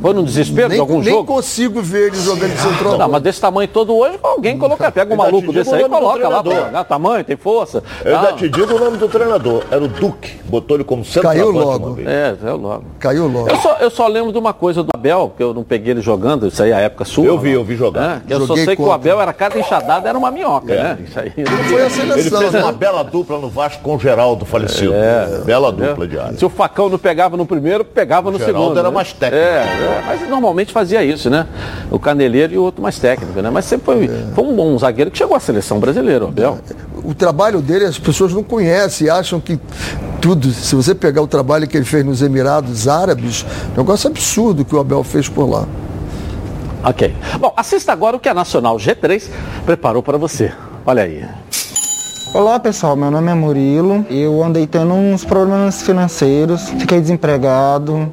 Foi 0.00 0.14
no 0.14 0.22
desespero 0.22 0.68
de 0.68 0.74
Nem, 0.74 0.80
algum 0.80 1.00
nem 1.00 1.10
jogo? 1.12 1.24
consigo 1.24 1.80
ver 1.82 2.08
ele 2.08 2.16
jogando 2.20 2.52
de 2.54 2.60
centroavante. 2.60 2.98
Não, 3.00 3.08
mas 3.08 3.22
desse 3.22 3.40
tamanho 3.40 3.66
todo 3.68 3.96
hoje, 3.96 4.18
alguém 4.22 4.56
coloca, 4.56 4.90
pega 4.92 5.12
um 5.12 5.16
maluco 5.16 5.52
desse 5.52 5.74
aí 5.74 5.82
e 5.82 5.88
coloca 5.88 6.28
lá, 6.28 6.42
ah, 6.74 6.84
tamanho, 6.84 7.24
tem 7.24 7.36
força. 7.36 7.82
Eu 8.04 8.16
Ah, 8.16 8.22
já 8.22 8.32
te 8.34 8.48
digo 8.48 8.74
o 8.74 8.78
nome 8.78 8.96
do 8.96 9.08
treinador, 9.08 9.64
era 9.70 9.82
o 9.82 9.88
Duque, 9.88 10.38
botou 10.44 10.76
ele 10.76 10.84
como 10.84 11.04
centroavante 11.04 11.42
Caiu 11.44 11.50
logo. 11.52 11.98
É, 12.06 12.36
é 12.48 12.52
logo. 12.52 12.84
Caiu 13.00 13.26
logo. 13.26 13.48
Eu 13.50 13.56
só, 13.56 13.76
eu 13.80 13.90
só 13.90 14.06
lembro 14.06 14.30
de 14.32 14.38
uma 14.38 14.52
coisa 14.52 14.82
do 14.84 14.90
Abel, 14.94 15.32
que 15.36 15.42
eu 15.42 15.52
não 15.52 15.64
peguei 15.64 15.92
ele 15.92 16.00
jogando, 16.00 16.46
isso 16.46 16.62
aí 16.62 16.70
é 16.70 16.74
a 16.74 16.80
época 16.80 17.04
sua. 17.04 17.24
Eu 17.24 17.38
vi, 17.38 17.48
não? 17.50 17.54
eu 17.56 17.64
vi 17.64 17.74
jogar. 17.76 18.22
É, 18.28 18.34
eu 18.34 18.40
só 18.40 18.46
Joguei 18.48 18.64
sei 18.66 18.76
que 18.76 18.82
o 18.82 18.84
contra. 18.84 18.94
Abel 18.94 19.20
era 19.20 19.32
cada 19.32 19.58
enxadada, 19.58 20.08
era 20.08 20.16
uma 20.16 20.30
minhoca, 20.30 20.72
É. 20.72 20.82
né? 20.82 20.98
Isso 21.04 21.18
aí. 21.18 21.32
Foi 21.32 21.80
a 21.82 21.86
Ele 21.86 21.90
seleção, 21.90 22.38
fez 22.40 22.52
né? 22.52 22.62
uma 22.62 22.72
bela 22.72 23.02
dupla 23.02 23.38
no 23.38 23.48
Vasco 23.48 23.82
com 23.82 23.96
o 23.96 23.98
Geraldo 23.98 24.44
falecido. 24.46 24.92
bela 25.44 25.72
dupla 25.72 26.06
de 26.06 26.18
área. 26.18 26.36
Se 26.38 26.44
o 26.44 26.48
facão 26.48 26.88
não 26.88 26.98
pegava 26.98 27.36
no 27.36 27.44
primeiro, 27.44 27.84
pegava 27.84 28.30
no 28.30 28.38
Geraldo 28.38 28.58
segundo. 28.60 28.78
era 28.78 28.88
né? 28.88 28.94
mais 28.94 29.12
técnico. 29.12 29.77
É, 29.78 29.98
é, 29.98 30.02
mas 30.06 30.28
normalmente 30.28 30.72
fazia 30.72 31.04
isso, 31.04 31.30
né? 31.30 31.46
O 31.90 31.98
caneleiro 31.98 32.54
e 32.54 32.58
o 32.58 32.62
outro 32.62 32.82
mais 32.82 32.98
técnico, 32.98 33.40
né? 33.40 33.50
Mas 33.50 33.64
sempre 33.64 33.84
foi, 33.86 34.04
É. 34.06 34.26
foi 34.34 34.44
um 34.44 34.54
bom 34.54 34.76
zagueiro 34.78 35.10
que 35.10 35.18
chegou 35.18 35.36
à 35.36 35.40
seleção 35.40 35.78
brasileira, 35.78 36.24
o 36.24 36.28
Abel. 36.28 36.58
O 37.04 37.14
trabalho 37.14 37.60
dele 37.60 37.84
as 37.84 37.98
pessoas 37.98 38.32
não 38.32 38.42
conhecem 38.42 39.06
e 39.06 39.10
acham 39.10 39.40
que 39.40 39.58
tudo. 40.20 40.50
Se 40.50 40.74
você 40.74 40.94
pegar 40.94 41.22
o 41.22 41.26
trabalho 41.28 41.66
que 41.66 41.76
ele 41.76 41.84
fez 41.86 42.04
nos 42.04 42.22
Emirados 42.22 42.88
Árabes, 42.88 43.46
é 43.70 43.74
um 43.78 43.82
negócio 43.82 44.10
absurdo 44.10 44.64
que 44.64 44.74
o 44.74 44.80
Abel 44.80 45.04
fez 45.04 45.28
por 45.28 45.48
lá. 45.48 45.66
Ok. 46.84 47.14
Bom, 47.40 47.52
assista 47.56 47.92
agora 47.92 48.16
o 48.16 48.20
que 48.20 48.28
a 48.28 48.34
Nacional 48.34 48.76
G3 48.76 49.28
preparou 49.64 50.02
para 50.02 50.16
você. 50.16 50.52
Olha 50.86 51.02
aí. 51.02 51.24
Olá 52.34 52.58
pessoal, 52.60 52.94
meu 52.94 53.10
nome 53.10 53.30
é 53.30 53.34
Murilo. 53.34 54.04
Eu 54.10 54.42
andei 54.44 54.66
tendo 54.66 54.92
uns 54.92 55.24
problemas 55.24 55.82
financeiros, 55.82 56.68
fiquei 56.70 57.00
desempregado, 57.00 58.12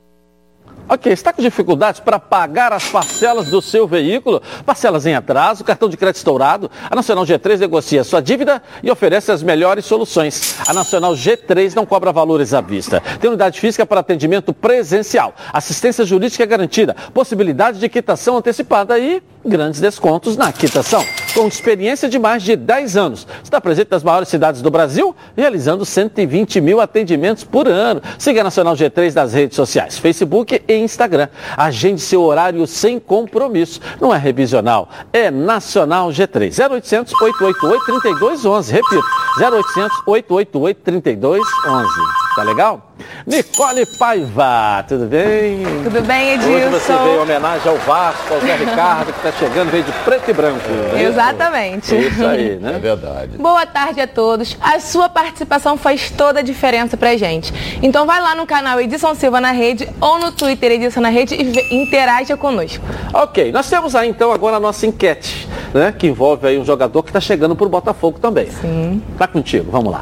Ok, 0.93 1.09
está 1.09 1.31
com 1.31 1.41
dificuldades 1.41 2.01
para 2.01 2.19
pagar 2.19 2.73
as 2.73 2.89
parcelas 2.89 3.47
do 3.47 3.61
seu 3.61 3.87
veículo? 3.87 4.41
Parcelas 4.65 5.05
em 5.05 5.15
atraso, 5.15 5.63
cartão 5.63 5.87
de 5.87 5.95
crédito 5.95 6.17
estourado? 6.17 6.69
A 6.89 6.93
Nacional 6.93 7.23
G3 7.23 7.59
negocia 7.59 8.03
sua 8.03 8.21
dívida 8.21 8.61
e 8.83 8.91
oferece 8.91 9.31
as 9.31 9.41
melhores 9.41 9.85
soluções. 9.85 10.57
A 10.67 10.73
Nacional 10.73 11.13
G3 11.13 11.73
não 11.75 11.85
cobra 11.85 12.11
valores 12.11 12.53
à 12.53 12.59
vista. 12.59 13.01
Tem 13.21 13.29
unidade 13.29 13.57
física 13.57 13.85
para 13.85 14.01
atendimento 14.01 14.51
presencial, 14.51 15.33
assistência 15.53 16.03
jurídica 16.03 16.45
garantida, 16.45 16.93
possibilidade 17.13 17.79
de 17.79 17.87
quitação 17.87 18.35
antecipada 18.35 18.99
e 18.99 19.23
grandes 19.45 19.79
descontos 19.79 20.37
na 20.37 20.51
quitação. 20.51 21.03
com 21.33 21.47
experiência 21.47 22.09
de 22.09 22.19
mais 22.19 22.43
de 22.43 22.55
10 22.55 22.97
anos. 22.97 23.27
Está 23.43 23.61
presente 23.61 23.89
nas 23.91 24.03
maiores 24.03 24.27
cidades 24.27 24.61
do 24.61 24.69
Brasil, 24.69 25.15
realizando 25.35 25.85
120 25.85 26.59
mil 26.59 26.81
atendimentos 26.81 27.43
por 27.43 27.67
ano. 27.67 28.01
Siga 28.17 28.41
a 28.41 28.43
Nacional 28.43 28.75
G3 28.75 29.13
nas 29.13 29.33
redes 29.33 29.55
sociais, 29.55 29.97
Facebook 29.97 30.61
e 30.67 30.75
Instagram. 30.75 31.29
Agende 31.55 32.01
seu 32.01 32.21
horário 32.21 32.65
sem 32.67 32.99
compromisso. 32.99 33.79
Não 33.99 34.13
é 34.13 34.17
revisional, 34.17 34.89
é 35.13 35.31
Nacional 35.31 36.09
G3. 36.09 36.51
0800 36.69 37.13
888 37.13 37.85
3211. 37.85 38.73
Repito, 38.73 39.03
0800 39.39 39.97
888 40.05 40.81
3211. 40.83 42.30
Tá 42.35 42.43
legal? 42.43 42.91
Nicole 43.27 43.85
Paiva, 43.99 44.85
tudo 44.87 45.05
bem? 45.05 45.63
Tudo 45.83 46.01
bem, 46.01 46.33
Edilson? 46.35 46.53
Hoje 46.53 46.69
você 46.69 46.93
veio 46.93 47.15
em 47.15 47.19
homenagem 47.19 47.69
ao 47.69 47.77
Vasco, 47.79 48.33
ao 48.33 48.39
Zé 48.39 48.55
Ricardo, 48.55 49.11
que 49.11 49.27
está 49.27 49.31
chegando, 49.33 49.69
veio 49.69 49.83
de 49.83 49.91
preto 49.91 50.31
e 50.31 50.33
branco. 50.33 50.61
É 50.95 51.03
Exatamente. 51.03 51.93
Isso 51.93 52.25
aí, 52.25 52.55
né? 52.55 52.75
É 52.75 52.79
verdade. 52.79 53.37
Boa 53.37 53.65
tarde 53.65 53.99
a 53.99 54.07
todos. 54.07 54.57
A 54.61 54.79
sua 54.79 55.09
participação 55.09 55.77
faz 55.77 56.09
toda 56.09 56.39
a 56.39 56.43
diferença 56.43 56.95
pra 56.95 57.17
gente. 57.17 57.53
Então 57.83 58.05
vai 58.05 58.21
lá 58.21 58.33
no 58.33 58.45
canal 58.45 58.79
Edson 58.79 59.13
Silva 59.13 59.41
na 59.41 59.51
rede 59.51 59.89
ou 59.99 60.17
no 60.17 60.31
Twitter 60.31 60.71
Edson 60.71 61.01
na 61.01 61.09
rede 61.09 61.35
e 61.35 61.75
interaja 61.75 62.37
conosco. 62.37 62.83
Ok, 63.13 63.51
nós 63.51 63.69
temos 63.69 63.93
aí 63.93 64.07
então 64.07 64.31
agora 64.31 64.55
a 64.55 64.59
nossa 64.59 64.85
enquete, 64.85 65.49
né? 65.73 65.93
Que 65.97 66.07
envolve 66.07 66.47
aí 66.47 66.57
um 66.57 66.63
jogador 66.63 67.03
que 67.03 67.09
está 67.09 67.19
chegando 67.19 67.57
para 67.57 67.65
o 67.65 67.69
Botafogo 67.69 68.19
também. 68.19 68.49
Sim. 68.49 69.03
Tá 69.17 69.27
contigo, 69.27 69.69
vamos 69.69 69.91
lá. 69.91 70.01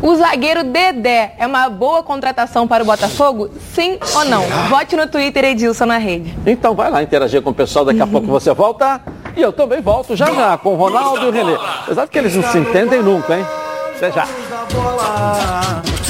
O 0.00 0.14
zagueiro 0.14 0.62
Dedé 0.64 1.34
é 1.38 1.46
uma 1.46 1.68
boa 1.68 2.02
contratação 2.02 2.68
para 2.68 2.82
o 2.82 2.86
Botafogo? 2.86 3.50
Sim 3.74 3.98
ou 4.14 4.24
não? 4.24 4.42
Vote 4.68 4.94
no 4.96 5.08
Twitter 5.08 5.44
Edilson 5.44 5.86
na 5.86 5.98
rede. 5.98 6.34
Então 6.46 6.74
vai 6.74 6.90
lá 6.90 7.02
interagir 7.02 7.42
com 7.42 7.50
o 7.50 7.54
pessoal, 7.54 7.84
daqui 7.84 8.00
a 8.00 8.06
pouco 8.08 8.26
você 8.28 8.52
volta. 8.54 9.00
E 9.36 9.42
eu 9.42 9.52
também 9.52 9.80
volto 9.80 10.14
já 10.14 10.26
já 10.32 10.56
com 10.56 10.74
o 10.74 10.76
Ronaldo 10.76 11.26
e 11.26 11.28
o 11.28 11.32
Renê. 11.32 11.54
Apesar 11.82 12.04
de 12.04 12.10
que 12.10 12.18
eles 12.18 12.34
não 12.34 12.42
se 12.44 12.58
entendem 12.58 13.02
nunca, 13.02 13.36
hein? 13.36 13.44
Até 13.96 14.12
já. 14.12 14.26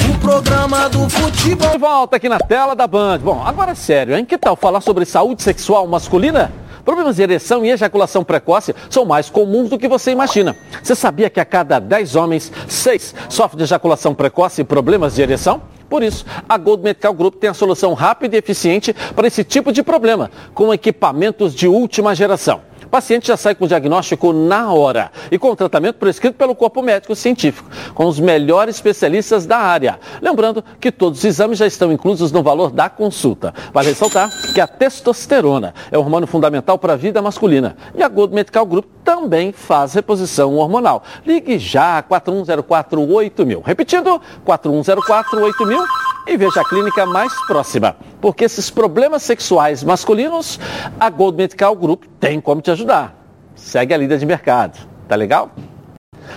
O 0.09 0.19
programa 0.19 0.87
do 0.89 1.09
futebol. 1.09 1.71
De 1.71 1.77
volta 1.79 2.17
aqui 2.17 2.29
na 2.29 2.37
tela 2.39 2.75
da 2.75 2.85
Band. 2.85 3.19
Bom, 3.19 3.41
agora 3.43 3.71
é 3.71 3.75
sério, 3.75 4.15
hein? 4.15 4.23
Que 4.23 4.37
tal 4.37 4.55
falar 4.55 4.81
sobre 4.81 5.05
saúde 5.05 5.41
sexual 5.41 5.87
masculina? 5.87 6.51
Problemas 6.89 7.17
de 7.17 7.21
ereção 7.21 7.63
e 7.63 7.69
ejaculação 7.69 8.23
precoce 8.23 8.73
são 8.89 9.05
mais 9.05 9.29
comuns 9.29 9.69
do 9.69 9.77
que 9.77 9.87
você 9.87 10.09
imagina. 10.09 10.57
Você 10.81 10.95
sabia 10.95 11.29
que 11.29 11.39
a 11.39 11.45
cada 11.45 11.77
10 11.77 12.15
homens, 12.15 12.51
6 12.67 13.13
sofrem 13.29 13.59
de 13.59 13.63
ejaculação 13.65 14.15
precoce 14.15 14.61
e 14.61 14.63
problemas 14.63 15.13
de 15.13 15.21
ereção? 15.21 15.61
Por 15.87 16.01
isso, 16.01 16.25
a 16.49 16.57
Gold 16.57 16.81
Medical 16.81 17.13
Group 17.13 17.35
tem 17.35 17.47
a 17.47 17.53
solução 17.53 17.93
rápida 17.93 18.35
e 18.35 18.39
eficiente 18.39 18.91
para 19.15 19.27
esse 19.27 19.43
tipo 19.43 19.71
de 19.71 19.83
problema, 19.83 20.31
com 20.55 20.73
equipamentos 20.73 21.53
de 21.53 21.67
última 21.67 22.15
geração. 22.15 22.61
O 22.89 22.97
paciente 22.99 23.27
já 23.27 23.37
sai 23.37 23.53
com 23.53 23.65
o 23.65 23.67
diagnóstico 23.67 24.33
na 24.33 24.73
hora 24.73 25.11
e 25.29 25.37
com 25.37 25.51
o 25.51 25.55
tratamento 25.55 25.97
prescrito 25.97 26.33
pelo 26.33 26.55
corpo 26.55 26.81
médico 26.81 27.15
científico, 27.15 27.69
com 27.93 28.07
os 28.07 28.19
melhores 28.19 28.77
especialistas 28.77 29.45
da 29.45 29.59
área. 29.59 29.99
Lembrando 30.19 30.65
que 30.79 30.91
todos 30.91 31.19
os 31.19 31.25
exames 31.25 31.59
já 31.59 31.67
estão 31.67 31.91
inclusos 31.91 32.31
no 32.31 32.41
valor 32.41 32.71
da 32.71 32.89
consulta. 32.89 33.53
Vale 33.71 33.89
ressaltar 33.89 34.31
que 34.55 34.59
a 34.59 34.65
testosterona 34.65 35.71
é 35.91 35.99
o 35.99 36.01
hormônio 36.01 36.27
fundamental 36.27 36.79
para 36.79 36.93
a 36.93 36.95
vida 36.95 37.21
masculina 37.21 37.77
e 37.93 38.01
a 38.01 38.07
Gold 38.07 38.33
Medical 38.33 38.65
Group 38.65 38.85
também 39.03 39.51
faz 39.51 39.93
reposição 39.93 40.55
hormonal. 40.55 41.03
Ligue 41.23 41.59
já 41.59 42.01
41048000. 42.01 43.61
Repetindo, 43.63 44.19
41048000 44.43 45.98
e 46.29 46.37
veja 46.37 46.61
a 46.61 46.65
clínica 46.65 47.05
mais 47.05 47.33
próxima. 47.47 47.95
Porque 48.21 48.45
esses 48.45 48.69
problemas 48.69 49.23
sexuais 49.23 49.83
masculinos, 49.83 50.59
a 50.99 51.09
Gold 51.09 51.35
Medical 51.37 51.75
Group 51.75 52.03
tem 52.19 52.39
como 52.39 52.61
te 52.61 52.69
ajudar. 52.71 53.15
Segue 53.55 53.93
a 53.93 53.97
líder 53.97 54.19
de 54.19 54.25
mercado. 54.25 54.77
Tá 55.07 55.15
legal? 55.15 55.51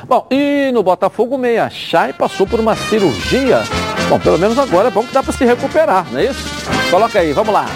Bom, 0.09 0.26
e 0.31 0.70
no 0.72 0.83
Botafogo, 0.83 1.37
Meia 1.37 1.68
Chay 1.68 2.14
passou 2.14 2.46
por 2.46 2.59
uma 2.59 2.74
cirurgia. 2.74 3.62
Bom, 4.09 4.18
pelo 4.18 4.38
menos 4.38 4.59
agora 4.59 4.88
é 4.88 4.90
bom 4.90 5.05
que 5.05 5.12
dá 5.12 5.22
para 5.22 5.33
se 5.33 5.44
recuperar, 5.44 6.11
não 6.11 6.18
é 6.18 6.24
isso? 6.26 6.42
Coloca 6.90 7.18
aí, 7.18 7.33
vamos 7.33 7.52
lá. 7.52 7.66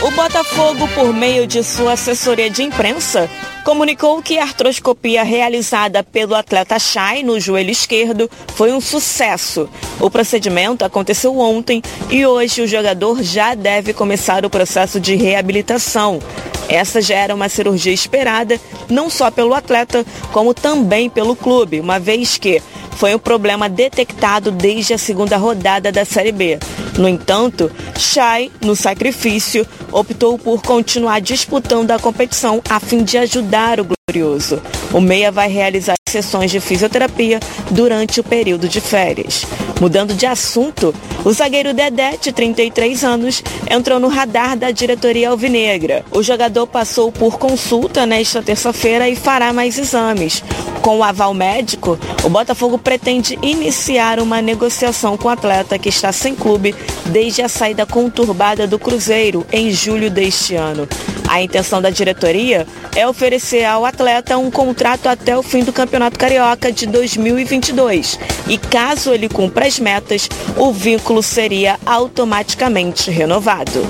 O 0.00 0.10
Botafogo, 0.12 0.86
por 0.94 1.12
meio 1.12 1.46
de 1.46 1.64
sua 1.64 1.94
assessoria 1.94 2.48
de 2.48 2.62
imprensa, 2.62 3.28
comunicou 3.68 4.22
que 4.22 4.38
a 4.38 4.44
artroscopia 4.44 5.22
realizada 5.22 6.02
pelo 6.02 6.34
atleta 6.34 6.78
Chay 6.78 7.22
no 7.22 7.38
joelho 7.38 7.70
esquerdo 7.70 8.30
foi 8.54 8.72
um 8.72 8.80
sucesso. 8.80 9.68
O 10.00 10.08
procedimento 10.08 10.86
aconteceu 10.86 11.38
ontem 11.38 11.82
e 12.08 12.24
hoje 12.24 12.62
o 12.62 12.66
jogador 12.66 13.22
já 13.22 13.54
deve 13.54 13.92
começar 13.92 14.42
o 14.42 14.48
processo 14.48 14.98
de 14.98 15.16
reabilitação. 15.16 16.18
Essa 16.66 17.02
já 17.02 17.16
era 17.16 17.34
uma 17.34 17.50
cirurgia 17.50 17.92
esperada, 17.92 18.58
não 18.88 19.10
só 19.10 19.30
pelo 19.30 19.52
atleta, 19.52 20.02
como 20.32 20.54
também 20.54 21.10
pelo 21.10 21.36
clube, 21.36 21.78
uma 21.78 22.00
vez 22.00 22.38
que 22.38 22.62
foi 22.98 23.14
um 23.14 23.18
problema 23.18 23.68
detectado 23.68 24.50
desde 24.50 24.92
a 24.92 24.98
segunda 24.98 25.36
rodada 25.36 25.92
da 25.92 26.04
Série 26.04 26.32
B. 26.32 26.58
No 26.98 27.08
entanto, 27.08 27.70
Chay, 27.96 28.50
no 28.60 28.74
sacrifício, 28.74 29.64
optou 29.92 30.36
por 30.36 30.60
continuar 30.62 31.20
disputando 31.20 31.92
a 31.92 31.98
competição 32.00 32.60
a 32.68 32.80
fim 32.80 33.04
de 33.04 33.16
ajudar 33.16 33.78
o 33.78 33.86
Glorioso. 33.86 34.60
O 34.92 35.00
Meia 35.00 35.30
vai 35.30 35.48
realizar 35.48 35.97
sessões 36.08 36.50
de 36.50 36.60
fisioterapia 36.60 37.40
durante 37.70 38.20
o 38.20 38.24
período 38.24 38.68
de 38.68 38.80
férias. 38.80 39.44
Mudando 39.80 40.14
de 40.14 40.26
assunto, 40.26 40.94
o 41.24 41.32
zagueiro 41.32 41.72
Dedé, 41.72 42.16
de 42.20 42.32
33 42.32 43.04
anos, 43.04 43.42
entrou 43.70 44.00
no 44.00 44.08
radar 44.08 44.56
da 44.56 44.70
diretoria 44.70 45.30
alvinegra. 45.30 46.04
O 46.10 46.22
jogador 46.22 46.66
passou 46.66 47.12
por 47.12 47.38
consulta 47.38 48.04
nesta 48.06 48.42
terça-feira 48.42 49.08
e 49.08 49.14
fará 49.14 49.52
mais 49.52 49.78
exames. 49.78 50.42
Com 50.82 50.98
o 50.98 51.04
aval 51.04 51.34
médico, 51.34 51.98
o 52.24 52.28
Botafogo 52.28 52.78
pretende 52.78 53.38
iniciar 53.42 54.20
uma 54.20 54.40
negociação 54.40 55.16
com 55.16 55.28
o 55.28 55.30
atleta 55.30 55.78
que 55.78 55.88
está 55.88 56.12
sem 56.12 56.34
clube 56.34 56.74
desde 57.06 57.42
a 57.42 57.48
saída 57.48 57.84
conturbada 57.84 58.66
do 58.66 58.78
Cruzeiro 58.78 59.46
em 59.52 59.70
julho 59.70 60.10
deste 60.10 60.54
ano. 60.54 60.88
A 61.28 61.42
intenção 61.42 61.82
da 61.82 61.90
diretoria 61.90 62.66
é 62.96 63.06
oferecer 63.06 63.64
ao 63.64 63.84
atleta 63.84 64.38
um 64.38 64.50
contrato 64.50 65.08
até 65.08 65.36
o 65.36 65.42
fim 65.42 65.62
do 65.62 65.74
Campeonato 65.74 65.97
Carioca 66.16 66.70
de 66.70 66.86
2022. 66.86 68.18
E 68.48 68.56
caso 68.56 69.12
ele 69.12 69.28
cumpra 69.28 69.66
as 69.66 69.78
metas, 69.78 70.28
o 70.56 70.72
vínculo 70.72 71.22
seria 71.22 71.78
automaticamente 71.84 73.10
renovado. 73.10 73.82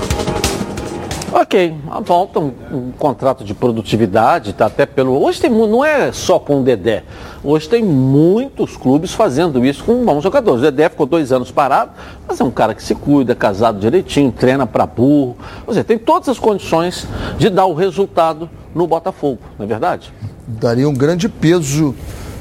Ok, 1.32 1.74
a 1.90 2.00
volta, 2.00 2.40
um, 2.40 2.52
um 2.72 2.92
contrato 2.98 3.44
de 3.44 3.54
produtividade, 3.54 4.52
tá 4.52 4.66
até 4.66 4.86
pelo. 4.86 5.22
Hoje 5.22 5.40
tem 5.40 5.50
não 5.50 5.84
é 5.84 6.10
só 6.10 6.38
com 6.38 6.60
o 6.60 6.64
Dedé. 6.64 7.04
Hoje 7.44 7.68
tem 7.68 7.82
muitos 7.82 8.76
clubes 8.76 9.12
fazendo 9.12 9.64
isso 9.64 9.84
com 9.84 10.04
bons 10.04 10.22
jogadores. 10.22 10.60
O 10.60 10.64
Dedé 10.64 10.88
ficou 10.88 11.06
dois 11.06 11.30
anos 11.30 11.50
parado, 11.50 11.92
mas 12.26 12.40
é 12.40 12.44
um 12.44 12.50
cara 12.50 12.74
que 12.74 12.82
se 12.82 12.94
cuida, 12.94 13.34
casado 13.34 13.78
direitinho, 13.78 14.32
treina 14.32 14.66
para 14.66 14.86
burro. 14.86 15.36
Ou 15.66 15.74
seja, 15.74 15.84
tem 15.84 15.98
todas 15.98 16.28
as 16.28 16.38
condições 16.38 17.06
de 17.36 17.50
dar 17.50 17.66
o 17.66 17.74
resultado 17.74 18.48
no 18.74 18.86
Botafogo, 18.86 19.38
não 19.58 19.64
é 19.64 19.68
verdade? 19.68 20.12
daria 20.48 20.88
um 20.88 20.94
grande 20.94 21.28
peso 21.28 21.94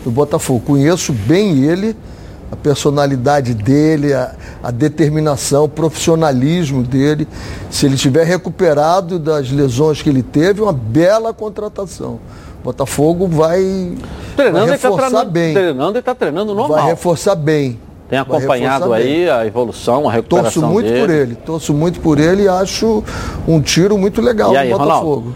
no 0.05 0.11
Botafogo. 0.11 0.61
Conheço 0.65 1.11
bem 1.11 1.65
ele, 1.65 1.95
a 2.51 2.55
personalidade 2.55 3.53
dele, 3.53 4.13
a, 4.13 4.33
a 4.63 4.71
determinação, 4.71 5.65
o 5.65 5.69
profissionalismo 5.69 6.83
dele. 6.83 7.27
Se 7.69 7.85
ele 7.85 7.95
estiver 7.95 8.25
recuperado 8.25 9.19
das 9.19 9.51
lesões 9.51 10.01
que 10.01 10.09
ele 10.09 10.23
teve, 10.23 10.61
uma 10.61 10.73
bela 10.73 11.33
contratação. 11.33 12.19
O 12.61 12.63
Botafogo 12.63 13.27
vai, 13.27 13.93
Treinando 14.35 14.65
vai 14.67 14.75
está 14.75 14.87
reforçar 14.87 15.09
treinando, 15.09 15.31
bem. 15.31 15.53
treinando 15.53 15.97
e 15.97 15.99
está 15.99 16.15
treinando 16.15 16.55
normal. 16.55 16.77
Vai 16.79 16.87
reforçar 16.87 17.35
bem. 17.35 17.79
Tem 18.09 18.19
acompanhado 18.19 18.93
aí 18.93 19.29
a 19.29 19.45
evolução, 19.45 20.07
a 20.07 20.11
recuperação 20.13 20.61
Torço 20.61 20.73
muito 20.73 20.87
dele. 20.87 21.01
por 21.01 21.09
ele, 21.09 21.35
torço 21.35 21.73
muito 21.73 21.99
por 21.99 22.19
ele 22.19 22.43
e 22.43 22.47
acho 22.47 23.03
um 23.45 23.61
tiro 23.61 23.97
muito 23.97 24.21
legal 24.21 24.53
E 24.53 24.57
aí, 24.57 24.69
do 24.71 24.77
Ronaldo? 24.77 25.05
Botafogo. 25.05 25.35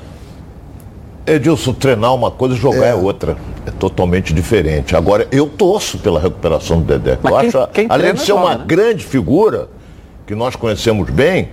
Edilson, 1.28 1.74
treinar 1.74 2.16
uma 2.16 2.32
coisa 2.32 2.56
e 2.56 2.58
jogar 2.58 2.88
é. 2.88 2.96
outra. 2.96 3.36
É 3.66 3.72
totalmente 3.72 4.34
diferente. 4.34 4.96
Agora, 4.96 5.28
eu 5.32 5.46
torço 5.48 5.98
pela 6.00 6.20
recuperação 6.20 6.80
do 6.80 6.86
Dedé. 6.86 7.18
Mas 7.22 7.32
eu 7.32 7.40
quem- 7.40 7.48
acho, 7.62 7.68
quem 7.74 7.86
além 7.90 8.14
de 8.14 8.20
ser 8.22 8.26
joga, 8.28 8.42
uma 8.42 8.56
né? 8.58 8.64
grande 8.66 9.04
figura, 9.06 9.68
que 10.26 10.34
nós 10.34 10.56
conhecemos 10.56 11.10
bem, 11.12 11.50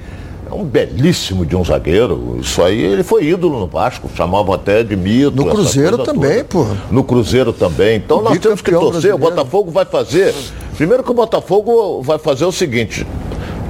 é 0.51 0.55
um 0.55 0.65
belíssimo 0.65 1.45
de 1.45 1.55
um 1.55 1.63
zagueiro. 1.63 2.39
Isso 2.41 2.63
aí, 2.63 2.81
ele 2.81 3.03
foi 3.03 3.25
ídolo 3.27 3.61
no 3.61 3.67
Vasco, 3.67 4.09
chamavam 4.17 4.55
até 4.55 4.83
de 4.83 4.97
mito. 4.97 5.33
No 5.37 5.47
Cruzeiro 5.47 5.99
também, 5.99 6.43
pô. 6.45 6.67
No 6.91 7.05
Cruzeiro 7.05 7.53
também. 7.53 7.97
Então 7.97 8.21
O 8.21 8.23
nós 8.23 8.39
temos 8.39 8.63
que 8.63 8.71
torcer. 8.71 8.87
O 8.89 8.91
brasileiro. 8.93 9.19
Botafogo 9.19 9.71
vai 9.71 9.85
fazer. 9.85 10.35
Primeiro 10.79 11.03
que 11.03 11.11
o 11.11 11.15
Botafogo 11.15 12.01
vai 12.03 12.19
fazer 12.19 12.47
o 12.47 12.53
seguinte. 12.53 13.07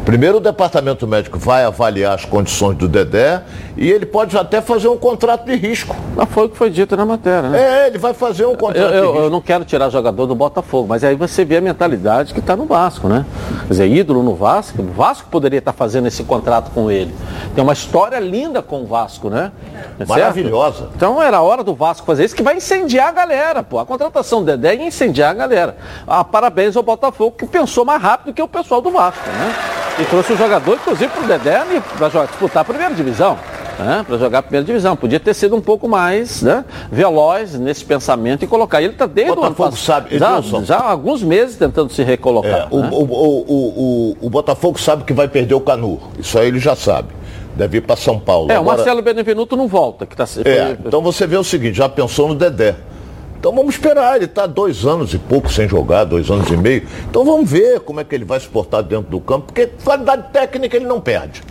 Primeiro 0.08 0.38
o 0.38 0.40
departamento 0.40 1.06
médico 1.06 1.38
vai 1.38 1.64
avaliar 1.64 2.14
as 2.14 2.24
condições 2.24 2.74
do 2.78 2.88
Dedé 2.88 3.42
e 3.76 3.90
ele 3.92 4.06
pode 4.06 4.38
até 4.38 4.62
fazer 4.62 4.88
um 4.88 4.96
contrato 4.96 5.44
de 5.44 5.54
risco. 5.54 5.94
Mas 6.16 6.26
foi 6.30 6.46
o 6.46 6.48
que 6.48 6.56
foi 6.56 6.70
dito 6.70 6.96
na 6.96 7.04
matéria, 7.04 7.50
né? 7.50 7.82
É, 7.82 7.86
ele 7.88 7.98
vai 7.98 8.14
fazer 8.14 8.46
um 8.46 8.52
Eu, 8.52 8.56
contrato 8.56 8.88
de 8.90 8.96
eu- 8.96 9.02
risco. 9.12 9.18
eu 9.24 9.28
não 9.28 9.42
quero 9.42 9.66
tirar 9.66 9.90
jogador 9.90 10.24
do 10.24 10.34
Botafogo, 10.34 10.88
mas 10.88 11.04
aí 11.04 11.14
você 11.14 11.44
vê 11.44 11.58
a 11.58 11.60
mentalidade 11.60 12.32
que 12.32 12.40
está 12.40 12.56
no 12.56 12.64
Vasco, 12.64 13.06
né? 13.06 13.26
Quer 13.66 13.68
dizer, 13.68 13.86
ídolo 13.86 14.22
no 14.22 14.34
Vasco, 14.34 14.80
o 14.80 14.86
Vasco 14.86 15.28
poderia 15.30 15.58
estar 15.58 15.74
fazendo 15.74 16.08
esse 16.08 16.24
contrato 16.24 16.70
com 16.70 16.90
ele. 16.90 17.14
Tem 17.54 17.62
uma 17.62 17.74
história 17.74 18.18
linda 18.18 18.62
com 18.62 18.84
o 18.84 18.86
Vasco, 18.86 19.28
né? 19.28 19.52
É 20.00 20.06
certo? 20.06 20.08
Maravilhosa. 20.08 20.88
Então 20.96 21.22
era 21.22 21.42
hora 21.42 21.62
do 21.62 21.74
Vasco 21.74 22.06
fazer 22.06 22.24
isso, 22.24 22.34
que 22.34 22.42
vai 22.42 22.56
incendiar 22.56 23.08
a 23.08 23.12
galera, 23.12 23.62
pô. 23.62 23.78
A 23.78 23.84
contratação 23.84 24.40
do 24.40 24.46
Dedé 24.46 24.74
ia 24.76 24.86
incendiar 24.86 25.32
a 25.32 25.34
galera. 25.34 25.76
Ah, 26.06 26.24
parabéns 26.24 26.78
ao 26.78 26.82
Botafogo, 26.82 27.36
que 27.36 27.44
pensou 27.46 27.84
mais 27.84 28.00
rápido 28.00 28.32
que 28.32 28.40
o 28.40 28.48
pessoal 28.48 28.80
do 28.80 28.90
Vasco, 28.90 29.28
né? 29.28 29.54
E 30.00 30.04
trouxe 30.04 30.32
o 30.32 30.36
jogador, 30.36 30.74
inclusive, 30.74 31.08
pro 31.08 31.26
Dedé 31.26 31.60
para 31.98 32.08
disputar 32.26 32.62
a 32.62 32.64
primeira 32.64 32.94
divisão. 32.94 33.38
Né, 33.78 34.04
para 34.04 34.18
jogar 34.18 34.38
a 34.40 34.42
primeira 34.42 34.66
divisão. 34.66 34.96
Podia 34.96 35.20
ter 35.20 35.32
sido 35.34 35.54
um 35.54 35.60
pouco 35.60 35.88
mais 35.88 36.42
né, 36.42 36.64
veloz 36.90 37.54
nesse 37.54 37.84
pensamento 37.84 38.44
e 38.44 38.48
colocar. 38.48 38.82
Ele 38.82 38.92
está 38.92 39.06
desde 39.06 39.30
o 39.30 39.34
ano 39.34 39.42
Botafogo 39.42 39.70
passado. 39.70 40.08
sabe, 40.10 40.18
já, 40.18 40.40
já 40.64 40.76
há 40.78 40.90
alguns 40.90 41.22
meses 41.22 41.54
tentando 41.56 41.92
se 41.92 42.02
recolocar. 42.02 42.62
É, 42.62 42.68
o, 42.72 42.80
né? 42.80 42.88
o, 42.90 42.96
o, 42.96 43.04
o, 43.04 44.12
o- 44.12 44.16
o 44.26 44.30
Botafogo 44.30 44.80
sabe 44.80 45.04
que 45.04 45.12
vai 45.12 45.28
perder 45.28 45.54
o 45.54 45.60
Canu. 45.60 46.00
Isso 46.18 46.36
aí 46.40 46.48
ele 46.48 46.58
já 46.58 46.74
sabe. 46.74 47.08
Deve 47.54 47.78
ir 47.78 47.80
para 47.82 47.94
São 47.94 48.18
Paulo. 48.18 48.50
É, 48.50 48.56
o 48.56 48.62
Agora- 48.62 48.78
Marcelo 48.78 49.00
Benevenuto 49.00 49.56
não 49.56 49.68
volta. 49.68 50.06
Que 50.06 50.16
tá, 50.16 50.24
É, 50.44 50.76
então 50.84 51.00
você 51.00 51.24
vê 51.24 51.36
o 51.36 51.44
seguinte, 51.44 51.76
já 51.76 51.88
pensou 51.88 52.26
no 52.26 52.34
Dedé. 52.34 52.74
Então 53.38 53.54
vamos 53.54 53.74
esperar, 53.76 54.16
ele 54.16 54.24
está 54.24 54.46
dois 54.46 54.84
anos 54.84 55.14
e 55.14 55.18
pouco 55.18 55.52
sem 55.52 55.68
jogar, 55.68 56.04
dois 56.04 56.28
anos 56.30 56.50
e 56.50 56.56
meio. 56.56 56.86
Então 57.08 57.24
vamos 57.24 57.48
ver 57.48 57.80
como 57.80 58.00
é 58.00 58.04
que 58.04 58.14
ele 58.14 58.24
vai 58.24 58.40
se 58.40 58.48
portar 58.48 58.82
dentro 58.82 59.10
do 59.10 59.20
campo, 59.20 59.46
porque 59.46 59.68
qualidade 59.84 60.24
técnica 60.32 60.76
ele 60.76 60.86
não 60.86 61.00
perde. 61.00 61.42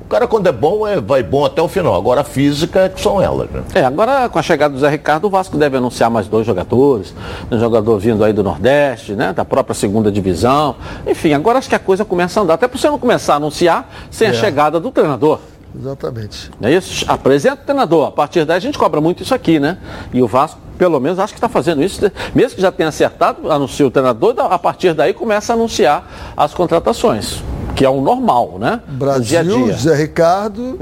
O 0.00 0.06
cara 0.06 0.26
quando 0.26 0.46
é 0.46 0.52
bom, 0.52 0.86
é, 0.86 1.00
vai 1.00 1.22
bom 1.22 1.44
até 1.46 1.60
o 1.62 1.66
final. 1.68 1.94
Agora 1.94 2.20
a 2.20 2.24
física 2.24 2.80
é 2.80 2.88
que 2.90 3.00
são 3.00 3.20
elas, 3.22 3.48
né? 3.50 3.62
É, 3.74 3.82
agora 3.84 4.28
com 4.28 4.38
a 4.38 4.42
chegada 4.42 4.72
do 4.74 4.78
Zé 4.80 4.88
Ricardo, 4.90 5.26
o 5.26 5.30
Vasco 5.30 5.56
deve 5.56 5.76
anunciar 5.78 6.10
mais 6.10 6.28
dois 6.28 6.46
jogadores. 6.46 7.14
Um 7.50 7.58
jogador 7.58 7.98
vindo 7.98 8.22
aí 8.22 8.32
do 8.32 8.42
Nordeste, 8.42 9.12
né? 9.12 9.32
Da 9.32 9.44
própria 9.46 9.74
segunda 9.74 10.12
divisão. 10.12 10.76
Enfim, 11.06 11.32
agora 11.32 11.58
acho 11.58 11.70
que 11.70 11.74
a 11.74 11.78
coisa 11.78 12.04
começa 12.04 12.38
a 12.38 12.42
andar. 12.42 12.54
Até 12.54 12.68
para 12.68 12.78
você 12.78 12.88
não 12.88 12.98
começar 12.98 13.34
a 13.34 13.36
anunciar 13.36 13.88
sem 14.10 14.28
a 14.28 14.30
É. 14.30 14.34
chegada 14.34 14.78
do 14.78 14.90
treinador. 14.90 15.38
Exatamente. 15.78 16.50
É 16.62 16.72
isso? 16.72 17.04
Apresenta 17.08 17.62
o 17.62 17.64
treinador. 17.64 18.08
A 18.08 18.12
partir 18.12 18.44
daí 18.44 18.56
a 18.56 18.60
gente 18.60 18.78
cobra 18.78 19.00
muito 19.00 19.22
isso 19.22 19.34
aqui, 19.34 19.58
né? 19.58 19.78
E 20.12 20.22
o 20.22 20.26
Vasco, 20.26 20.60
pelo 20.78 21.00
menos, 21.00 21.18
acho 21.18 21.32
que 21.32 21.38
está 21.38 21.48
fazendo 21.48 21.82
isso. 21.82 22.00
Mesmo 22.34 22.56
que 22.56 22.62
já 22.62 22.70
tenha 22.70 22.88
acertado, 22.88 23.50
anuncia 23.50 23.86
o 23.86 23.90
treinador, 23.90 24.34
a 24.38 24.58
partir 24.58 24.94
daí 24.94 25.12
começa 25.12 25.52
a 25.52 25.56
anunciar 25.56 26.34
as 26.36 26.54
contratações. 26.54 27.42
Que 27.74 27.84
é 27.84 27.90
o 27.90 28.00
normal, 28.00 28.56
né? 28.58 28.80
Brasil, 28.86 29.24
dia 29.24 29.40
a 29.40 29.42
dia. 29.42 29.72
Zé 29.74 29.96
Ricardo. 29.96 30.78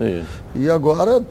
E 0.54 0.68
agora 0.68 1.22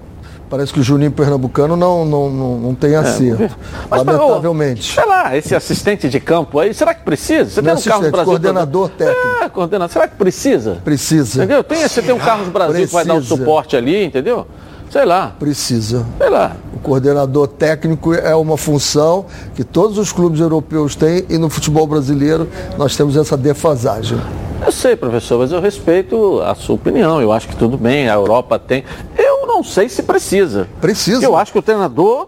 parece 0.52 0.74
que 0.74 0.82
o 0.82 0.84
Juninho 0.84 1.12
Pernambucano 1.12 1.78
não, 1.78 2.04
não, 2.04 2.30
não, 2.30 2.58
não 2.60 2.76
tem 2.76 2.94
acerto. 2.94 3.44
É, 3.44 3.50
Mas, 3.90 4.04
Lamentavelmente. 4.04 4.94
Sei 4.94 5.06
lá, 5.06 5.36
esse 5.36 5.56
assistente 5.56 6.10
de 6.10 6.20
campo 6.20 6.60
aí, 6.60 6.74
será 6.74 6.94
que 6.94 7.04
precisa? 7.04 7.50
Você 7.50 7.62
Não 7.62 7.74
tem 7.74 7.82
um 7.82 7.88
Carlos 7.88 8.10
Brasil. 8.12 8.26
coordenador 8.26 8.90
técnico. 8.90 9.44
É, 9.44 9.50
coordenador. 9.50 9.94
Será 9.94 10.08
que 10.10 10.16
precisa? 10.18 10.78
Precisa. 10.84 11.44
Entendeu? 11.46 11.64
Tem, 11.64 11.88
você 11.88 12.02
tem 12.02 12.14
um 12.14 12.20
Carlos 12.20 12.50
Brasil 12.50 12.86
que 12.86 12.94
vai 12.94 13.06
dar 13.06 13.14
o 13.14 13.18
Precisa. 13.18 13.38
suporte 13.38 13.78
ali, 13.78 14.04
entendeu? 14.04 14.46
Sei 14.90 15.06
lá. 15.06 15.34
Precisa. 15.40 16.06
Sei 16.18 16.30
lá. 16.30 16.52
O 16.76 16.80
coordenador 16.80 17.48
técnico 17.48 18.14
é 18.14 18.36
uma 18.36 18.58
função 18.58 19.26
que 19.56 19.64
todos 19.64 19.98
os 19.98 20.12
clubes 20.12 20.42
europeus 20.42 20.96
têm 20.98 21.24
e 21.30 21.38
no 21.38 21.50
futebol 21.50 21.88
brasileiro 21.88 22.50
nós 22.78 22.94
temos 22.98 23.16
essa 23.16 23.38
defasagem. 23.38 24.20
Eu 24.64 24.72
sei, 24.72 24.96
professor, 24.96 25.40
mas 25.40 25.52
eu 25.52 25.62
respeito 25.62 26.40
a 26.42 26.54
sua 26.54 26.76
opinião. 26.76 27.22
Eu 27.22 27.32
acho 27.32 27.48
que 27.48 27.56
tudo 27.56 27.78
bem, 27.78 28.10
a 28.10 28.14
Europa 28.14 28.60
tem. 28.60 28.84
Eu 29.18 29.31
não 29.62 29.64
sei 29.64 29.88
se 29.88 30.02
precisa. 30.02 30.68
Precisa. 30.82 31.24
Eu 31.24 31.38
acho 31.38 31.52
que 31.52 31.60
o 31.60 31.62
treinador 31.62 32.28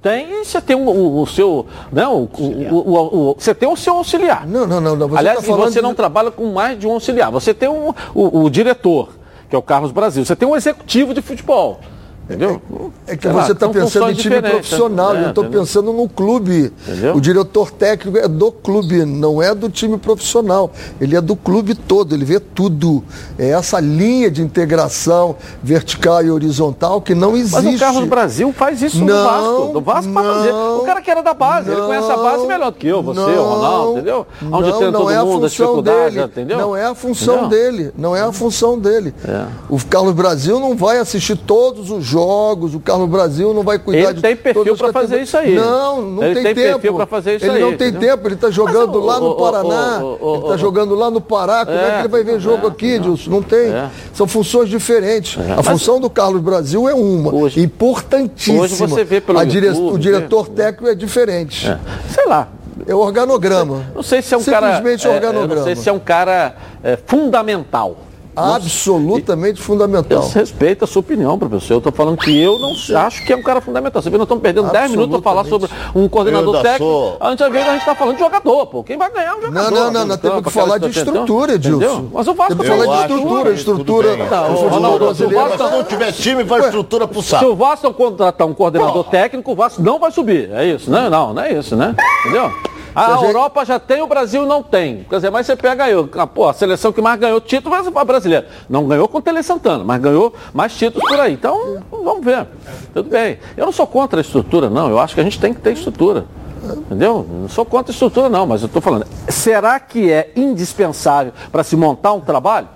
tem 0.00 0.40
e 0.40 0.44
você 0.44 0.60
tem 0.60 0.74
o, 0.74 1.20
o- 1.20 1.26
seu. 1.26 1.66
Né, 1.92 2.06
o, 2.08 2.28
o- 2.38 2.74
o- 2.74 3.30
o- 3.30 3.36
você 3.38 3.54
tem 3.54 3.68
o 3.68 3.76
seu 3.76 3.94
auxiliar. 3.96 4.46
Não, 4.46 4.66
não, 4.66 4.80
não. 4.80 4.96
não. 4.96 5.08
Você 5.08 5.18
Aliás, 5.18 5.38
tá 5.40 5.44
falando 5.44 5.70
você 5.72 5.82
não 5.82 5.90
de- 5.90 5.96
trabalha 5.96 6.30
com 6.30 6.46
mais 6.52 6.78
de 6.78 6.86
um 6.86 6.92
auxiliar. 6.92 7.30
Você 7.30 7.52
tem 7.52 7.68
um, 7.68 7.92
o, 8.14 8.44
o 8.44 8.50
diretor, 8.50 9.10
que 9.48 9.54
é 9.54 9.58
o 9.58 9.62
Carlos 9.62 9.92
Brasil. 9.92 10.24
Você 10.24 10.34
tem 10.34 10.48
um 10.48 10.56
executivo 10.56 11.12
de 11.12 11.20
futebol. 11.20 11.80
Entendeu? 12.24 12.60
É 13.06 13.16
que 13.16 13.28
você 13.28 13.52
está 13.52 13.66
são 13.66 13.72
pensando 13.74 14.10
em 14.10 14.14
time 14.14 14.40
né? 14.40 14.48
profissional, 14.50 15.14
É, 15.14 15.24
eu 15.24 15.28
estou 15.28 15.44
pensando 15.44 15.92
no 15.92 16.08
clube. 16.08 16.72
Entendeu? 16.88 17.14
O 17.16 17.20
diretor 17.20 17.70
técnico 17.70 18.16
é 18.16 18.26
do 18.26 18.50
clube, 18.50 19.04
não 19.04 19.42
é 19.42 19.54
do 19.54 19.68
time 19.68 19.98
profissional. 19.98 20.70
Ele 20.98 21.14
é 21.16 21.20
do 21.20 21.36
clube 21.36 21.74
todo, 21.74 22.14
ele 22.14 22.24
vê 22.24 22.40
tudo. 22.40 23.04
É 23.38 23.50
essa 23.50 23.78
linha 23.78 24.30
de 24.30 24.40
integração 24.40 25.36
vertical 25.62 26.24
e 26.24 26.30
horizontal 26.30 27.00
que 27.02 27.14
não 27.14 27.36
existe. 27.36 27.62
Mas 27.62 27.74
o 27.74 27.78
Carlos 27.78 28.08
Brasil 28.08 28.52
faz 28.54 28.80
isso 28.80 29.00
no 29.00 29.06
Não, 29.06 29.24
Vasco. 29.24 29.72
Do 29.74 29.80
Vasco 29.82 30.12
para 30.12 30.22
fazer. 30.34 30.52
O 30.52 30.82
cara 30.86 31.02
que 31.02 31.10
era 31.10 31.22
da 31.22 31.34
base, 31.34 31.70
ele 31.70 31.80
conhece 31.82 32.10
a 32.10 32.16
base 32.16 32.46
melhor 32.46 32.70
do 32.72 32.78
que 32.78 32.86
eu, 32.86 33.02
você, 33.02 33.20
o 33.20 33.42
Ronaldo, 33.44 33.92
entendeu? 33.92 34.26
Onde 34.50 34.70
não, 34.70 34.78
tem 34.78 34.90
não 34.90 35.00
todo 35.00 35.10
é 35.10 35.16
a 35.16 35.24
mundo, 35.24 35.46
a 35.46 35.50
função 35.50 35.82
dele. 35.82 36.22
entendeu? 36.22 36.58
Não 36.58 36.76
é 36.76 36.84
a 36.86 36.94
função 36.94 37.34
Entendeu? 37.44 37.48
dele. 37.50 37.92
Não 37.98 38.16
é 38.16 38.22
a 38.22 38.32
função 38.32 38.78
dele. 38.78 39.14
É. 39.26 39.44
O 39.68 39.78
Carlos 39.84 40.14
Brasil 40.14 40.58
não 40.58 40.74
vai 40.74 40.98
assistir 40.98 41.36
todos 41.36 41.90
os 41.90 42.13
jogos. 42.14 42.74
O 42.74 42.80
Carlos 42.80 43.08
Brasil 43.08 43.52
não 43.52 43.62
vai 43.62 43.78
cuidar 43.78 44.04
Ele 44.10 44.14
de 44.14 44.22
tem 44.22 44.36
perfil 44.36 44.76
pra 44.76 44.92
fazer 44.92 45.20
isso 45.22 45.36
aí. 45.36 45.54
Não, 45.54 46.00
não 46.00 46.22
Ele 46.22 46.34
tem, 46.34 46.44
tem 46.44 46.54
tempo. 46.54 46.72
perfil 46.74 46.94
pra 46.94 47.06
fazer 47.06 47.36
isso 47.36 47.44
ele 47.44 47.56
aí, 47.56 47.60
não 47.60 47.76
tem 47.76 47.88
entendeu? 47.88 48.16
tempo. 48.16 48.28
Ele 48.28 48.34
está 48.36 48.50
jogando 48.50 48.96
o- 48.96 49.04
lá 49.04 49.18
no 49.20 49.30
o- 49.30 49.34
Paraná. 49.34 49.98
o- 50.02 50.18
o- 50.20 50.34
ele 50.36 50.42
está 50.44 50.56
jogando 50.56 50.94
lá 50.94 51.10
no 51.10 51.20
Pará. 51.20 51.66
Como 51.66 51.76
é, 51.76 51.88
É, 51.88 51.92
que 51.92 51.98
ele 52.02 52.08
vai 52.08 52.22
ver 52.22 52.38
jogo 52.40 52.66
é, 52.66 52.70
aqui, 52.70 52.94
não. 52.98 53.02
Dilson? 53.14 53.30
Não 53.30 53.42
tem. 53.42 53.70
É. 53.72 53.90
São 54.14 54.26
funções 54.26 54.68
diferentes. 54.68 55.36
A 55.42 55.56
Mas- 55.56 55.66
função 55.66 55.98
do 56.00 56.08
Carlos 56.08 56.40
Brasil 56.40 56.88
é 56.88 56.94
uma, 56.94 57.32
importantíssima. 57.56 58.62
hoje 58.62 58.74
você 58.76 59.04
vê 59.04 59.20
pelo 59.20 59.38
A 59.38 59.44
dire- 59.44 59.66
YouTube, 59.66 59.94
O 59.94 59.98
diretor 59.98 60.48
técnico 60.48 60.88
é 60.88 60.94
diferente. 60.94 61.68
É. 61.68 61.78
Sei 62.08 62.26
lá. 62.26 62.48
É 62.86 62.94
o 62.94 62.98
organograma. 62.98 63.84
Não 63.94 64.02
sei 64.02 64.20
se 64.20 64.34
é 64.34 64.36
um 64.36 64.42
cara. 64.42 64.76
Simplesmente 64.76 65.06
é, 65.06 65.10
organograma. 65.10 65.54
não 65.56 65.64
sei 65.64 65.76
se 65.76 65.88
é 65.88 65.92
um 65.92 65.98
cara 65.98 66.54
é, 66.82 66.98
fundamental. 67.06 67.96
Absolutamente 68.36 69.60
fundamental. 69.60 70.22
Eu 70.22 70.28
respeito 70.30 70.84
a 70.84 70.86
sua 70.86 71.00
opinião, 71.00 71.38
professor. 71.38 71.74
Eu 71.74 71.78
estou 71.78 71.92
falando 71.92 72.16
que 72.18 72.36
eu 72.40 72.58
não 72.58 72.72
acho 73.00 73.24
que 73.24 73.32
é 73.32 73.36
um 73.36 73.42
cara 73.42 73.60
fundamental. 73.60 74.02
Você 74.02 74.10
vê, 74.10 74.16
nós 74.16 74.24
estamos 74.24 74.42
perdendo 74.42 74.70
10 74.70 74.90
minutos 74.90 75.20
para 75.20 75.22
falar 75.22 75.44
sobre 75.44 75.70
um 75.94 76.08
coordenador 76.08 76.60
técnico. 76.62 76.84
sou- 76.84 77.16
Antes 77.20 77.46
a 77.46 77.50
gente 77.50 77.78
está 77.78 77.94
falando 77.94 78.14
de 78.16 78.20
jogador, 78.22 78.66
pô. 78.66 78.82
Quem 78.84 78.96
vai 78.96 79.10
ganhar 79.10 79.32
é 79.32 79.34
um 79.36 79.42
jogador. 79.42 79.70
Não, 79.70 79.92
não, 79.92 80.06
não, 80.06 80.16
do 80.16 80.18
temos 80.20 80.42
que 80.44 80.50
falar 80.50 80.78
de 80.78 80.88
estrutura, 80.90 81.54
Edilson. 81.54 81.76
entendeu? 81.84 82.10
Mas 82.12 82.28
o 82.28 82.34
Vasco 82.34 82.54
Temos 82.56 82.66
que 82.66 82.84
falar 82.84 83.06
de 83.06 83.12
estrutura, 83.14 83.52
estrutura. 83.52 84.16
Não, 84.16 84.54
Ronaldo, 84.68 85.04
brasileiro 85.04 85.44
o 85.44 85.48
Vasco 85.48 85.64
Se 85.64 85.70
não 85.76 85.84
tiver 85.84 86.12
time, 86.12 86.42
vai 86.44 86.60
estrutura 86.60 87.06
pro 87.08 87.22
Se 87.22 87.28
saco. 87.30 87.46
o 87.46 87.56
Vasco 87.56 87.86
não 87.86 87.92
contratar 87.92 88.46
um 88.46 88.54
coordenador 88.54 89.04
técnico, 89.04 89.52
o 89.52 89.54
Vasco 89.54 89.82
não 89.82 89.98
vai 89.98 90.10
subir. 90.10 90.50
É 90.52 90.64
isso, 90.66 90.90
né? 90.90 91.08
Não, 91.08 91.32
não 91.32 91.42
é 91.42 91.52
isso, 91.52 91.76
né? 91.76 91.94
Entendeu? 92.20 92.50
A 92.94 93.10
Europa 93.12 93.64
já 93.64 93.78
tem, 93.78 94.02
o 94.02 94.06
Brasil 94.06 94.46
não 94.46 94.62
tem. 94.62 95.04
Quer 95.08 95.16
dizer, 95.16 95.30
mas 95.30 95.46
você 95.46 95.56
pega 95.56 95.84
aí, 95.84 95.92
a, 96.16 96.26
pô, 96.26 96.48
a 96.48 96.52
seleção 96.52 96.92
que 96.92 97.02
mais 97.02 97.18
ganhou 97.18 97.40
título 97.40 97.74
vai 97.74 98.02
a 98.02 98.04
brasileira. 98.04 98.46
Não 98.68 98.86
ganhou 98.86 99.08
com 99.08 99.18
o 99.18 99.22
Tele 99.22 99.42
Santana, 99.42 99.82
mas 99.82 100.00
ganhou 100.00 100.32
mais 100.52 100.74
títulos 100.74 101.08
por 101.08 101.18
aí. 101.18 101.32
Então, 101.32 101.82
vamos 101.90 102.24
ver. 102.24 102.46
Tudo 102.92 103.10
bem. 103.10 103.38
Eu 103.56 103.66
não 103.66 103.72
sou 103.72 103.86
contra 103.86 104.20
a 104.20 104.22
estrutura, 104.22 104.70
não. 104.70 104.88
Eu 104.88 104.98
acho 104.98 105.14
que 105.14 105.20
a 105.20 105.24
gente 105.24 105.40
tem 105.40 105.52
que 105.52 105.60
ter 105.60 105.72
estrutura. 105.72 106.24
Entendeu? 106.62 107.26
Não 107.28 107.48
sou 107.48 107.64
contra 107.64 107.90
a 107.90 107.94
estrutura, 107.94 108.28
não, 108.28 108.46
mas 108.46 108.62
eu 108.62 108.66
estou 108.66 108.80
falando. 108.80 109.06
Será 109.28 109.78
que 109.80 110.10
é 110.10 110.32
indispensável 110.36 111.32
para 111.52 111.62
se 111.62 111.76
montar 111.76 112.12
um 112.12 112.20
trabalho? 112.20 112.68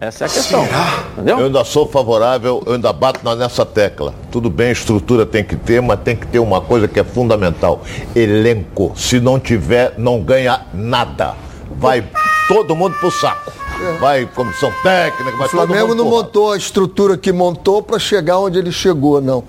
Essa 0.00 0.24
é 0.24 0.26
a 0.26 0.30
questão. 0.30 0.66
Entendeu? 1.12 1.38
Eu 1.38 1.46
ainda 1.46 1.64
sou 1.64 1.86
favorável, 1.86 2.62
eu 2.66 2.74
ainda 2.74 2.92
bato 2.92 3.20
nessa 3.36 3.64
tecla. 3.64 4.12
Tudo 4.30 4.50
bem, 4.50 4.72
estrutura 4.72 5.24
tem 5.24 5.44
que 5.44 5.56
ter, 5.56 5.80
mas 5.80 6.00
tem 6.00 6.16
que 6.16 6.26
ter 6.26 6.40
uma 6.40 6.60
coisa 6.60 6.88
que 6.88 6.98
é 6.98 7.04
fundamental: 7.04 7.80
elenco. 8.14 8.92
Se 8.96 9.20
não 9.20 9.38
tiver, 9.38 9.94
não 9.96 10.20
ganha 10.20 10.66
nada. 10.74 11.34
Vai 11.76 12.04
todo 12.48 12.74
mundo 12.74 12.94
pro 12.98 13.10
saco. 13.10 13.52
Vai 14.00 14.26
comissão 14.26 14.72
técnica, 14.82 15.36
vai 15.36 15.46
O 15.46 15.50
Flamengo 15.50 15.80
todo 15.80 15.88
mundo 15.88 16.04
não 16.04 16.10
montou 16.10 16.52
a 16.52 16.56
estrutura 16.56 17.16
que 17.16 17.32
montou 17.32 17.82
para 17.82 17.98
chegar 17.98 18.38
onde 18.38 18.58
ele 18.58 18.72
chegou, 18.72 19.20
não. 19.20 19.44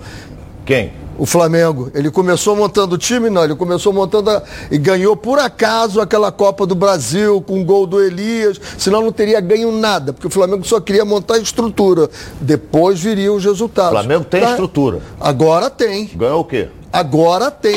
Quem? 0.64 0.92
O 1.18 1.24
Flamengo, 1.24 1.90
ele 1.94 2.10
começou 2.10 2.54
montando 2.54 2.94
o 2.94 2.98
time, 2.98 3.30
não, 3.30 3.42
ele 3.44 3.54
começou 3.54 3.92
montando 3.92 4.30
a- 4.30 4.42
e 4.70 4.76
ganhou 4.76 5.16
por 5.16 5.38
acaso 5.38 6.00
aquela 6.00 6.30
Copa 6.30 6.66
do 6.66 6.74
Brasil 6.74 7.40
com 7.40 7.60
o 7.60 7.64
gol 7.64 7.86
do 7.86 8.02
Elias, 8.02 8.60
senão 8.76 9.00
não 9.00 9.10
teria 9.12 9.40
ganho 9.40 9.72
nada, 9.72 10.12
porque 10.12 10.26
o 10.26 10.30
Flamengo 10.30 10.64
só 10.66 10.78
queria 10.80 11.04
montar 11.04 11.34
a 11.34 11.38
estrutura. 11.38 12.10
Depois 12.40 13.00
viriam 13.00 13.34
os 13.36 13.44
resultados. 13.44 13.92
O 13.92 14.02
Flamengo 14.02 14.24
tem 14.24 14.40
Tá? 14.42 14.50
estrutura. 14.50 15.00
Agora 15.20 15.70
tem. 15.70 16.10
Ganhou 16.14 16.40
o 16.40 16.44
quê? 16.44 16.68
Agora 16.92 17.50
tem. 17.50 17.76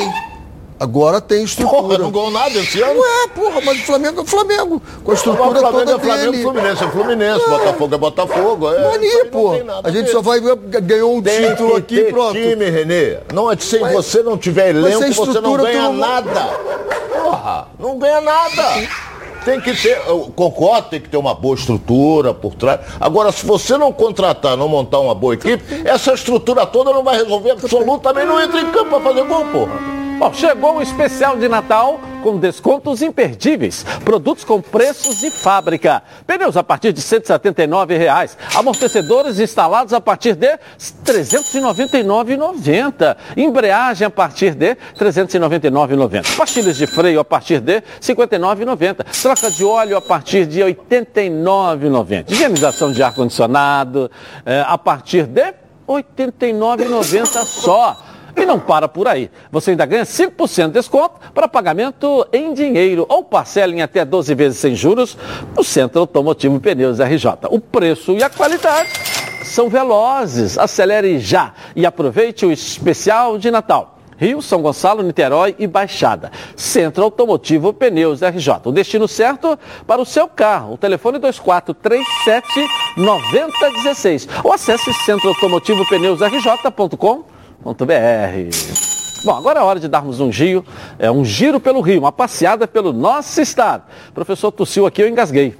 Agora 0.79 1.19
tem 1.19 1.43
estrutura. 1.43 1.81
Porra, 1.81 1.97
não 1.97 2.09
ganhou 2.11 2.31
nada 2.31 2.57
esse 2.57 2.81
ano? 2.81 2.99
Ué, 2.99 3.27
porra, 3.35 3.61
mas 3.65 3.79
o 3.79 3.83
Flamengo 3.83 4.19
é 4.19 4.23
o 4.23 4.25
Flamengo. 4.25 4.81
Com 5.03 5.11
a 5.11 5.13
O 5.13 5.17
estrutura 5.17 5.43
Flamengo 5.59 5.71
toda 5.77 5.91
é 5.91 5.99
Flamengo, 5.99 6.31
dele. 6.31 6.43
Fluminense 6.43 6.83
é 6.83 6.87
Fluminense, 6.87 7.49
Botafogo 7.49 7.95
é 7.95 7.97
Botafogo. 7.97 8.69
É, 8.69 8.71
isso 8.77 8.85
aí 8.87 8.91
Mania, 8.93 9.25
pô. 9.25 9.51
A 9.83 9.91
gente 9.91 10.09
só 10.11 10.21
vai 10.21 10.39
ganhou 10.39 11.15
um 11.17 11.21
Tem 11.21 11.49
título 11.49 11.75
aqui 11.75 11.95
e 11.99 12.03
pronto. 12.11 12.31
time, 12.33 12.69
Renê. 12.69 13.17
Não 13.33 13.51
é 13.51 13.57
se 13.57 13.77
Mas- 13.79 13.91
você 13.93 14.23
não 14.23 14.37
tiver 14.37 14.69
elenco, 14.69 14.99
sem 14.99 15.11
você 15.11 15.41
não 15.41 15.57
ganha 15.57 15.81
não- 15.83 15.93
nada. 15.93 16.49
Porra, 17.23 17.67
não 17.77 17.99
ganha 17.99 18.21
nada. 18.21 18.87
tem 19.45 19.59
que 19.59 19.73
ter, 19.73 20.01
eu 20.07 20.31
concordo, 20.35 20.89
tem 20.89 21.01
que 21.01 21.09
ter 21.09 21.17
uma 21.17 21.33
boa 21.33 21.55
estrutura 21.55 22.33
por 22.33 22.53
trás. 22.55 22.79
Agora, 22.99 23.31
se 23.31 23.45
você 23.45 23.77
não 23.77 23.91
contratar, 23.91 24.55
não 24.55 24.67
montar 24.67 24.99
uma 24.99 25.15
boa 25.15 25.33
equipe, 25.33 25.81
essa 25.85 26.13
estrutura 26.13 26.65
toda 26.65 26.91
não 26.93 27.03
vai 27.03 27.17
resolver 27.17 27.51
absolutamente, 27.51 28.27
não 28.27 28.39
entra 28.41 28.59
em 28.61 28.71
campo 28.71 28.89
para 28.91 28.99
fazer 29.01 29.23
gol, 29.25 29.45
porra. 29.45 29.99
Bom, 30.19 30.31
chegou 30.33 30.75
o 30.75 30.81
especial 30.81 31.37
de 31.37 31.47
Natal 31.47 32.01
com 32.21 32.37
descontos 32.37 33.01
imperdíveis. 33.01 33.85
Produtos 34.03 34.43
com 34.43 34.59
preços 34.59 35.21
de 35.21 35.31
fábrica. 35.31 36.03
Pneus 36.27 36.57
a 36.57 36.63
partir 36.63 36.91
de 36.91 37.01
179 37.01 37.97
reais. 37.97 38.37
Amortecedores 38.53 39.39
instalados 39.39 39.93
a 39.93 40.01
partir 40.01 40.35
de 40.35 40.47
R$ 40.47 40.59
399,90. 41.05 43.15
Embreagem 43.37 44.05
a 44.05 44.09
partir 44.09 44.55
de 44.55 44.71
R$ 44.71 44.77
399,90. 44.99 46.35
Pastilhas 46.35 46.75
de 46.75 46.85
freio 46.85 47.21
a 47.21 47.23
partir 47.23 47.61
de 47.61 47.75
R$ 47.75 47.83
59,90. 48.01 49.05
Troca 49.21 49.49
de 49.49 49.63
óleo 49.63 49.95
a 49.95 50.01
partir 50.01 50.45
de 50.45 50.61
R$ 50.61 50.77
89,90. 50.89 52.29
Higienização 52.29 52.91
de 52.91 53.01
ar-condicionado 53.01 54.11
eh, 54.45 54.65
a 54.67 54.77
partir 54.77 55.25
de 55.27 55.43
R$ 55.43 55.53
89,90 55.87 57.45
só. 57.45 58.08
E 58.39 58.45
não 58.45 58.59
para 58.59 58.87
por 58.87 59.07
aí. 59.07 59.29
Você 59.51 59.71
ainda 59.71 59.85
ganha 59.85 60.03
5% 60.03 60.67
de 60.67 60.73
desconto 60.73 61.15
para 61.33 61.47
pagamento 61.47 62.25
em 62.31 62.53
dinheiro 62.53 63.05
ou 63.09 63.23
parcela 63.23 63.73
em 63.73 63.81
até 63.81 64.05
12 64.05 64.33
vezes 64.33 64.59
sem 64.59 64.73
juros 64.73 65.17
no 65.55 65.63
Centro 65.63 65.99
Automotivo 65.99 66.59
Pneus 66.59 66.99
RJ. 66.99 67.31
O 67.49 67.59
preço 67.59 68.13
e 68.13 68.23
a 68.23 68.29
qualidade 68.29 68.89
são 69.43 69.69
velozes. 69.69 70.57
Acelere 70.57 71.19
já 71.19 71.53
e 71.75 71.85
aproveite 71.85 72.45
o 72.45 72.51
especial 72.51 73.37
de 73.37 73.51
Natal. 73.51 73.97
Rio, 74.17 74.41
São 74.41 74.61
Gonçalo, 74.61 75.01
Niterói 75.01 75.55
e 75.57 75.67
Baixada. 75.67 76.31
Centro 76.55 77.03
Automotivo 77.03 77.73
Pneus 77.73 78.21
RJ. 78.21 78.53
O 78.65 78.71
destino 78.71 79.07
certo 79.07 79.57
para 79.87 80.01
o 80.01 80.05
seu 80.05 80.27
carro. 80.27 80.73
O 80.73 80.77
telefone 80.77 81.17
2437 81.19 82.45
9016. 82.97 84.27
Ou 84.43 84.53
acesse 84.53 84.93
centroautomotivopneusrj.com 84.93 87.38
Bom, 89.23 89.35
agora 89.35 89.59
é 89.59 89.63
hora 89.63 89.79
de 89.79 89.87
darmos 89.87 90.19
um 90.19 90.31
giro, 90.31 90.65
é, 90.97 91.11
um 91.11 91.25
giro 91.25 91.59
pelo 91.59 91.81
Rio, 91.81 91.99
uma 91.99 92.11
passeada 92.11 92.67
pelo 92.67 92.93
nosso 92.93 93.41
estado. 93.41 93.83
O 94.09 94.13
professor 94.13 94.51
tossiu 94.51 94.85
aqui, 94.85 95.01
eu 95.01 95.09
engasguei. 95.09 95.55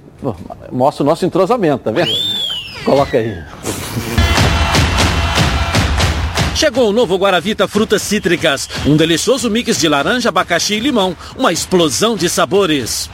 Mostra 0.72 1.02
o 1.02 1.06
nosso 1.06 1.26
entrosamento, 1.26 1.84
tá 1.84 1.90
vendo? 1.90 2.10
Coloca 2.84 3.18
aí. 3.18 3.36
Chegou 6.54 6.90
o 6.90 6.92
novo 6.92 7.16
Guaravita 7.16 7.66
Frutas 7.66 8.02
Cítricas, 8.02 8.68
um 8.86 8.96
delicioso 8.96 9.50
mix 9.50 9.78
de 9.78 9.88
laranja, 9.88 10.28
abacaxi 10.28 10.74
e 10.74 10.80
limão, 10.80 11.16
uma 11.36 11.52
explosão 11.52 12.16
de 12.16 12.28
sabores. 12.28 13.08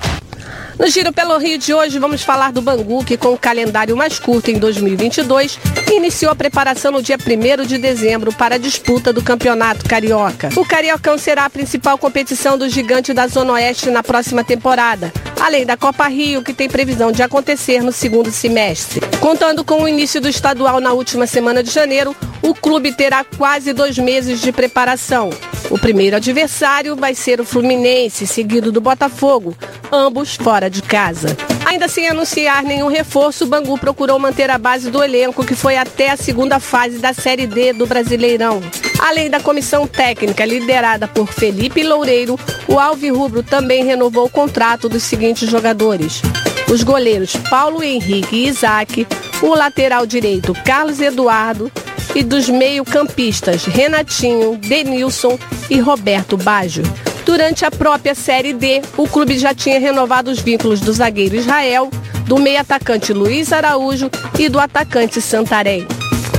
No 0.78 0.86
Giro 0.88 1.10
pelo 1.10 1.38
Rio 1.38 1.56
de 1.56 1.72
hoje, 1.72 1.98
vamos 1.98 2.22
falar 2.22 2.52
do 2.52 2.60
Bangu, 2.60 3.02
que 3.02 3.16
com 3.16 3.32
o 3.32 3.38
calendário 3.38 3.96
mais 3.96 4.18
curto 4.18 4.50
em 4.50 4.58
2022, 4.58 5.58
iniciou 5.90 6.30
a 6.30 6.34
preparação 6.34 6.92
no 6.92 7.02
dia 7.02 7.16
1 7.16 7.64
de 7.64 7.78
dezembro 7.78 8.30
para 8.30 8.56
a 8.56 8.58
disputa 8.58 9.10
do 9.10 9.22
Campeonato 9.22 9.88
Carioca. 9.88 10.50
O 10.54 10.66
Cariocão 10.66 11.16
será 11.16 11.46
a 11.46 11.50
principal 11.50 11.96
competição 11.96 12.58
do 12.58 12.68
gigante 12.68 13.14
da 13.14 13.26
Zona 13.26 13.54
Oeste 13.54 13.90
na 13.90 14.02
próxima 14.02 14.44
temporada, 14.44 15.10
além 15.46 15.64
da 15.64 15.76
Copa 15.76 16.08
Rio, 16.08 16.42
que 16.42 16.52
tem 16.52 16.68
previsão 16.68 17.12
de 17.12 17.22
acontecer 17.22 17.80
no 17.80 17.92
segundo 17.92 18.32
semestre. 18.32 19.00
Contando 19.20 19.64
com 19.64 19.80
o 19.80 19.88
início 19.88 20.20
do 20.20 20.28
estadual 20.28 20.80
na 20.80 20.92
última 20.92 21.24
semana 21.24 21.62
de 21.62 21.70
janeiro, 21.70 22.16
o 22.42 22.52
clube 22.52 22.92
terá 22.92 23.24
quase 23.24 23.72
dois 23.72 23.96
meses 23.96 24.40
de 24.40 24.50
preparação. 24.50 25.30
O 25.70 25.78
primeiro 25.78 26.16
adversário 26.16 26.96
vai 26.96 27.14
ser 27.14 27.40
o 27.40 27.44
Fluminense, 27.44 28.26
seguido 28.26 28.72
do 28.72 28.80
Botafogo, 28.80 29.56
ambos 29.92 30.34
fora 30.34 30.68
de 30.68 30.82
casa. 30.82 31.36
Ainda 31.66 31.88
sem 31.88 32.08
anunciar 32.08 32.62
nenhum 32.62 32.86
reforço, 32.86 33.42
o 33.42 33.46
Bangu 33.48 33.76
procurou 33.76 34.20
manter 34.20 34.48
a 34.50 34.56
base 34.56 34.88
do 34.88 35.02
elenco, 35.02 35.44
que 35.44 35.56
foi 35.56 35.76
até 35.76 36.10
a 36.10 36.16
segunda 36.16 36.60
fase 36.60 36.98
da 36.98 37.12
Série 37.12 37.44
D 37.44 37.72
do 37.72 37.88
Brasileirão. 37.88 38.62
Além 39.00 39.28
da 39.28 39.40
comissão 39.40 39.84
técnica 39.84 40.44
liderada 40.44 41.08
por 41.08 41.26
Felipe 41.26 41.82
Loureiro, 41.82 42.38
o 42.68 42.78
Alvirrubro 42.78 43.42
também 43.42 43.84
renovou 43.84 44.26
o 44.26 44.30
contrato 44.30 44.88
dos 44.88 45.02
seguintes 45.02 45.50
jogadores. 45.50 46.22
Os 46.70 46.84
goleiros 46.84 47.34
Paulo 47.50 47.82
Henrique 47.82 48.36
e 48.36 48.46
Isaac, 48.46 49.04
o 49.42 49.52
lateral 49.52 50.06
direito 50.06 50.54
Carlos 50.64 51.00
Eduardo, 51.00 51.70
e 52.14 52.22
dos 52.22 52.48
meio-campistas 52.48 53.64
Renatinho, 53.64 54.56
Denilson 54.56 55.36
e 55.68 55.80
Roberto 55.80 56.36
Baggio. 56.36 56.84
Durante 57.26 57.64
a 57.64 57.70
própria 57.72 58.14
Série 58.14 58.52
D, 58.52 58.80
o 58.96 59.08
clube 59.08 59.36
já 59.36 59.52
tinha 59.52 59.80
renovado 59.80 60.30
os 60.30 60.38
vínculos 60.38 60.78
do 60.78 60.92
zagueiro 60.92 61.34
Israel, 61.34 61.90
do 62.24 62.38
meio-atacante 62.38 63.12
Luiz 63.12 63.52
Araújo 63.52 64.08
e 64.38 64.48
do 64.48 64.60
atacante 64.60 65.20
Santarém. 65.20 65.84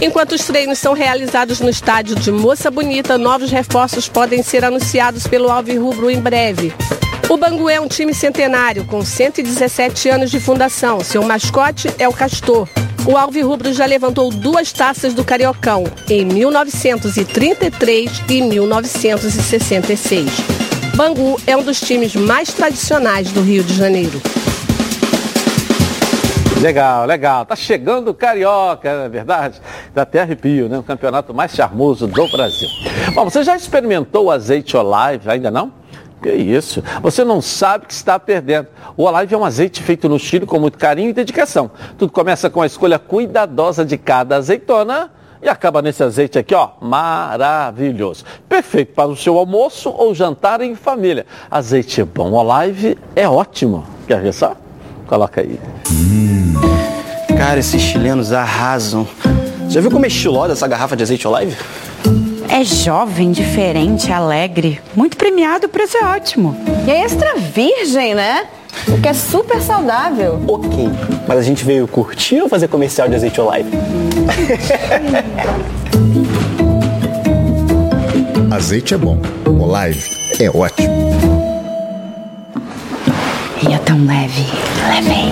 Enquanto 0.02 0.32
os 0.32 0.45
treinos 0.45 0.80
são 0.80 0.93
realizados 0.93 1.60
no 1.60 1.69
estádio 1.69 2.15
de 2.15 2.32
Moça 2.32 2.71
Bonita, 2.71 3.17
novos 3.17 3.52
reforços 3.52 4.08
podem 4.08 4.41
ser 4.41 4.63
anunciados 4.63 5.28
pelo 5.28 5.52
Alvirrubro 5.52 6.10
em 6.10 6.21
breve. 6.21 6.73
O 7.30 7.36
Bangu 7.36 7.69
é 7.69 7.82
um 7.82 7.88
time 7.89 8.13
centenário, 8.13 8.86
com 8.86 9.04
117 9.04 10.08
anos 10.08 10.32
de 10.32 10.39
fundação. 10.39 11.02
Seu 11.02 11.21
mascote 11.21 11.93
é 12.00 12.08
o 12.08 12.13
Castor. 12.13 12.65
O 13.06 13.17
Alvirrubro 13.17 13.73
já 13.73 13.86
levantou 13.86 14.32
duas 14.32 14.71
taças 14.71 15.13
do 15.13 15.26
Cariocão, 15.26 15.84
em 16.10 16.23
1933 16.23 18.21
e 18.30 18.41
1966. 18.41 20.57
Bangu 20.98 21.40
é 21.46 21.56
um 21.56 21.62
dos 21.62 21.80
times 21.80 22.16
mais 22.16 22.52
tradicionais 22.52 23.32
do 23.32 23.40
Rio 23.42 23.64
de 23.64 23.76
Janeiro. 23.76 24.20
Legal, 26.60 27.06
legal. 27.06 27.46
Tá 27.46 27.56
chegando 27.56 28.08
o 28.08 28.16
Carioca, 28.16 28.92
não 28.98 29.04
é 29.04 29.10
verdade? 29.10 29.62
Da 29.94 30.02
até 30.02 30.22
arrepio, 30.22 30.68
né? 30.68 30.80
O 30.80 30.82
campeonato 30.82 31.36
mais 31.36 31.52
charmoso 31.52 32.08
do 32.08 32.28
Brasil. 32.30 32.68
Bom, 33.14 33.26
você 33.26 33.44
já 33.44 33.56
experimentou 33.56 34.26
o 34.26 34.32
azeite 34.32 34.76
Olive? 34.76 35.30
Ainda 35.30 35.52
não? 35.52 35.72
Que 36.20 36.32
isso? 36.32 36.84
Você 37.04 37.24
não 37.24 37.44
sabe 37.44 37.86
que 37.86 37.94
está 37.94 38.18
perdendo. 38.18 38.70
O 38.98 39.04
Olive 39.04 39.36
é 39.36 39.38
um 39.38 39.46
azeite 39.46 39.84
feito 39.84 40.10
no 40.10 40.18
Chile 40.18 40.48
com 40.48 40.60
muito 40.60 40.80
carinho 40.80 41.12
e 41.12 41.14
dedicação. 41.14 41.70
Tudo 41.96 42.12
começa 42.12 42.50
com 42.50 42.60
a 42.60 42.66
escolha 42.66 42.98
cuidadosa 42.98 43.86
de 43.86 44.00
cada 44.00 44.38
azeitona 44.38 45.12
e 45.41 45.50
acaba 45.50 45.82
nesse 45.82 46.04
azeite 46.04 46.38
aqui, 46.39 46.54
ó, 46.56 46.69
maravilhoso. 46.82 48.23
Perfeito 48.47 48.93
para 48.93 49.10
o 49.10 49.15
seu 49.15 49.38
almoço 49.38 49.89
ou 49.89 50.13
jantar 50.13 50.62
em 50.62 50.76
família. 50.76 51.26
Azeite 51.50 52.02
é 52.02 52.06
bom, 52.06 52.34
Olive 52.34 52.97
é 53.15 53.28
ótimo. 53.28 53.86
Quer 54.08 54.21
ver 54.21 54.34
só? 54.34 54.56
Coloca 55.08 55.41
aí. 55.41 55.60
Hum, 55.91 56.54
cara, 57.38 57.60
esses 57.60 57.82
chilenos 57.82 58.32
arrasam. 58.32 59.08
Já 59.69 59.82
viu 59.82 59.91
como 59.91 60.06
é 60.06 60.08
estilosa 60.08 60.54
essa 60.54 60.67
garrafa 60.67 60.95
de 60.95 61.04
azeite 61.04 61.28
Olive? 61.28 61.56
É 62.50 62.63
jovem, 62.63 63.32
diferente, 63.32 64.12
alegre. 64.12 64.82
Muito 64.95 65.17
premiado, 65.17 65.67
o 65.67 65.69
preço 65.69 65.97
é 65.97 66.06
ótimo. 66.15 66.58
E 66.88 66.91
é 66.91 67.04
extra 67.04 67.36
virgem, 67.36 68.15
né? 68.15 68.47
O 68.88 69.02
que 69.02 69.08
é 69.08 69.13
super 69.13 69.62
saudável. 69.62 70.42
Ok, 70.48 70.90
mas 71.28 71.38
a 71.38 71.42
gente 71.42 71.63
veio 71.63 71.88
curtir 71.88 72.42
ou 72.42 72.50
fazer 72.50 72.68
comercial 72.68 73.08
de 73.10 73.16
azeite 73.16 73.40
Olive? 73.42 73.70
azeite 78.52 78.94
é 78.94 78.98
bom, 78.98 79.18
Olive 79.46 80.10
é 80.40 80.50
ótimo. 80.50 81.08
E 83.68 83.74
é 83.74 83.78
tão 83.80 84.06
leve, 84.06 84.46
leve. 84.88 85.32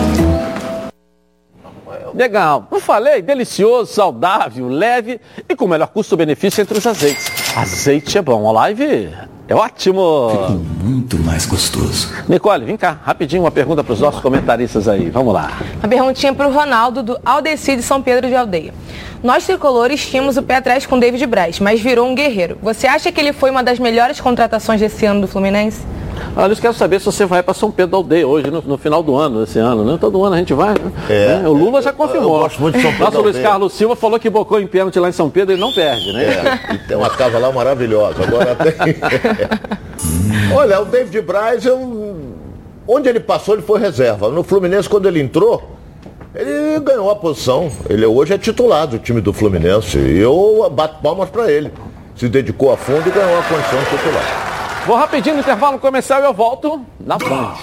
Legal. 2.15 2.67
Não 2.71 2.79
falei? 2.79 3.21
Delicioso, 3.21 3.93
saudável, 3.93 4.67
leve 4.69 5.19
e 5.47 5.55
com 5.55 5.67
melhor 5.67 5.87
custo-benefício 5.87 6.61
entre 6.61 6.77
os 6.77 6.87
azeites. 6.87 7.29
Azeite 7.55 8.17
é 8.17 8.21
bom. 8.21 8.43
Olive 8.45 9.09
é 9.47 9.55
ótimo. 9.55 10.29
Ficou 10.31 10.49
muito 10.83 11.19
mais 11.19 11.45
gostoso. 11.45 12.11
Nicole, 12.27 12.65
vem 12.65 12.77
cá. 12.77 12.97
Rapidinho 13.03 13.43
uma 13.43 13.51
pergunta 13.51 13.83
para 13.83 13.93
os 13.93 13.99
nossos 13.99 14.21
comentaristas 14.21 14.87
aí. 14.87 15.09
Vamos 15.09 15.33
lá. 15.33 15.51
Uma 15.79 15.87
perguntinha 15.87 16.33
para 16.33 16.47
o 16.47 16.53
Ronaldo, 16.53 17.03
do 17.03 17.19
Aldeci 17.23 17.75
de 17.75 17.83
São 17.83 18.01
Pedro 18.01 18.27
de 18.27 18.35
Aldeia. 18.35 18.73
Nós 19.23 19.45
tricolores 19.45 20.05
tínhamos 20.05 20.37
o 20.37 20.43
pé 20.43 20.57
atrás 20.57 20.85
com 20.85 20.99
David 20.99 21.25
Braz, 21.25 21.59
mas 21.59 21.81
virou 21.81 22.07
um 22.07 22.15
guerreiro. 22.15 22.57
Você 22.61 22.87
acha 22.87 23.11
que 23.11 23.19
ele 23.19 23.33
foi 23.33 23.49
uma 23.49 23.63
das 23.63 23.79
melhores 23.79 24.19
contratações 24.19 24.79
desse 24.79 25.05
ano 25.05 25.21
do 25.21 25.27
Fluminense? 25.27 25.81
Olha, 26.35 26.51
eu 26.51 26.57
quero 26.57 26.73
saber 26.73 26.99
se 26.99 27.05
você 27.05 27.25
vai 27.25 27.41
para 27.41 27.53
São 27.53 27.71
Pedro 27.71 27.91
da 27.91 27.97
Aldeia 27.97 28.27
hoje, 28.27 28.51
no, 28.51 28.61
no, 28.61 28.77
final 28.77 29.01
do 29.01 29.15
ano, 29.15 29.43
esse 29.43 29.57
ano, 29.57 29.85
né? 29.85 29.97
Todo 29.99 30.23
ano 30.23 30.35
a 30.35 30.37
gente 30.37 30.53
vai, 30.53 30.73
né? 30.73 30.91
É, 31.09 31.47
o 31.47 31.53
Lula 31.53 31.81
já 31.81 31.93
confirmou. 31.93 32.35
Eu 32.35 32.43
gosto 32.43 32.61
muito 32.61 32.75
de 32.75 32.81
São 32.81 32.91
Pedro 32.91 33.05
Nosso 33.05 33.21
Luiz 33.21 33.37
Carlos 33.37 33.73
Silva 33.73 33.95
falou 33.95 34.19
que 34.19 34.29
bocou 34.29 34.59
em 34.59 34.67
pênalti 34.67 34.99
lá 34.99 35.09
em 35.09 35.13
São 35.13 35.29
Pedro 35.29 35.55
e 35.55 35.57
não 35.57 35.71
perde, 35.71 36.11
né? 36.11 36.23
É, 36.23 36.73
e 36.73 36.77
tem 36.79 36.97
uma 36.97 37.09
casa 37.09 37.37
lá 37.37 37.51
maravilhosa. 37.51 38.23
Agora 38.23 38.55
tem. 38.55 38.73
Olha, 40.55 40.81
o 40.81 40.85
David 40.85 41.21
Braz, 41.21 41.65
eu... 41.65 42.17
onde 42.87 43.07
ele 43.09 43.19
passou, 43.19 43.55
ele 43.55 43.63
foi 43.63 43.79
reserva. 43.79 44.29
No 44.29 44.43
Fluminense, 44.43 44.89
quando 44.89 45.07
ele 45.07 45.21
entrou, 45.21 45.63
ele 46.35 46.79
ganhou 46.81 47.09
a 47.09 47.15
posição. 47.15 47.71
Ele 47.89 48.05
hoje 48.05 48.33
é 48.33 48.37
titular 48.37 48.87
do 48.87 48.99
time 48.99 49.21
do 49.21 49.31
Fluminense. 49.31 49.97
E 49.97 50.19
eu 50.19 50.69
bato 50.71 51.01
palmas 51.01 51.29
para 51.29 51.49
ele. 51.49 51.71
Se 52.15 52.27
dedicou 52.27 52.71
a 52.73 52.77
fundo 52.77 53.07
e 53.07 53.11
ganhou 53.11 53.39
a 53.39 53.43
condição 53.43 53.79
de 53.79 53.89
titular. 53.89 54.54
Vou 54.85 54.95
rapidinho 54.95 55.33
no 55.33 55.41
intervalo 55.41 55.79
comercial 55.79 56.21
e 56.21 56.25
eu 56.25 56.33
volto 56.33 56.85
na 56.99 57.17
Band. 57.17 57.55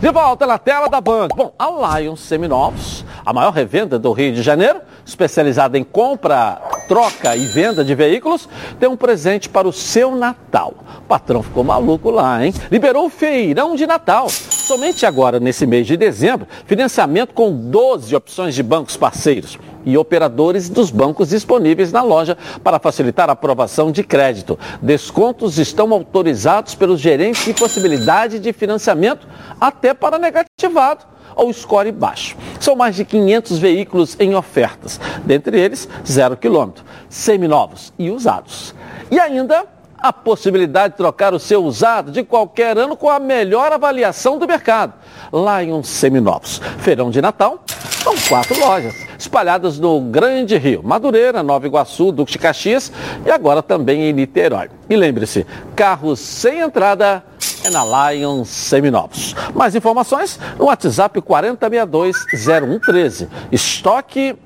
De 0.00 0.10
volta 0.10 0.46
na 0.46 0.58
tela 0.58 0.88
da 0.88 1.02
Band. 1.02 1.28
Bom, 1.36 1.52
a 1.58 1.98
Lions 1.98 2.20
Seminovos, 2.20 3.04
a 3.26 3.30
maior 3.30 3.52
revenda 3.52 3.98
do 3.98 4.10
Rio 4.12 4.32
de 4.32 4.42
Janeiro, 4.42 4.80
especializada 5.04 5.76
em 5.76 5.84
compra, 5.84 6.62
troca 6.88 7.36
e 7.36 7.44
venda 7.44 7.84
de 7.84 7.94
veículos, 7.94 8.48
tem 8.80 8.88
um 8.88 8.96
presente 8.96 9.50
para 9.50 9.68
o 9.68 9.72
seu 9.72 10.16
Natal. 10.16 10.72
O 11.00 11.02
patrão 11.02 11.42
ficou 11.42 11.62
maluco 11.62 12.10
lá, 12.10 12.42
hein? 12.42 12.54
Liberou 12.70 13.04
o 13.04 13.10
feirão 13.10 13.76
de 13.76 13.86
Natal. 13.86 14.30
Somente 14.30 15.04
agora, 15.04 15.38
nesse 15.38 15.66
mês 15.66 15.86
de 15.86 15.94
dezembro, 15.94 16.48
financiamento 16.64 17.34
com 17.34 17.52
12 17.54 18.16
opções 18.16 18.54
de 18.54 18.62
bancos 18.62 18.96
parceiros 18.96 19.58
e 19.84 19.96
operadores 19.96 20.68
dos 20.68 20.90
bancos 20.90 21.28
disponíveis 21.28 21.92
na 21.92 22.02
loja 22.02 22.36
para 22.62 22.78
facilitar 22.78 23.28
a 23.28 23.32
aprovação 23.32 23.90
de 23.90 24.02
crédito. 24.02 24.58
Descontos 24.80 25.58
estão 25.58 25.92
autorizados 25.92 26.74
pelos 26.74 27.00
gerentes 27.00 27.46
e 27.46 27.54
possibilidade 27.54 28.38
de 28.38 28.52
financiamento 28.52 29.26
até 29.60 29.94
para 29.94 30.18
negativado 30.18 31.04
ou 31.36 31.52
score 31.52 31.90
baixo. 31.90 32.36
São 32.60 32.76
mais 32.76 32.96
de 32.96 33.04
500 33.04 33.58
veículos 33.58 34.16
em 34.18 34.34
ofertas, 34.34 35.00
dentre 35.24 35.58
eles 35.58 35.88
zero 36.06 36.36
quilômetro, 36.36 36.84
seminovos 37.08 37.92
e 37.98 38.10
usados. 38.10 38.74
E 39.10 39.18
ainda 39.18 39.64
a 40.04 40.12
possibilidade 40.12 40.92
de 40.92 40.98
trocar 40.98 41.32
o 41.32 41.38
seu 41.38 41.64
usado 41.64 42.12
de 42.12 42.22
qualquer 42.22 42.76
ano 42.76 42.94
com 42.94 43.08
a 43.08 43.18
melhor 43.18 43.72
avaliação 43.72 44.38
do 44.38 44.46
mercado. 44.46 44.92
Lion 45.32 45.82
Seminovos. 45.82 46.60
Feirão 46.80 47.10
de 47.10 47.22
Natal, 47.22 47.64
são 48.04 48.14
quatro 48.28 48.60
lojas, 48.60 48.94
espalhadas 49.18 49.78
no 49.78 49.98
Grande 49.98 50.58
Rio, 50.58 50.82
Madureira, 50.84 51.42
Nova 51.42 51.66
Iguaçu, 51.66 52.12
Duque 52.12 52.32
de 52.32 52.38
Caxias 52.38 52.92
e 53.24 53.30
agora 53.30 53.62
também 53.62 54.02
em 54.02 54.12
Niterói. 54.12 54.68
E 54.90 54.96
lembre-se, 54.96 55.46
carros 55.74 56.20
sem 56.20 56.60
entrada 56.60 57.24
é 57.64 57.70
na 57.70 58.12
Lion 58.12 58.44
Seminovos. 58.44 59.34
Mais 59.54 59.74
informações 59.74 60.38
no 60.58 60.66
WhatsApp 60.66 61.18
4062-0113. 61.18 63.26
Estoque 63.50 64.36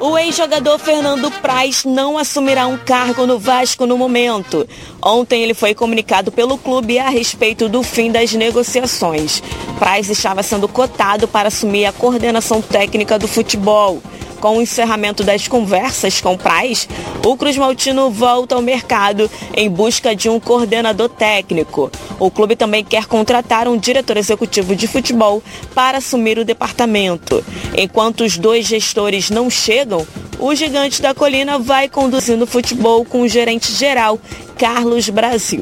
O 0.00 0.16
ex-jogador 0.16 0.78
Fernando 0.78 1.30
Praz 1.42 1.84
não 1.84 2.16
assumirá 2.16 2.66
um 2.66 2.78
cargo 2.78 3.26
no 3.26 3.38
Vasco 3.38 3.84
no 3.84 3.98
momento. 3.98 4.66
Ontem 5.02 5.42
ele 5.42 5.52
foi 5.52 5.74
comunicado 5.74 6.32
pelo 6.32 6.56
clube 6.56 6.98
a 6.98 7.10
respeito 7.10 7.68
do 7.68 7.82
fim 7.82 8.10
das 8.10 8.32
negociações. 8.32 9.42
Praz 9.78 10.08
estava 10.08 10.42
sendo 10.42 10.66
cotado 10.66 11.28
para 11.28 11.48
assumir 11.48 11.84
a 11.84 11.92
coordenação 11.92 12.62
técnica 12.62 13.18
do 13.18 13.28
futebol. 13.28 14.00
Com 14.40 14.56
o 14.56 14.62
encerramento 14.62 15.22
das 15.22 15.46
conversas 15.46 16.20
com 16.20 16.36
Praz, 16.36 16.88
o 17.24 17.36
Cruz 17.36 17.58
Maltino 17.58 18.10
volta 18.10 18.54
ao 18.54 18.62
mercado 18.62 19.30
em 19.54 19.68
busca 19.68 20.16
de 20.16 20.30
um 20.30 20.40
coordenador 20.40 21.10
técnico. 21.10 21.90
O 22.18 22.30
clube 22.30 22.56
também 22.56 22.82
quer 22.82 23.04
contratar 23.04 23.68
um 23.68 23.76
diretor 23.76 24.16
executivo 24.16 24.74
de 24.74 24.88
futebol 24.88 25.42
para 25.74 25.98
assumir 25.98 26.38
o 26.38 26.44
departamento. 26.44 27.44
Enquanto 27.76 28.24
os 28.24 28.38
dois 28.38 28.66
gestores 28.66 29.28
não 29.28 29.50
chegam, 29.50 30.06
o 30.38 30.54
gigante 30.54 31.02
da 31.02 31.14
colina 31.14 31.58
vai 31.58 31.86
conduzindo 31.86 32.44
o 32.44 32.46
futebol 32.46 33.04
com 33.04 33.20
o 33.20 33.28
gerente 33.28 33.70
geral, 33.72 34.18
Carlos 34.56 35.10
Brasil. 35.10 35.60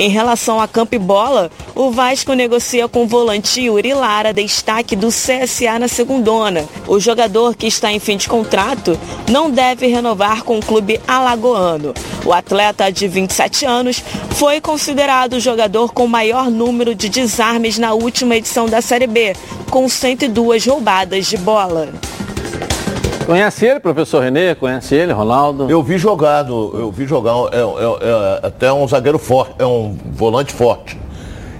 Em 0.00 0.08
relação 0.08 0.60
a 0.60 0.68
campo 0.68 0.94
e 0.94 0.98
bola, 0.98 1.50
o 1.74 1.90
Vasco 1.90 2.32
negocia 2.32 2.86
com 2.86 3.02
o 3.02 3.06
volante 3.08 3.62
Yuri 3.62 3.92
Lara, 3.94 4.32
destaque 4.32 4.94
do 4.94 5.08
CSA 5.08 5.76
na 5.76 5.88
segundona. 5.88 6.64
O 6.86 7.00
jogador 7.00 7.56
que 7.56 7.66
está 7.66 7.90
em 7.90 7.98
fim 7.98 8.16
de 8.16 8.28
contrato 8.28 8.96
não 9.28 9.50
deve 9.50 9.88
renovar 9.88 10.44
com 10.44 10.56
o 10.56 10.64
clube 10.64 11.00
alagoano. 11.04 11.92
O 12.24 12.32
atleta 12.32 12.92
de 12.92 13.08
27 13.08 13.66
anos 13.66 14.00
foi 14.36 14.60
considerado 14.60 15.32
o 15.32 15.40
jogador 15.40 15.92
com 15.92 16.06
maior 16.06 16.48
número 16.48 16.94
de 16.94 17.08
desarmes 17.08 17.76
na 17.76 17.92
última 17.92 18.36
edição 18.36 18.66
da 18.66 18.80
Série 18.80 19.08
B, 19.08 19.34
com 19.68 19.88
102 19.88 20.64
roubadas 20.64 21.26
de 21.26 21.36
bola. 21.36 21.88
Conhece 23.28 23.66
ele, 23.66 23.78
professor 23.78 24.22
Renê? 24.22 24.54
Conhece 24.54 24.94
ele, 24.94 25.12
Ronaldo? 25.12 25.70
Eu 25.70 25.82
vi 25.82 25.98
jogar, 25.98 26.44
no, 26.44 26.74
eu 26.74 26.90
vi 26.90 27.06
jogar, 27.06 27.34
é, 27.52 27.58
é, 27.58 27.60
é, 27.60 28.46
até 28.46 28.72
um 28.72 28.88
zagueiro 28.88 29.18
forte, 29.18 29.52
é 29.58 29.66
um 29.66 29.94
volante 30.12 30.50
forte. 30.50 30.98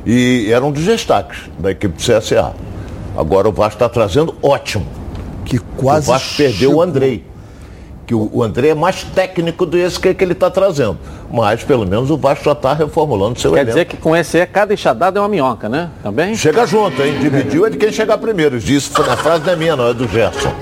E 0.07 0.51
era 0.51 0.65
um 0.65 0.73
dos 0.73 0.83
destaques 0.83 1.41
da 1.59 1.71
equipe 1.71 1.95
do 1.95 2.01
CSA. 2.03 2.55
Agora 3.15 3.51
o 3.51 3.53
Vasco 3.53 3.75
está 3.75 3.87
trazendo 3.87 4.35
ótimo. 4.43 4.87
Que 5.45 5.59
quase. 5.59 6.09
O 6.09 6.13
Vasco 6.15 6.39
perdeu 6.39 6.77
o 6.77 6.81
Andrei. 6.81 7.23
Que 8.07 8.15
o, 8.15 8.31
o 8.33 8.43
André 8.43 8.69
é 8.69 8.75
mais 8.75 9.03
técnico 9.03 9.67
do 9.67 9.77
esse 9.77 10.01
que, 10.01 10.15
que 10.15 10.25
ele 10.25 10.33
está 10.33 10.51
trazendo. 10.51 10.97
Mas 11.31 11.63
pelo 11.65 11.87
menos 11.87 12.11
o 12.11 12.17
Vasco 12.17 12.47
já 12.47 12.53
está 12.53 12.73
reformulando 12.73 13.39
seu 13.39 13.51
Quer 13.53 13.59
elenco. 13.59 13.73
dizer 13.73 13.85
que 13.85 13.99
com 13.99 14.17
esse 14.17 14.39
é 14.39 14.47
cada 14.47 14.73
enxadada 14.73 15.19
é 15.19 15.21
uma 15.21 15.29
minhoca, 15.29 15.69
né? 15.69 15.91
Também? 16.03 16.35
Chega 16.35 16.67
junto, 16.67 17.03
hein? 17.03 17.19
Dividiu 17.21 17.67
é 17.67 17.69
de 17.69 17.77
quem 17.77 17.93
chegar 17.93 18.17
primeiro. 18.17 18.57
Isso 18.57 18.91
a 19.03 19.19
frase 19.19 19.45
não 19.45 19.53
é 19.53 19.57
minha, 19.57 19.77
não, 19.77 19.89
é 19.89 19.93
do 19.93 20.09
Gerson. 20.09 20.55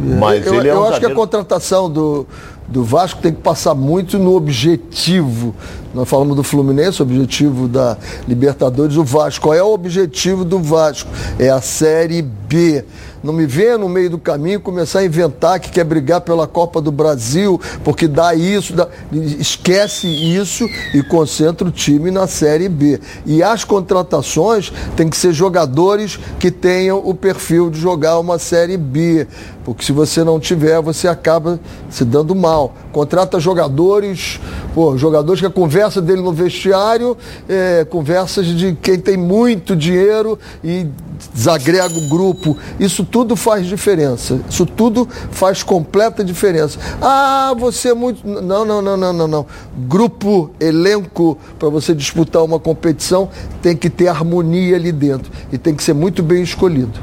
Mas 0.00 0.46
eu, 0.46 0.54
ele 0.54 0.68
é 0.68 0.72
eu 0.72 0.78
um 0.80 0.82
acho 0.82 0.90
que 0.90 0.96
a 0.96 1.08
zagueiro- 1.08 1.14
contratação 1.14 1.90
do, 1.90 2.26
do 2.68 2.84
Vasco 2.84 3.20
tem 3.20 3.32
que 3.32 3.40
passar 3.40 3.74
muito 3.74 4.18
no 4.18 4.34
objetivo. 4.36 5.54
Nós 5.94 6.08
falamos 6.08 6.36
do 6.36 6.42
Fluminense, 6.44 7.00
o 7.00 7.04
objetivo 7.04 7.66
da 7.66 7.96
Libertadores, 8.28 8.96
o 8.96 9.04
Vasco. 9.04 9.44
Qual 9.46 9.54
é 9.54 9.62
o 9.62 9.72
objetivo 9.72 10.44
do 10.44 10.58
Vasco? 10.60 11.08
É 11.38 11.48
a 11.48 11.60
Série 11.60 12.22
B. 12.22 12.84
Não 13.22 13.32
me 13.32 13.46
venha 13.46 13.76
no 13.76 13.88
meio 13.88 14.10
do 14.10 14.18
caminho 14.18 14.60
começar 14.60 15.00
a 15.00 15.04
inventar 15.04 15.58
que 15.58 15.70
quer 15.70 15.84
brigar 15.84 16.20
pela 16.20 16.46
Copa 16.46 16.80
do 16.80 16.92
Brasil, 16.92 17.60
porque 17.82 18.06
dá 18.06 18.34
isso, 18.34 18.72
dá... 18.72 18.88
esquece 19.12 20.06
isso 20.06 20.64
e 20.94 21.02
concentra 21.02 21.66
o 21.66 21.70
time 21.70 22.10
na 22.10 22.26
Série 22.26 22.68
B. 22.68 23.00
E 23.26 23.42
as 23.42 23.64
contratações 23.64 24.72
têm 24.96 25.08
que 25.08 25.16
ser 25.16 25.32
jogadores 25.32 26.18
que 26.38 26.50
tenham 26.50 27.02
o 27.04 27.14
perfil 27.14 27.70
de 27.70 27.80
jogar 27.80 28.18
uma 28.18 28.38
Série 28.38 28.76
B. 28.76 29.26
Porque 29.64 29.84
se 29.84 29.92
você 29.92 30.24
não 30.24 30.40
tiver, 30.40 30.80
você 30.80 31.08
acaba 31.08 31.60
se 31.90 32.04
dando 32.04 32.34
mal. 32.34 32.74
Contrata 32.90 33.38
jogadores, 33.38 34.40
pô, 34.74 34.96
jogadores 34.96 35.40
que 35.40 35.46
a 35.46 35.50
conversa 35.50 36.00
dele 36.00 36.22
no 36.22 36.32
vestiário 36.32 37.16
é 37.48 37.84
conversas 37.84 38.46
de 38.46 38.76
quem 38.80 38.98
tem 38.98 39.16
muito 39.16 39.76
dinheiro 39.76 40.38
e 40.64 40.86
desagrega 41.34 41.98
o 41.98 42.08
grupo. 42.08 42.56
Isso 42.78 43.04
tudo 43.04 43.36
faz 43.36 43.66
diferença. 43.66 44.40
Isso 44.48 44.64
tudo 44.64 45.08
faz 45.30 45.62
completa 45.62 46.24
diferença. 46.24 46.78
Ah, 47.00 47.54
você 47.58 47.90
é 47.90 47.94
muito. 47.94 48.26
Não, 48.26 48.64
não, 48.64 48.82
não, 48.82 48.96
não, 48.96 49.12
não, 49.12 49.28
não. 49.28 49.46
Grupo, 49.88 50.50
elenco, 50.60 51.38
para 51.58 51.68
você 51.68 51.94
disputar 51.94 52.42
uma 52.42 52.58
competição, 52.58 53.28
tem 53.62 53.76
que 53.76 53.90
ter 53.90 54.08
harmonia 54.08 54.76
ali 54.76 54.92
dentro. 54.92 55.30
E 55.52 55.58
tem 55.58 55.74
que 55.74 55.82
ser 55.82 55.94
muito 55.94 56.22
bem 56.22 56.42
escolhido. 56.42 56.98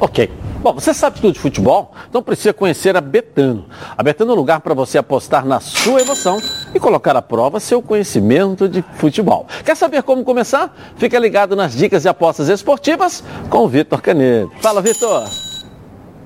Ok. 0.00 0.30
Bom, 0.66 0.74
você 0.74 0.92
sabe 0.92 1.20
tudo 1.20 1.32
de 1.32 1.38
futebol? 1.38 1.94
Então 2.10 2.20
precisa 2.20 2.52
conhecer 2.52 2.96
a 2.96 3.00
Betano. 3.00 3.66
A 3.96 4.02
Betano 4.02 4.32
é 4.32 4.34
um 4.34 4.36
lugar 4.36 4.58
para 4.58 4.74
você 4.74 4.98
apostar 4.98 5.46
na 5.46 5.60
sua 5.60 6.00
emoção 6.00 6.42
e 6.74 6.80
colocar 6.80 7.14
à 7.14 7.22
prova 7.22 7.60
seu 7.60 7.80
conhecimento 7.80 8.68
de 8.68 8.84
futebol. 8.96 9.46
Quer 9.64 9.76
saber 9.76 10.02
como 10.02 10.24
começar? 10.24 10.76
Fica 10.96 11.20
ligado 11.20 11.54
nas 11.54 11.72
dicas 11.72 12.02
de 12.02 12.08
apostas 12.08 12.48
esportivas 12.48 13.22
com 13.48 13.58
o 13.58 13.68
Vitor 13.68 14.02
Canedo. 14.02 14.50
Fala, 14.60 14.82
Vitor! 14.82 15.28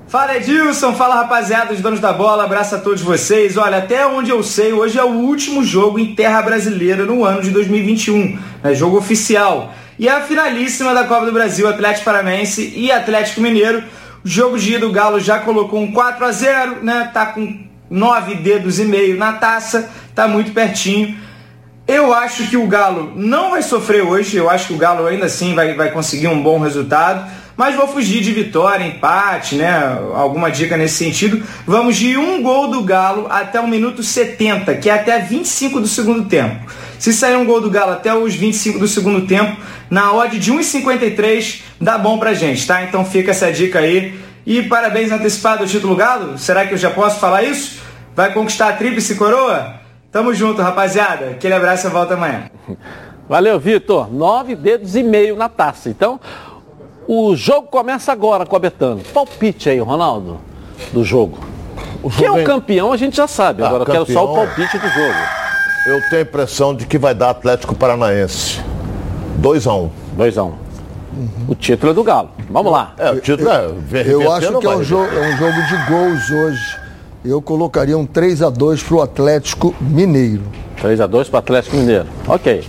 Fala 0.07 0.35
Edilson, 0.35 0.93
fala 0.93 1.13
rapaziada, 1.17 1.71
os 1.71 1.79
donos 1.79 1.99
da 1.99 2.11
bola, 2.11 2.43
abraço 2.43 2.73
a 2.73 2.79
todos 2.79 3.03
vocês. 3.03 3.57
Olha, 3.57 3.77
até 3.77 4.07
onde 4.07 4.31
eu 4.31 4.41
sei, 4.41 4.73
hoje 4.73 4.97
é 4.97 5.03
o 5.03 5.19
último 5.19 5.63
jogo 5.63 5.99
em 5.99 6.15
terra 6.15 6.41
brasileira 6.41 7.05
no 7.05 7.23
ano 7.23 7.43
de 7.43 7.51
2021, 7.51 8.39
é 8.63 8.73
jogo 8.73 8.97
oficial. 8.97 9.71
E 9.99 10.07
é 10.07 10.11
a 10.11 10.21
finalíssima 10.21 10.95
da 10.95 11.03
Copa 11.03 11.27
do 11.27 11.31
Brasil, 11.31 11.67
Atlético 11.67 12.05
Paranaense 12.05 12.73
e 12.75 12.91
Atlético 12.91 13.39
Mineiro. 13.39 13.83
O 14.23 14.27
jogo 14.27 14.59
de 14.59 14.75
ida, 14.75 14.85
o 14.85 14.91
Galo 14.91 15.19
já 15.19 15.39
colocou 15.39 15.81
um 15.81 15.91
4 15.91 16.25
a 16.25 16.31
0 16.31 16.83
né? 16.83 17.09
Tá 17.13 17.27
com 17.27 17.71
nove 17.89 18.35
dedos 18.35 18.79
e 18.79 18.85
meio 18.85 19.17
na 19.17 19.33
taça, 19.33 19.89
tá 20.15 20.27
muito 20.27 20.51
pertinho. 20.51 21.17
Eu 21.87 22.13
acho 22.13 22.47
que 22.47 22.55
o 22.55 22.67
Galo 22.67 23.11
não 23.15 23.51
vai 23.51 23.61
sofrer 23.61 24.01
hoje, 24.01 24.37
eu 24.37 24.49
acho 24.49 24.67
que 24.67 24.73
o 24.73 24.77
Galo 24.77 25.07
ainda 25.07 25.25
assim 25.25 25.53
vai, 25.53 25.73
vai 25.73 25.91
conseguir 25.91 26.27
um 26.27 26.41
bom 26.41 26.59
resultado, 26.59 27.29
mas 27.57 27.75
vou 27.75 27.87
fugir 27.87 28.21
de 28.21 28.31
vitória, 28.31 28.85
empate, 28.85 29.55
né? 29.55 29.73
Alguma 30.13 30.49
dica 30.49 30.77
nesse 30.77 31.03
sentido. 31.03 31.43
Vamos 31.65 31.97
de 31.97 32.17
um 32.17 32.41
gol 32.41 32.69
do 32.69 32.83
Galo 32.83 33.27
até 33.29 33.59
o 33.59 33.67
minuto 33.67 34.03
70, 34.03 34.75
que 34.75 34.89
é 34.89 34.93
até 34.93 35.19
25 35.19 35.81
do 35.81 35.87
segundo 35.87 36.25
tempo. 36.25 36.65
Se 37.01 37.11
sair 37.11 37.35
um 37.35 37.43
gol 37.47 37.59
do 37.59 37.67
Galo 37.67 37.93
até 37.93 38.13
os 38.13 38.35
25 38.35 38.77
do 38.77 38.87
segundo 38.87 39.25
tempo, 39.25 39.59
na 39.89 40.13
odd 40.13 40.37
de 40.37 40.53
1,53, 40.53 41.63
dá 41.81 41.97
bom 41.97 42.19
pra 42.19 42.35
gente, 42.35 42.67
tá? 42.67 42.83
Então 42.83 43.03
fica 43.03 43.31
essa 43.31 43.51
dica 43.51 43.79
aí. 43.79 44.13
E 44.45 44.61
parabéns 44.61 45.11
antecipado 45.11 45.63
ao 45.63 45.67
título 45.67 45.95
Galo. 45.95 46.37
Será 46.37 46.63
que 46.67 46.75
eu 46.75 46.77
já 46.77 46.91
posso 46.91 47.19
falar 47.19 47.41
isso? 47.41 47.81
Vai 48.15 48.31
conquistar 48.31 48.69
a 48.69 48.73
tríplice 48.73 49.15
coroa? 49.15 49.77
Tamo 50.11 50.31
junto, 50.31 50.61
rapaziada. 50.61 51.31
Aquele 51.31 51.55
abraço 51.55 51.87
e 51.87 51.89
volta 51.89 52.13
amanhã. 52.13 52.51
Valeu, 53.27 53.59
Vitor. 53.59 54.13
Nove 54.13 54.55
dedos 54.55 54.95
e 54.95 55.01
meio 55.01 55.35
na 55.35 55.49
taça. 55.49 55.89
Então, 55.89 56.19
o 57.07 57.35
jogo 57.35 57.67
começa 57.67 58.11
agora 58.11 58.45
com 58.45 58.55
a 58.55 58.59
Betano. 58.59 59.01
Palpite 59.11 59.71
aí, 59.71 59.79
Ronaldo, 59.79 60.39
do 60.93 61.03
jogo. 61.03 61.39
Quem 62.15 62.27
é 62.27 62.31
o 62.31 62.43
campeão, 62.43 62.93
a 62.93 62.97
gente 62.97 63.17
já 63.17 63.25
sabe. 63.25 63.63
Ah, 63.63 63.69
Agora 63.69 63.81
eu 63.81 63.87
quero 63.87 64.05
só 64.05 64.31
o 64.31 64.35
palpite 64.35 64.77
do 64.77 64.87
jogo. 64.87 65.41
Eu 65.85 65.99
tenho 66.09 66.21
a 66.21 66.25
impressão 66.25 66.75
de 66.75 66.85
que 66.85 66.97
vai 66.97 67.15
dar 67.15 67.31
Atlético 67.31 67.73
Paranaense. 67.73 68.61
2x1. 69.41 69.89
2x1. 70.17 70.53
O 71.47 71.55
título 71.55 71.91
é 71.91 71.95
do 71.95 72.03
Galo. 72.03 72.29
Vamos 72.49 72.71
lá. 72.71 72.93
É, 72.97 73.11
o 73.11 73.19
título 73.19 73.49
é. 73.49 73.65
Eu 74.05 74.31
acho 74.31 74.59
que 74.59 74.67
é 74.67 74.69
um, 74.69 74.83
jogo, 74.83 75.11
é 75.11 75.33
um 75.33 75.37
jogo 75.37 75.61
de 75.63 75.91
gols 75.91 76.29
hoje. 76.29 76.77
Eu 77.25 77.41
colocaria 77.41 77.97
um 77.97 78.05
3 78.05 78.43
a 78.43 78.49
2 78.49 78.83
para 78.83 78.95
o 78.95 79.01
Atlético 79.01 79.75
Mineiro. 79.81 80.43
3x2 80.81 81.29
para 81.29 81.35
o 81.35 81.39
Atlético 81.39 81.75
Mineiro. 81.75 82.07
Ok, 82.27 82.63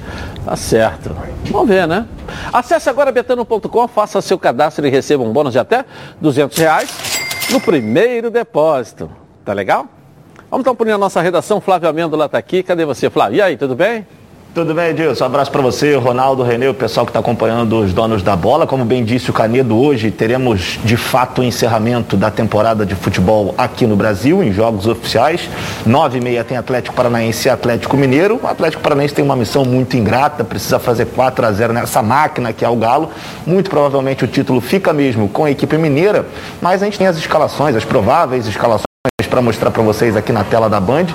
tá 0.44 0.56
certo. 0.56 1.16
Vamos 1.50 1.68
ver, 1.68 1.86
né? 1.86 2.06
Acesse 2.52 2.88
agora 2.90 3.12
betano.com, 3.12 3.88
faça 3.88 4.20
seu 4.20 4.38
cadastro 4.38 4.86
e 4.86 4.90
receba 4.90 5.22
um 5.22 5.32
bônus 5.32 5.52
de 5.52 5.58
até 5.58 5.84
200 6.20 6.58
reais 6.58 6.90
no 7.50 7.60
primeiro 7.60 8.30
depósito. 8.30 9.10
Tá 9.44 9.52
legal? 9.52 9.86
Vamos 10.52 10.64
então 10.64 10.76
por 10.76 10.86
a 10.86 10.98
nossa 10.98 11.22
redação. 11.22 11.62
Flávio 11.62 11.88
Amêndola 11.88 12.26
está 12.26 12.36
aqui. 12.36 12.62
Cadê 12.62 12.84
você, 12.84 13.08
Flávio? 13.08 13.38
E 13.38 13.40
aí, 13.40 13.56
tudo 13.56 13.74
bem? 13.74 14.06
Tudo 14.54 14.74
bem, 14.74 14.90
Edilson? 14.90 15.24
Um 15.24 15.26
abraço 15.28 15.50
para 15.50 15.62
você, 15.62 15.94
Ronaldo, 15.96 16.42
Renê, 16.42 16.68
o 16.68 16.74
pessoal 16.74 17.06
que 17.06 17.10
está 17.10 17.20
acompanhando 17.20 17.78
os 17.78 17.94
donos 17.94 18.22
da 18.22 18.36
bola. 18.36 18.66
Como 18.66 18.84
bem 18.84 19.02
disse 19.02 19.30
o 19.30 19.32
Canedo, 19.32 19.74
hoje 19.74 20.10
teremos 20.10 20.78
de 20.84 20.94
fato 20.94 21.40
o 21.40 21.42
encerramento 21.42 22.18
da 22.18 22.30
temporada 22.30 22.84
de 22.84 22.94
futebol 22.94 23.54
aqui 23.56 23.86
no 23.86 23.96
Brasil, 23.96 24.42
em 24.42 24.52
jogos 24.52 24.86
oficiais. 24.86 25.48
Nove 25.86 26.18
e 26.18 26.20
meia 26.20 26.44
tem 26.44 26.58
Atlético 26.58 26.94
Paranaense 26.94 27.48
e 27.48 27.50
Atlético 27.50 27.96
Mineiro. 27.96 28.38
O 28.42 28.46
Atlético 28.46 28.82
Paranaense 28.82 29.14
tem 29.14 29.24
uma 29.24 29.34
missão 29.34 29.64
muito 29.64 29.96
ingrata, 29.96 30.44
precisa 30.44 30.78
fazer 30.78 31.06
4 31.06 31.46
a 31.46 31.50
0 31.50 31.72
nessa 31.72 32.02
máquina 32.02 32.52
que 32.52 32.62
é 32.62 32.68
o 32.68 32.76
Galo. 32.76 33.10
Muito 33.46 33.70
provavelmente 33.70 34.22
o 34.26 34.28
título 34.28 34.60
fica 34.60 34.92
mesmo 34.92 35.30
com 35.30 35.46
a 35.46 35.50
equipe 35.50 35.78
mineira, 35.78 36.26
mas 36.60 36.82
a 36.82 36.84
gente 36.84 36.98
tem 36.98 37.06
as 37.06 37.16
escalações, 37.16 37.74
as 37.74 37.86
prováveis 37.86 38.46
escalações 38.46 38.91
para 39.32 39.40
mostrar 39.40 39.70
para 39.70 39.82
vocês 39.82 40.14
aqui 40.14 40.30
na 40.30 40.44
tela 40.44 40.68
da 40.68 40.78
Band, 40.78 41.06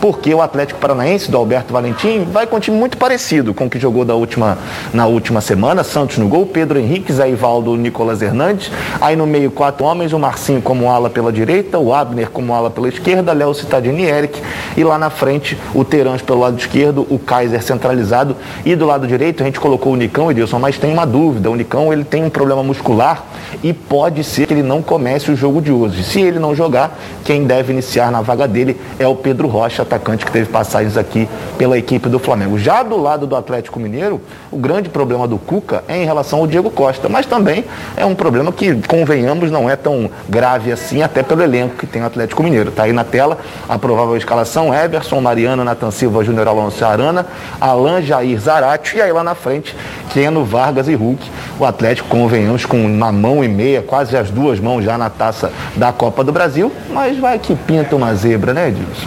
porque 0.00 0.34
o 0.34 0.40
Atlético 0.40 0.80
Paranaense 0.80 1.30
do 1.30 1.36
Alberto 1.36 1.74
Valentim 1.74 2.24
vai 2.24 2.46
com 2.46 2.56
um 2.56 2.58
time 2.58 2.74
muito 2.74 2.96
parecido 2.96 3.52
com 3.52 3.66
o 3.66 3.70
que 3.70 3.78
jogou 3.78 4.02
da 4.02 4.14
última, 4.14 4.56
na 4.94 5.04
última 5.04 5.42
semana. 5.42 5.84
Santos 5.84 6.16
no 6.16 6.26
gol, 6.26 6.46
Pedro 6.46 6.78
Henrique, 6.78 7.12
Zé 7.12 7.28
Ivaldo, 7.28 7.76
Nicolas 7.76 8.22
Hernandes. 8.22 8.72
Aí 8.98 9.14
no 9.14 9.26
meio 9.26 9.50
quatro 9.50 9.84
homens, 9.84 10.14
o 10.14 10.18
Marcinho 10.18 10.62
como 10.62 10.90
ala 10.90 11.10
pela 11.10 11.30
direita, 11.30 11.78
o 11.78 11.92
Abner 11.92 12.30
como 12.30 12.54
ala 12.54 12.70
pela 12.70 12.88
esquerda, 12.88 13.34
Léo 13.34 13.52
Cittadini 13.52 14.04
e 14.04 14.06
Eric. 14.06 14.40
E 14.74 14.82
lá 14.82 14.96
na 14.96 15.10
frente, 15.10 15.58
o 15.74 15.84
Terãs 15.84 16.22
pelo 16.22 16.40
lado 16.40 16.58
esquerdo, 16.58 17.06
o 17.10 17.18
Kaiser 17.18 17.62
centralizado. 17.62 18.34
E 18.64 18.74
do 18.74 18.86
lado 18.86 19.06
direito, 19.06 19.42
a 19.42 19.46
gente 19.46 19.60
colocou 19.60 19.92
o 19.92 19.96
Nicão, 19.96 20.30
Edilson, 20.30 20.58
mas 20.58 20.78
tem 20.78 20.90
uma 20.90 21.04
dúvida. 21.04 21.50
O 21.50 21.54
Nicão 21.54 21.92
ele 21.92 22.04
tem 22.04 22.24
um 22.24 22.30
problema 22.30 22.62
muscular 22.62 23.22
e 23.62 23.74
pode 23.74 24.24
ser 24.24 24.46
que 24.46 24.54
ele 24.54 24.62
não 24.62 24.80
comece 24.80 25.30
o 25.30 25.36
jogo 25.36 25.60
de 25.60 25.70
hoje. 25.70 26.02
Se 26.02 26.22
ele 26.22 26.38
não 26.38 26.54
jogar, 26.54 26.98
quem 27.22 27.35
deve 27.44 27.72
iniciar 27.72 28.10
na 28.10 28.20
vaga 28.20 28.46
dele 28.46 28.76
é 28.98 29.06
o 29.06 29.14
Pedro 29.14 29.48
Rocha, 29.48 29.82
atacante 29.82 30.24
que 30.24 30.30
teve 30.30 30.48
passagens 30.48 30.96
aqui 30.96 31.28
pela 31.58 31.76
equipe 31.76 32.08
do 32.08 32.18
Flamengo. 32.18 32.58
Já 32.58 32.82
do 32.82 32.96
lado 32.96 33.26
do 33.26 33.34
Atlético 33.34 33.80
Mineiro, 33.80 34.20
o 34.50 34.56
grande 34.56 34.88
problema 34.88 35.26
do 35.26 35.38
Cuca 35.38 35.82
é 35.88 35.96
em 35.96 36.04
relação 36.04 36.38
ao 36.38 36.46
Diego 36.46 36.70
Costa, 36.70 37.08
mas 37.08 37.26
também 37.26 37.64
é 37.96 38.04
um 38.04 38.14
problema 38.14 38.52
que, 38.52 38.74
convenhamos, 38.86 39.50
não 39.50 39.68
é 39.68 39.76
tão 39.76 40.10
grave 40.28 40.70
assim, 40.70 41.02
até 41.02 41.22
pelo 41.22 41.42
elenco 41.42 41.76
que 41.76 41.86
tem 41.86 42.02
o 42.02 42.06
Atlético 42.06 42.42
Mineiro. 42.42 42.68
Está 42.70 42.84
aí 42.84 42.92
na 42.92 43.04
tela 43.04 43.38
a 43.68 43.78
provável 43.78 44.16
escalação: 44.16 44.74
Everson, 44.74 45.20
Mariano, 45.20 45.64
Nathan 45.64 45.90
Silva, 45.90 46.24
Júnior 46.24 46.48
Alonso 46.48 46.84
Arana, 46.84 47.26
Alan 47.60 48.02
Jair 48.02 48.38
Zarate 48.38 48.96
e 48.96 49.02
aí 49.02 49.12
lá 49.12 49.24
na 49.24 49.34
frente, 49.34 49.74
Keno, 50.12 50.44
Vargas 50.44 50.88
e 50.88 50.94
Hulk. 50.94 51.30
O 51.58 51.64
Atlético, 51.64 52.08
convenhamos, 52.08 52.64
com 52.64 52.84
uma 52.84 53.10
mão 53.10 53.42
e 53.42 53.48
meia, 53.48 53.82
quase 53.82 54.16
as 54.16 54.30
duas 54.30 54.60
mãos 54.60 54.84
já 54.84 54.98
na 54.98 55.08
taça 55.08 55.50
da 55.74 55.92
Copa 55.92 56.22
do 56.22 56.32
Brasil, 56.32 56.70
mas 56.90 57.18
vai 57.26 57.40
que 57.40 57.56
pinta 57.56 57.96
uma 57.96 58.14
zebra, 58.14 58.54
né, 58.54 58.68
Edilson? 58.68 59.04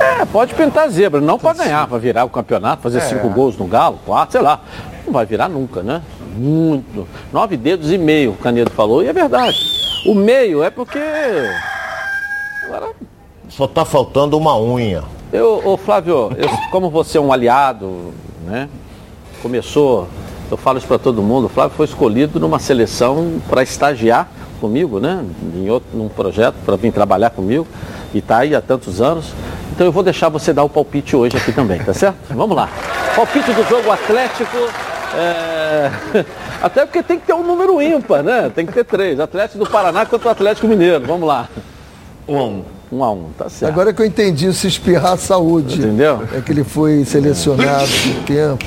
É, 0.00 0.24
pode 0.24 0.52
pintar 0.54 0.88
zebra, 0.88 1.20
não 1.20 1.38
para 1.38 1.56
ganhar, 1.62 1.86
para 1.86 1.98
virar 1.98 2.24
o 2.24 2.28
campeonato, 2.28 2.82
fazer 2.82 2.98
É. 2.98 3.00
cinco 3.02 3.28
gols 3.28 3.56
no 3.56 3.64
Galo, 3.68 4.00
quatro, 4.04 4.32
sei 4.32 4.40
lá. 4.40 4.58
Não 5.06 5.12
vai 5.12 5.24
virar 5.24 5.48
nunca, 5.48 5.80
né? 5.80 6.02
Muito. 6.36 7.06
Nove 7.32 7.56
dedos 7.56 7.92
e 7.92 7.96
meio, 7.98 8.32
o 8.32 8.36
Canedo 8.36 8.72
falou, 8.72 9.04
e 9.04 9.06
é 9.06 9.12
verdade. 9.12 9.56
O 10.04 10.16
meio 10.16 10.64
é 10.64 10.70
porque. 10.70 10.98
Agora, 12.64 12.88
Só 13.48 13.68
tá 13.68 13.84
faltando 13.84 14.36
uma 14.36 14.58
unha. 14.60 15.04
eu, 15.32 15.62
ô 15.64 15.76
Flávio, 15.76 16.32
eu, 16.36 16.48
como 16.72 16.90
você 16.90 17.18
é 17.18 17.20
um 17.20 17.32
aliado, 17.32 18.12
né? 18.44 18.68
Começou, 19.40 20.08
eu 20.50 20.56
falo 20.56 20.78
isso 20.78 20.88
para 20.88 20.98
todo 20.98 21.22
mundo, 21.22 21.44
o 21.44 21.48
Flávio 21.48 21.76
foi 21.76 21.86
escolhido 21.86 22.40
numa 22.40 22.58
seleção 22.58 23.40
para 23.48 23.62
estagiar 23.62 24.28
comigo, 24.60 25.00
né? 25.00 25.24
Em 25.54 25.68
outro, 25.70 25.88
num 25.96 26.08
projeto 26.08 26.54
para 26.64 26.76
vir 26.76 26.92
trabalhar 26.92 27.30
comigo 27.30 27.66
e 28.12 28.18
está 28.18 28.38
aí 28.38 28.54
há 28.54 28.60
tantos 28.60 29.00
anos. 29.00 29.26
Então 29.72 29.86
eu 29.86 29.92
vou 29.92 30.02
deixar 30.02 30.28
você 30.28 30.52
dar 30.52 30.64
o 30.64 30.68
palpite 30.68 31.16
hoje 31.16 31.36
aqui 31.36 31.52
também, 31.52 31.82
tá 31.82 31.92
certo? 31.92 32.16
Vamos 32.34 32.56
lá. 32.56 32.68
Palpite 33.14 33.52
do 33.52 33.64
jogo 33.68 33.90
Atlético. 33.90 34.56
é, 35.16 35.90
Até 36.62 36.86
porque 36.86 37.02
tem 37.02 37.18
que 37.18 37.26
ter 37.26 37.34
um 37.34 37.42
número 37.42 37.82
ímpar, 37.82 38.22
né? 38.22 38.50
Tem 38.54 38.64
que 38.64 38.72
ter 38.72 38.84
três. 38.84 39.20
Atlético 39.20 39.64
do 39.64 39.70
Paraná 39.70 40.06
contra 40.06 40.28
o 40.28 40.30
Atlético 40.30 40.66
Mineiro. 40.66 41.04
Vamos 41.06 41.28
lá. 41.28 41.48
Um 42.26 42.38
a 42.38 42.44
um. 42.44 42.64
Um 42.90 43.04
a 43.04 43.10
um, 43.10 43.30
tá 43.36 43.48
certo. 43.48 43.72
Agora 43.72 43.92
que 43.92 44.00
eu 44.00 44.06
entendi 44.06 44.52
se 44.52 44.66
espirrar 44.66 45.18
saúde. 45.18 45.78
Entendeu? 45.78 46.22
É 46.32 46.40
que 46.40 46.52
ele 46.52 46.64
foi 46.64 47.04
selecionado 47.04 47.86
por 47.86 48.24
tempo. 48.24 48.64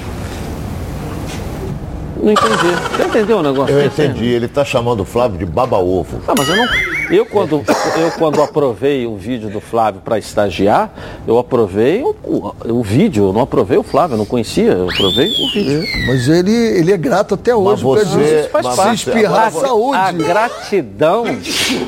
Não 2.21 2.31
entendi. 2.31 2.95
Você 2.95 3.03
entendeu 3.03 3.37
o 3.37 3.43
negócio 3.43 3.73
Eu 3.75 3.85
entendi, 3.85 4.25
ele 4.25 4.47
tá 4.47 4.63
chamando 4.65 5.01
o 5.01 5.05
Flávio 5.05 5.37
de 5.37 5.45
baba-ovo. 5.45 6.21
Não, 6.27 6.35
mas 6.37 6.47
eu 6.49 6.55
não. 6.55 6.65
Eu 7.09 7.25
quando, 7.25 7.63
eu 7.97 8.11
quando 8.17 8.41
aprovei 8.41 9.07
o 9.07 9.15
vídeo 9.15 9.49
do 9.49 9.61
Flávio 9.61 10.01
para 10.03 10.17
estagiar, 10.17 10.89
eu 11.25 11.37
aprovei 11.39 12.03
o, 12.03 12.13
o, 12.21 12.53
o 12.79 12.83
vídeo, 12.83 13.27
eu 13.29 13.33
não 13.33 13.41
aprovei 13.41 13.77
o 13.77 13.83
Flávio, 13.83 14.15
eu 14.15 14.17
não 14.17 14.25
conhecia, 14.25 14.73
eu 14.73 14.89
aprovei 14.89 15.25
o 15.27 15.53
vídeo. 15.53 15.83
Mas 16.05 16.27
ele, 16.27 16.51
ele 16.51 16.91
é 16.91 16.97
grato 16.97 17.35
até 17.35 17.55
hoje. 17.55 17.81
você- 17.81 18.03
disso. 18.05 18.19
Isso 18.19 18.49
faz 18.49 18.65
mas 18.65 18.75
parte. 18.75 18.89
se 19.03 19.09
espirrar, 19.09 19.47
a, 19.47 19.51
saúde. 19.51 19.97
A 19.97 20.11
gratidão 20.11 21.23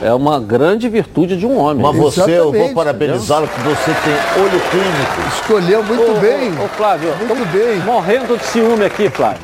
é 0.01 0.13
uma 0.13 0.39
grande 0.39 0.87
virtude 0.87 1.35
de 1.35 1.45
um 1.45 1.57
homem. 1.57 1.83
Mas 1.83 1.97
você, 1.97 2.21
eu 2.21 2.43
vou 2.45 2.53
Exatamente, 2.55 2.75
parabenizá-lo 2.75 3.47
que 3.49 3.59
você 3.59 3.91
tem 3.91 4.41
olho 4.41 4.61
clínico. 4.71 5.35
Escolheu 5.41 5.83
muito 5.83 6.11
Ô, 6.11 6.19
bem. 6.21 6.51
Ô, 6.63 6.67
Flávio, 6.69 7.09
Muito 7.17 7.45
bem. 7.51 7.79
morrendo 7.81 8.37
de 8.37 8.45
ciúme 8.45 8.85
aqui, 8.85 9.09
Flávio. 9.09 9.41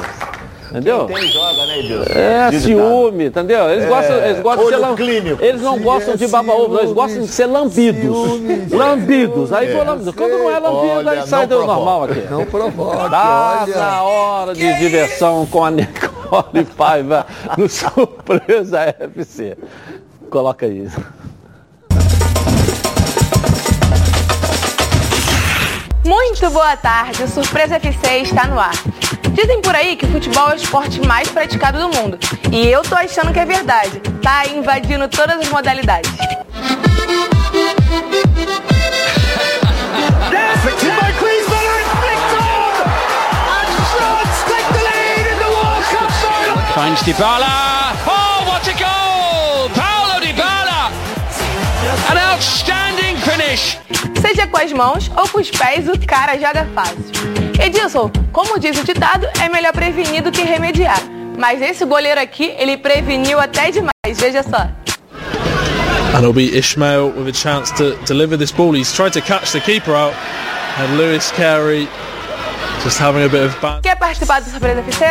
Entendeu? 0.72 1.06
Tem 1.06 1.28
joga, 1.32 1.66
né, 1.68 1.80
Edilson? 1.80 2.12
É, 2.14 2.52
ciúme, 2.60 3.26
entendeu? 3.26 3.70
Eles 3.70 3.86
gostam, 3.88 4.16
eles 4.18 4.40
gostam 4.42 4.64
de 4.66 4.70
ser 4.70 4.76
olho 4.76 4.82
lam- 4.82 4.96
clínico. 4.96 5.44
Eles 5.44 5.62
não 5.62 5.80
gostam 5.80 6.14
é 6.14 6.18
de 6.18 6.28
baba-ovo, 6.28 6.80
eles 6.80 6.92
gostam 6.92 7.22
de 7.22 7.28
ser 7.28 7.46
lambidos. 7.46 8.02
ciúmes. 8.02 8.72
Lambidos. 8.72 9.54
Aí 9.54 9.72
foi 9.72 9.86
lambido. 9.86 10.14
Quando 10.14 10.32
não 10.38 10.50
é 10.52 10.60
lambido, 10.60 10.94
Olha, 10.98 11.12
aí 11.12 11.28
sai 11.28 11.46
do 11.48 11.56
provoca. 11.58 11.74
normal 11.74 12.04
aqui. 12.06 12.28
Não 12.30 12.46
provoque, 12.46 13.10
Tá 13.10 13.64
olha. 13.64 13.76
na 13.78 14.04
hora 14.04 14.54
de 14.56 14.80
diversão 14.80 15.46
com 15.46 15.64
a 15.64 15.72
Nicole 15.72 16.66
Paiva 16.76 17.26
no 17.58 17.70
Surpresa 17.70 18.82
FC. 19.00 19.58
Coloca 20.30 20.66
aí. 20.66 20.88
Muito 26.04 26.50
boa 26.52 26.78
tarde, 26.78 27.24
o 27.24 27.28
Surpresa 27.28 27.76
FC 27.78 28.18
está 28.20 28.46
no 28.48 28.60
ar. 28.60 28.74
Dizem 29.36 29.60
por 29.60 29.76
aí 29.76 29.98
que 29.98 30.06
o 30.06 30.12
futebol 30.12 30.50
é 30.50 30.54
o 30.54 30.56
esporte 30.56 31.06
mais 31.06 31.28
praticado 31.28 31.78
do 31.78 31.90
mundo. 31.90 32.18
E 32.54 32.68
eu 32.68 32.82
tô 32.84 32.96
achando 32.96 33.34
que 33.34 33.40
é 33.40 33.46
verdade. 33.46 34.00
Tá 34.22 34.40
aí 34.40 34.58
invadindo 34.58 35.10
todas 35.10 35.38
as 35.38 35.50
modalidades. 35.50 36.10
Finds 46.74 47.04
Dybala. 47.04 47.94
Oh, 48.06 48.50
what 48.50 48.70
a 48.70 48.74
goal! 48.74 49.70
Paulo 49.70 50.22
Dybala! 50.22 50.92
An 52.10 52.18
outstanding 52.18 53.18
finish. 53.18 53.78
Seja 54.22 54.48
com 54.48 54.58
as 54.58 54.72
mãos 54.72 55.12
ou 55.16 55.28
com 55.30 55.40
os 55.40 55.50
pés, 55.50 55.88
o 55.88 56.00
cara 56.06 56.38
joga 56.38 56.68
fácil. 56.74 57.06
Edilson, 57.64 58.12
como 58.32 58.60
diz 58.60 58.78
o 58.80 58.84
ditado, 58.84 59.28
é 59.42 59.50
melhor 59.50 59.74
prevenir 59.74 60.22
do 60.24 60.32
que 60.32 60.42
remediar. 60.42 61.00
Mas 61.38 61.62
esse 61.62 61.86
goleiro 61.86 62.20
aqui, 62.20 62.54
ele 62.58 62.78
preveniu 62.78 63.40
até 63.40 63.72
demais, 63.72 64.18
veja 64.18 64.44
só. 64.44 64.68
And 66.14 66.20
it'll 66.20 66.34
be 66.34 66.58
Ishmael 66.58 67.10
with 67.10 67.28
a 67.28 67.34
chance 67.34 67.74
to 67.74 67.96
deliver 68.06 68.38
this 68.38 68.52
ball. 68.52 68.74
He's 68.74 68.94
tried 68.94 69.12
to 69.14 69.22
catch 69.22 69.52
the 69.52 69.60
keeper 69.60 69.94
out, 69.94 70.14
and 70.80 70.98
Lewis 70.98 71.32
Carey 71.32 71.88
just 72.84 73.00
having 73.00 73.24
a 73.24 73.30
bit 73.30 73.48
of 73.48 73.60
ban. 73.60 73.82
Quer 73.82 73.98
participar 73.98 74.42
do 74.42 74.50
Surpresa 74.50 74.82
FC? 74.82 75.06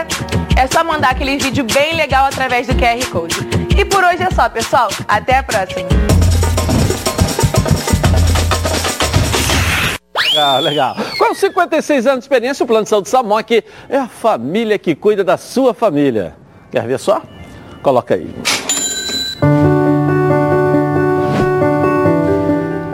É 0.56 0.66
só 0.66 0.82
mandar 0.84 1.10
aquele 1.10 1.36
vídeo 1.36 1.64
bem 1.64 1.94
legal 1.94 2.26
através 2.26 2.66
do 2.66 2.74
QR 2.74 3.04
Code. 3.10 3.36
E 3.76 3.84
por 3.84 4.02
hoje 4.02 4.22
é 4.22 4.30
só, 4.30 4.48
pessoal. 4.48 4.88
Até 5.08 5.38
a 5.38 5.42
próxima. 5.42 6.13
Legal, 10.34 10.60
legal. 10.60 10.96
Com 11.16 11.32
56 11.32 12.06
anos 12.08 12.18
de 12.18 12.24
experiência, 12.24 12.64
o 12.64 12.66
Plano 12.66 12.82
de 12.82 12.88
Saúde 12.88 13.08
Samok 13.08 13.62
é 13.88 13.96
a 13.96 14.08
família 14.08 14.76
que 14.76 14.92
cuida 14.92 15.22
da 15.22 15.36
sua 15.36 15.72
família. 15.72 16.34
Quer 16.72 16.84
ver 16.88 16.98
só? 16.98 17.22
Coloca 17.80 18.14
aí. 18.16 18.34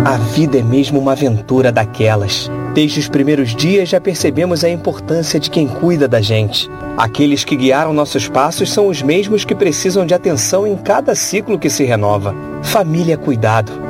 A 0.04 0.16
vida 0.34 0.58
é 0.58 0.62
mesmo 0.62 1.00
uma 1.00 1.12
aventura 1.12 1.72
daquelas. 1.72 2.50
Desde 2.74 3.00
os 3.00 3.08
primeiros 3.08 3.56
dias 3.56 3.88
já 3.88 4.00
percebemos 4.00 4.62
a 4.62 4.68
importância 4.68 5.40
de 5.40 5.48
quem 5.48 5.66
cuida 5.66 6.06
da 6.06 6.20
gente. 6.20 6.68
Aqueles 6.98 7.42
que 7.42 7.56
guiaram 7.56 7.94
nossos 7.94 8.28
passos 8.28 8.70
são 8.70 8.86
os 8.86 9.00
mesmos 9.00 9.46
que 9.46 9.54
precisam 9.54 10.04
de 10.04 10.12
atenção 10.12 10.66
em 10.66 10.76
cada 10.76 11.14
ciclo 11.14 11.58
que 11.58 11.70
se 11.70 11.84
renova. 11.84 12.34
Família 12.62 13.14
é 13.14 13.16
cuidado. 13.16 13.89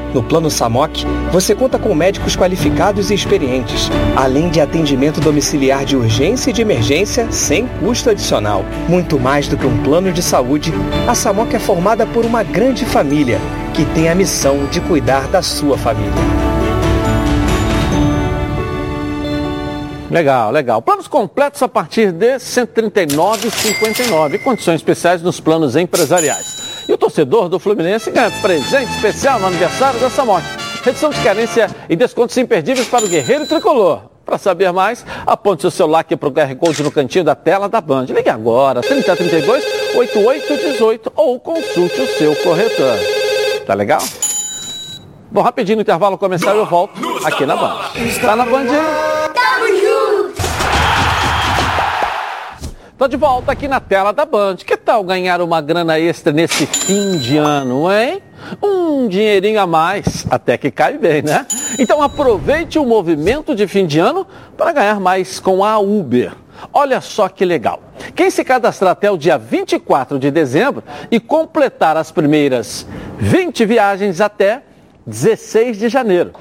No 0.13 0.21
Plano 0.21 0.49
Samok, 0.49 1.05
você 1.31 1.55
conta 1.55 1.79
com 1.79 1.95
médicos 1.95 2.35
qualificados 2.35 3.09
e 3.09 3.13
experientes, 3.13 3.89
além 4.15 4.49
de 4.49 4.59
atendimento 4.59 5.21
domiciliar 5.21 5.85
de 5.85 5.95
urgência 5.95 6.49
e 6.49 6.53
de 6.53 6.61
emergência 6.61 7.31
sem 7.31 7.67
custo 7.79 8.09
adicional. 8.09 8.65
Muito 8.89 9.19
mais 9.19 9.47
do 9.47 9.55
que 9.55 9.65
um 9.65 9.81
plano 9.83 10.11
de 10.11 10.21
saúde, 10.21 10.73
a 11.07 11.15
Samok 11.15 11.55
é 11.55 11.59
formada 11.59 12.05
por 12.05 12.25
uma 12.25 12.43
grande 12.43 12.85
família 12.85 13.39
que 13.73 13.85
tem 13.85 14.09
a 14.09 14.15
missão 14.15 14.65
de 14.65 14.81
cuidar 14.81 15.27
da 15.27 15.41
sua 15.41 15.77
família. 15.77 16.11
Legal, 20.11 20.51
legal. 20.51 20.81
Planos 20.81 21.07
completos 21.07 21.63
a 21.63 21.69
partir 21.69 22.11
de 22.11 22.31
R$ 22.31 22.37
139,59. 22.37 24.43
Condições 24.43 24.75
especiais 24.75 25.21
nos 25.21 25.39
planos 25.39 25.77
empresariais. 25.77 26.50
E 26.87 26.93
o 26.93 26.97
torcedor 26.97 27.49
do 27.49 27.59
Fluminense 27.59 28.11
ganha 28.11 28.31
presente 28.41 28.91
especial 28.91 29.39
no 29.39 29.47
aniversário 29.47 29.99
da 29.99 30.09
Samok. 30.09 30.43
Redução 30.83 31.09
de 31.09 31.21
carência 31.21 31.69
e 31.89 31.95
descontos 31.95 32.35
imperdíveis 32.37 32.87
para 32.87 33.05
o 33.05 33.07
Guerreiro 33.07 33.45
Tricolor. 33.45 34.11
Para 34.25 34.37
saber 34.37 34.71
mais, 34.71 35.05
aponte 35.25 35.61
seu 35.61 35.71
celular 35.71 35.99
aqui 35.99 36.15
para 36.15 36.29
o 36.29 36.31
QR 36.31 36.55
Code 36.55 36.83
no 36.83 36.91
cantinho 36.91 37.23
da 37.23 37.35
tela 37.35 37.67
da 37.67 37.81
Band. 37.81 38.05
Ligue 38.05 38.29
agora, 38.29 38.81
3032 38.81 39.63
8818 39.95 41.11
ou 41.15 41.39
consulte 41.39 42.01
o 42.01 42.07
seu 42.17 42.35
corretor. 42.37 42.97
Tá 43.65 43.73
legal? 43.73 44.01
Bom, 45.29 45.41
rapidinho 45.41 45.77
no 45.77 45.81
intervalo 45.81 46.17
comercial 46.17 46.55
eu 46.55 46.65
volto 46.65 46.93
aqui 47.25 47.45
na 47.45 47.55
Band. 47.55 47.77
Tá 48.21 48.35
na 48.35 48.45
Band? 48.45 49.10
Tô 53.01 53.07
de 53.07 53.17
volta 53.17 53.51
aqui 53.51 53.67
na 53.67 53.79
tela 53.79 54.13
da 54.13 54.25
Band. 54.25 54.57
Que 54.57 54.77
tal 54.77 55.03
ganhar 55.03 55.41
uma 55.41 55.59
grana 55.59 55.99
extra 55.99 56.31
nesse 56.31 56.67
fim 56.67 57.17
de 57.17 57.35
ano, 57.35 57.91
hein? 57.91 58.21
Um 58.61 59.07
dinheirinho 59.07 59.59
a 59.59 59.65
mais, 59.65 60.27
até 60.29 60.55
que 60.55 60.69
cai 60.69 60.99
bem, 60.99 61.23
né? 61.23 61.47
Então 61.79 61.99
aproveite 61.99 62.77
o 62.77 62.85
movimento 62.85 63.55
de 63.55 63.65
fim 63.65 63.87
de 63.87 63.97
ano 63.97 64.27
para 64.55 64.71
ganhar 64.71 64.99
mais 64.99 65.39
com 65.39 65.65
a 65.65 65.79
Uber. 65.79 66.33
Olha 66.71 67.01
só 67.01 67.27
que 67.27 67.43
legal. 67.43 67.81
Quem 68.15 68.29
se 68.29 68.43
cadastrar 68.43 68.91
até 68.91 69.09
o 69.09 69.17
dia 69.17 69.35
24 69.35 70.19
de 70.19 70.29
dezembro 70.29 70.83
e 71.09 71.19
completar 71.19 71.97
as 71.97 72.11
primeiras 72.11 72.85
20 73.17 73.65
viagens 73.65 74.21
até 74.21 74.61
16 75.07 75.79
de 75.79 75.89
janeiro, 75.89 76.33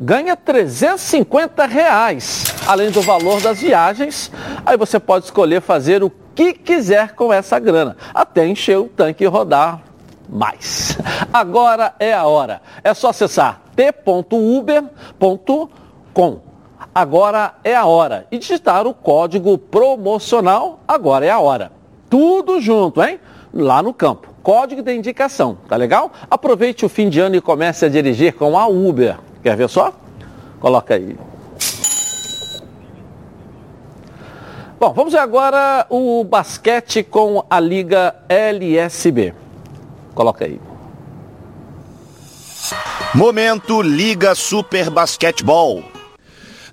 ganha 0.00 0.36
350 0.36 1.66
reais, 1.66 2.44
além 2.66 2.90
do 2.90 3.02
valor 3.02 3.40
das 3.40 3.60
viagens. 3.60 4.30
Aí 4.64 4.76
você 4.76 5.00
pode 5.00 5.24
escolher 5.24 5.60
fazer 5.60 6.02
o 6.02 6.12
que 6.34 6.52
quiser 6.52 7.14
com 7.14 7.32
essa 7.32 7.58
grana, 7.58 7.96
até 8.14 8.46
encher 8.46 8.78
o 8.78 8.84
tanque 8.84 9.24
e 9.24 9.26
rodar 9.26 9.82
mais. 10.28 10.98
Agora 11.32 11.94
é 11.98 12.12
a 12.14 12.26
hora. 12.26 12.60
É 12.84 12.92
só 12.94 13.08
acessar 13.08 13.62
t.uber.com. 13.74 14.88
Agora 16.94 17.54
é 17.64 17.74
a 17.74 17.86
hora. 17.86 18.26
E 18.30 18.38
digitar 18.38 18.86
o 18.86 18.94
código 18.94 19.56
promocional. 19.58 20.80
Agora 20.86 21.26
é 21.26 21.30
a 21.30 21.38
hora. 21.38 21.72
Tudo 22.10 22.60
junto, 22.60 23.02
hein? 23.02 23.18
Lá 23.52 23.82
no 23.82 23.92
campo. 23.94 24.28
Código 24.42 24.82
de 24.82 24.94
indicação, 24.94 25.58
tá 25.68 25.76
legal? 25.76 26.12
Aproveite 26.30 26.84
o 26.86 26.88
fim 26.88 27.08
de 27.08 27.20
ano 27.20 27.36
e 27.36 27.40
comece 27.40 27.84
a 27.84 27.88
dirigir 27.88 28.34
com 28.34 28.56
a 28.58 28.66
Uber. 28.66 29.18
Quer 29.48 29.56
ver 29.56 29.68
só? 29.70 29.94
Coloca 30.60 30.92
aí. 30.92 31.16
Bom, 34.78 34.92
vamos 34.92 35.14
ver 35.14 35.20
agora 35.20 35.86
o 35.88 36.22
basquete 36.22 37.02
com 37.02 37.42
a 37.48 37.58
Liga 37.58 38.14
LSB. 38.28 39.32
Coloca 40.14 40.44
aí. 40.44 40.60
Momento 43.14 43.80
Liga 43.80 44.34
Super 44.34 44.90
Basquetebol. 44.90 45.82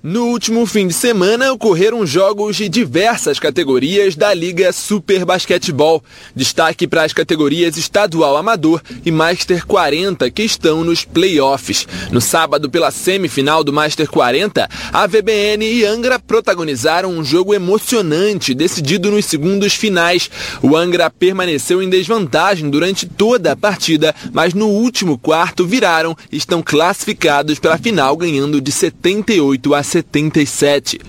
No 0.08 0.26
último 0.26 0.64
fim 0.66 0.86
de 0.86 0.94
semana 0.94 1.52
ocorreram 1.52 2.06
jogos 2.06 2.54
de 2.54 2.68
diversas 2.68 3.40
categorias 3.40 4.14
da 4.14 4.32
Liga 4.32 4.72
Super 4.72 5.24
Basquetebol. 5.24 6.00
Destaque 6.32 6.86
para 6.86 7.02
as 7.02 7.12
categorias 7.12 7.76
Estadual 7.76 8.36
Amador 8.36 8.80
e 9.04 9.10
Master 9.10 9.66
40 9.66 10.30
que 10.30 10.44
estão 10.44 10.84
nos 10.84 11.04
playoffs. 11.04 11.88
No 12.12 12.20
sábado, 12.20 12.70
pela 12.70 12.92
semifinal 12.92 13.64
do 13.64 13.72
Master 13.72 14.08
40, 14.08 14.68
a 14.92 15.06
VBN 15.08 15.68
e 15.68 15.84
Angra 15.84 16.20
protagonizaram 16.20 17.10
um 17.10 17.24
jogo 17.24 17.52
emocionante 17.52 18.54
decidido 18.54 19.10
nos 19.10 19.24
segundos 19.24 19.74
finais. 19.74 20.30
O 20.62 20.76
Angra 20.76 21.10
permaneceu 21.10 21.82
em 21.82 21.90
desvantagem 21.90 22.70
durante 22.70 23.06
toda 23.06 23.50
a 23.50 23.56
partida, 23.56 24.14
mas 24.32 24.54
no 24.54 24.68
último 24.68 25.18
quarto 25.18 25.66
viraram 25.66 26.16
e 26.30 26.36
estão 26.36 26.62
classificados 26.62 27.58
para 27.58 27.74
a 27.74 27.78
final 27.78 28.16
ganhando 28.16 28.60
de 28.60 28.70
78 28.70 29.74
a 29.74 29.82
77. 29.96 31.00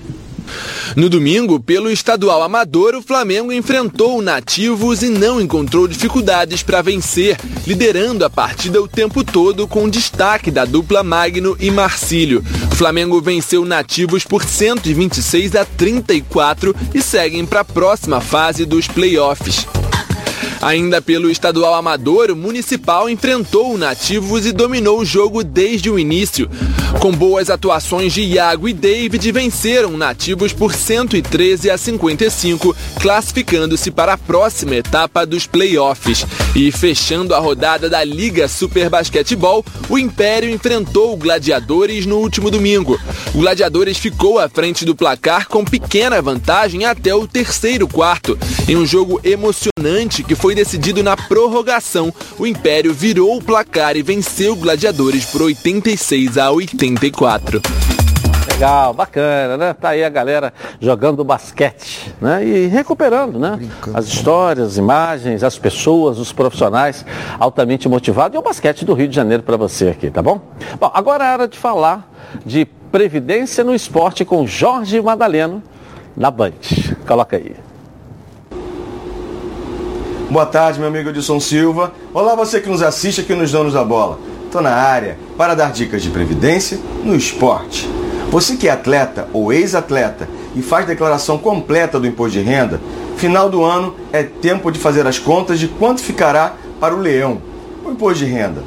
No 0.96 1.10
domingo, 1.10 1.60
pelo 1.60 1.92
estadual 1.92 2.42
amador, 2.42 2.96
o 2.96 3.02
Flamengo 3.02 3.52
enfrentou 3.52 4.18
o 4.18 4.22
Nativos 4.22 5.04
e 5.04 5.10
não 5.10 5.42
encontrou 5.42 5.88
dificuldades 5.88 6.64
para 6.64 6.82
vencer, 6.82 7.38
liderando 7.66 8.24
a 8.24 8.30
partida 8.30 8.82
o 8.82 8.88
tempo 8.88 9.26
todo 9.26 9.68
com 9.68 9.90
destaque 9.90 10.50
da 10.50 10.64
dupla 10.64 11.04
Magno 11.04 11.58
e 11.60 11.70
Marcílio. 11.70 12.42
O 12.72 12.76
Flamengo 12.76 13.22
venceu 13.22 13.64
o 13.64 13.66
Nativos 13.66 14.24
por 14.24 14.44
126 14.44 15.56
a 15.56 15.66
34 15.66 16.74
e 16.94 17.02
seguem 17.02 17.46
para 17.46 17.60
a 17.60 17.66
próxima 17.66 18.22
fase 18.22 18.66
dos 18.66 18.88
playoffs. 18.88 19.68
Ainda 20.62 21.02
pelo 21.02 21.30
estadual 21.30 21.76
amador, 21.76 22.32
o 22.32 22.36
Municipal 22.36 23.10
enfrentou 23.10 23.74
o 23.74 23.78
Nativos 23.78 24.46
e 24.46 24.52
dominou 24.52 25.00
o 25.00 25.06
jogo 25.06 25.44
desde 25.44 25.90
o 25.90 26.00
início. 26.00 26.50
Com 27.00 27.12
boas 27.12 27.50
atuações 27.50 28.14
de 28.14 28.22
Iago 28.22 28.68
e 28.68 28.74
David, 28.74 29.32
venceram 29.32 29.94
o 29.94 29.98
Nativos 29.98 30.52
por 30.54 30.74
113 30.74 31.70
a 31.70 31.78
55, 31.78 32.76
classificando-se 33.00 33.92
para 33.92 34.14
a 34.14 34.18
próxima 34.18 34.76
etapa 34.76 35.26
dos 35.26 35.46
playoffs. 35.46 36.26
E 36.56 36.72
fechando 36.72 37.36
a 37.36 37.40
rodada 37.40 37.90
da 37.90 38.04
Liga 38.04 38.48
Super 38.48 38.90
Basquetebol, 38.90 39.64
o 39.90 40.00
Império 40.00 40.50
enfrentou 40.50 41.14
o 41.14 41.18
Gladiadores 41.18 42.06
no 42.06 42.18
último 42.18 42.50
domingo. 42.50 43.00
O 43.34 43.40
Gladiadores 43.40 43.98
ficou 43.98 44.40
à 44.40 44.50
frente 44.50 44.84
do 44.84 44.96
placar 44.96 45.48
com 45.48 45.64
pequena 45.64 46.22
vantagem 46.22 46.86
até 46.86 47.14
o 47.14 47.28
terceiro 47.28 47.88
quarto. 47.88 48.38
Em 48.68 48.76
um 48.76 48.86
jogo 48.86 49.22
emocionante 49.24 50.24
que 50.24 50.36
foi 50.36 50.47
decidido 50.56 51.04
na 51.04 51.16
prorrogação, 51.16 52.14
o 52.38 52.46
Império 52.46 52.94
virou 52.94 53.38
o 53.38 53.44
placar 53.44 53.96
e 53.96 54.02
venceu 54.02 54.56
Gladiadores 54.56 55.26
por 55.26 55.42
86 55.42 56.38
a 56.38 56.52
84. 56.52 57.62
Legal, 58.52 58.92
bacana, 58.92 59.56
né? 59.56 59.74
Tá 59.74 59.90
aí 59.90 60.04
a 60.04 60.10
galera 60.10 60.52
jogando 60.82 61.24
basquete, 61.24 62.12
né? 62.20 62.44
E 62.44 62.66
recuperando, 62.66 63.38
né? 63.38 63.60
As 63.94 64.08
histórias, 64.08 64.70
as 64.70 64.78
imagens, 64.78 65.44
as 65.44 65.60
pessoas, 65.60 66.18
os 66.18 66.32
profissionais 66.32 67.06
altamente 67.40 67.88
motivados 67.88 68.36
e 68.36 68.40
o 68.40 68.42
basquete 68.42 68.84
do 68.84 68.94
Rio 68.96 69.08
de 69.08 69.16
Janeiro 69.16 69.44
para 69.44 69.58
você 69.58 69.90
aqui, 69.90 70.10
tá 70.10 70.24
bom? 70.24 70.42
Bom, 70.80 70.90
agora 70.92 71.26
é 71.26 71.34
hora 71.34 71.48
de 71.48 71.58
falar 71.58 72.12
de 72.44 72.66
previdência 72.92 73.64
no 73.64 73.76
esporte 73.76 74.26
com 74.26 74.48
Jorge 74.48 75.00
Madaleno 75.02 75.62
na 76.16 76.32
Band. 76.32 76.54
Coloca 77.06 77.38
aí. 77.38 77.67
Boa 80.30 80.46
tarde, 80.46 80.78
meu 80.78 80.90
amigo 80.90 81.08
Edson 81.08 81.40
Silva. 81.40 81.94
Olá, 82.14 82.36
você 82.36 82.60
que 82.60 82.68
nos 82.68 82.82
assiste 82.82 83.22
aqui 83.22 83.34
nos 83.34 83.50
Donos 83.50 83.72
da 83.72 83.84
Bola. 83.86 84.20
Estou 84.44 84.62
na 84.62 84.74
área 84.74 85.18
para 85.38 85.56
dar 85.56 85.72
dicas 85.72 86.04
de 86.04 86.10
previdência 86.10 86.78
no 87.02 87.16
esporte. 87.16 87.90
Você 88.30 88.58
que 88.58 88.68
é 88.68 88.72
atleta 88.72 89.30
ou 89.32 89.54
ex-atleta 89.54 90.28
e 90.54 90.62
faz 90.62 90.86
declaração 90.86 91.38
completa 91.38 91.98
do 91.98 92.06
imposto 92.06 92.38
de 92.38 92.44
renda, 92.44 92.82
final 93.16 93.50
do 93.50 93.64
ano 93.64 93.96
é 94.12 94.22
tempo 94.22 94.70
de 94.70 94.78
fazer 94.78 95.08
as 95.08 95.18
contas 95.18 95.60
de 95.60 95.70
quanto 95.70 96.04
ficará 96.04 96.56
para 96.78 96.94
o 96.94 97.00
leão, 97.00 97.42
o 97.86 97.92
imposto 97.92 98.26
de 98.26 98.30
renda. 98.30 98.62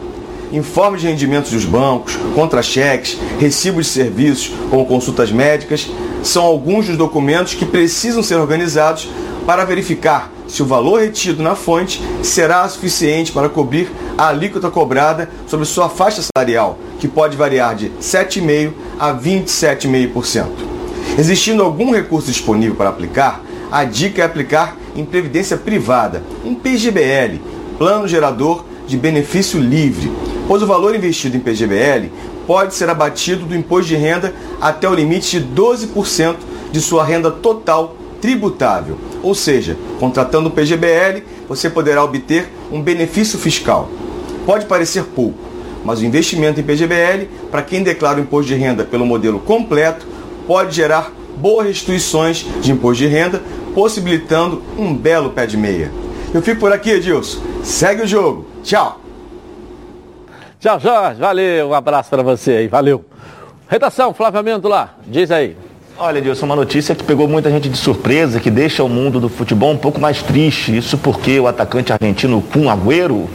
Informes 0.53 1.01
de 1.01 1.09
rendimentos 1.09 1.51
dos 1.51 1.65
bancos, 1.65 2.17
contra-cheques, 2.35 3.19
recibos 3.39 3.87
de 3.87 3.93
serviços, 3.93 4.53
como 4.69 4.87
consultas 4.87 5.31
médicas, 5.31 5.89
são 6.23 6.43
alguns 6.43 6.87
dos 6.87 6.97
documentos 6.97 7.55
que 7.55 7.65
precisam 7.65 8.23
ser 8.23 8.37
organizados 8.37 9.09
para 9.47 9.65
verificar 9.65 10.31
se 10.47 10.63
o 10.63 10.67
valor 10.67 11.01
retido 11.01 11.43
na 11.43 11.55
fonte 11.55 12.03
será 12.23 12.69
suficiente 12.69 13.31
para 13.31 13.49
cobrir 13.49 13.89
a 14.19 14.29
alíquota 14.29 14.69
cobrada 14.71 15.31
sobre 15.47 15.65
sua 15.65 15.89
faixa 15.89 16.23
salarial, 16.23 16.79
que 16.99 17.07
pode 17.07 17.37
variar 17.37 17.75
de 17.75 17.91
7,5% 18.01 18.73
a 18.99 19.15
27,5%. 19.15 20.47
Existindo 21.19 21.63
algum 21.63 21.93
recurso 21.93 22.27
disponível 22.27 22.75
para 22.75 22.89
aplicar, 22.89 23.43
a 23.71 23.85
dica 23.85 24.23
é 24.23 24.25
aplicar 24.25 24.77
em 24.97 25.05
previdência 25.05 25.57
privada, 25.57 26.23
um 26.45 26.55
PGBL, 26.55 27.41
Plano 27.79 28.09
Gerador 28.09 28.65
de 28.91 28.97
Benefício 28.97 29.61
Livre, 29.61 30.11
pois 30.49 30.63
o 30.63 30.67
valor 30.67 30.97
investido 30.97 31.37
em 31.37 31.41
PGBL 31.41 32.11
pode 32.45 32.75
ser 32.75 32.91
abatido 32.91 33.47
do 33.47 33.55
imposto 33.55 33.87
de 33.87 33.95
renda 33.95 34.35
até 34.61 34.89
o 34.89 34.95
limite 34.95 35.39
de 35.39 35.47
12% 35.47 36.35
de 36.73 36.81
sua 36.81 37.05
renda 37.05 37.31
total 37.31 37.97
tributável. 38.21 38.99
Ou 39.23 39.33
seja, 39.33 39.77
contratando 40.01 40.49
o 40.49 40.51
PGBL, 40.51 41.23
você 41.49 41.71
poderá 41.71 42.03
obter 42.03 42.51
um 42.73 42.83
benefício 42.83 43.39
fiscal. 43.39 43.89
Pode 44.45 44.67
parecer 44.67 45.05
pouco, 45.05 45.39
mas 45.85 46.01
o 46.01 46.05
investimento 46.05 46.59
em 46.59 46.65
PGBL, 46.65 47.29
para 47.49 47.63
quem 47.63 47.85
declara 47.85 48.19
o 48.19 48.23
imposto 48.23 48.49
de 48.49 48.57
renda 48.57 48.85
pelo 48.85 49.07
modelo 49.07 49.39
completo, 49.39 50.05
pode 50.49 50.75
gerar 50.75 51.13
boas 51.37 51.69
restituições 51.69 52.45
de 52.61 52.73
imposto 52.73 53.05
de 53.05 53.07
renda, 53.07 53.41
possibilitando 53.73 54.61
um 54.77 54.93
belo 54.93 55.31
pé 55.31 55.47
de 55.47 55.57
meia. 55.57 55.93
Eu 56.35 56.43
fico 56.43 56.59
por 56.59 56.73
aqui, 56.73 56.91
Edilson. 56.91 57.39
Segue 57.63 58.03
o 58.03 58.07
jogo. 58.07 58.50
Tchau. 58.63 59.01
Tchau, 60.59 60.79
Jorge. 60.79 61.21
Valeu. 61.21 61.69
Um 61.69 61.75
abraço 61.75 62.11
para 62.11 62.23
você 62.23 62.53
aí. 62.53 62.69
Valeu. 62.69 63.05
Redação, 63.69 64.13
Flávio 64.13 64.61
lá. 64.69 64.95
Diz 65.07 65.31
aí. 65.31 65.57
Olha, 65.99 66.19
Edilson, 66.19 66.47
uma 66.47 66.57
notícia 66.57 66.95
que 66.95 67.05
pegou 67.05 67.29
muita 67.29 67.51
gente 67.51 67.69
de 67.69 67.77
surpresa, 67.77 68.41
que 68.41 68.51
deixa 68.51 68.83
o 68.83 68.89
mundo 68.89 69.21
do 69.21 69.29
futebol 69.29 69.71
um 69.71 69.77
pouco 69.77 70.01
mais 70.01 70.23
triste. 70.23 70.75
Isso 70.75 70.97
porque 70.97 71.39
o 71.39 71.47
atacante 71.47 71.93
argentino 71.93 72.43
Kun 72.43 72.71
Agüero, 72.71 73.29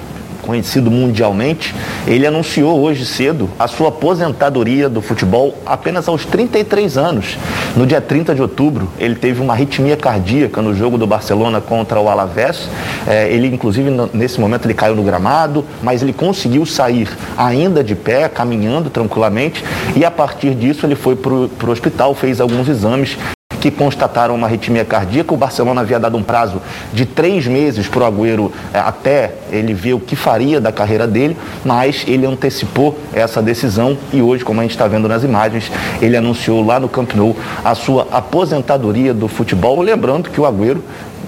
conhecido 0.45 0.91
mundialmente, 0.91 1.73
ele 2.07 2.25
anunciou 2.25 2.79
hoje 2.79 3.05
cedo 3.05 3.49
a 3.57 3.67
sua 3.67 3.89
aposentadoria 3.89 4.87
do 4.87 5.01
futebol 5.01 5.57
apenas 5.65 6.07
aos 6.07 6.25
33 6.25 6.97
anos. 6.97 7.37
No 7.75 7.85
dia 7.85 7.99
30 7.99 8.35
de 8.35 8.41
outubro, 8.41 8.89
ele 8.99 9.15
teve 9.15 9.41
uma 9.41 9.53
arritmia 9.53 9.97
cardíaca 9.97 10.61
no 10.61 10.75
jogo 10.75 10.97
do 10.97 11.07
Barcelona 11.07 11.59
contra 11.59 11.99
o 11.99 12.07
Alavés. 12.07 12.69
É, 13.07 13.29
ele, 13.31 13.47
inclusive, 13.47 13.89
nesse 14.13 14.39
momento, 14.39 14.65
ele 14.65 14.73
caiu 14.73 14.95
no 14.95 15.03
gramado, 15.03 15.65
mas 15.81 16.01
ele 16.01 16.13
conseguiu 16.13 16.65
sair 16.65 17.09
ainda 17.37 17.83
de 17.83 17.95
pé, 17.95 18.29
caminhando 18.29 18.89
tranquilamente, 18.89 19.63
e 19.95 20.05
a 20.05 20.11
partir 20.11 20.55
disso 20.55 20.85
ele 20.85 20.95
foi 20.95 21.15
para 21.15 21.33
o 21.33 21.71
hospital, 21.71 22.13
fez 22.13 22.39
alguns 22.39 22.67
exames 22.67 23.17
que 23.65 23.71
constataram 23.71 24.35
uma 24.35 24.45
arritmia 24.45 24.85
cardíaca. 24.85 25.33
O 25.33 25.37
Barcelona 25.37 25.81
havia 25.81 25.99
dado 25.99 26.15
um 26.15 26.21
prazo 26.21 26.61
de 26.93 27.03
três 27.03 27.47
meses 27.47 27.87
para 27.87 28.03
o 28.03 28.05
Agüero 28.05 28.51
é, 28.71 28.77
até 28.77 29.31
ele 29.51 29.73
ver 29.73 29.95
o 29.95 29.99
que 29.99 30.15
faria 30.15 30.61
da 30.61 30.71
carreira 30.71 31.07
dele, 31.07 31.35
mas 31.63 32.05
ele 32.07 32.27
antecipou 32.27 32.95
essa 33.11 33.41
decisão 33.41 33.97
e 34.13 34.21
hoje, 34.21 34.45
como 34.45 34.59
a 34.59 34.63
gente 34.63 34.73
está 34.73 34.87
vendo 34.87 35.07
nas 35.07 35.23
imagens, 35.23 35.71
ele 35.99 36.15
anunciou 36.15 36.63
lá 36.63 36.79
no 36.79 36.87
Camp 36.87 37.15
Nou 37.15 37.35
a 37.63 37.73
sua 37.73 38.07
aposentadoria 38.11 39.15
do 39.15 39.27
futebol, 39.27 39.81
lembrando 39.81 40.29
que 40.29 40.39
o 40.39 40.45
Agüero 40.45 40.83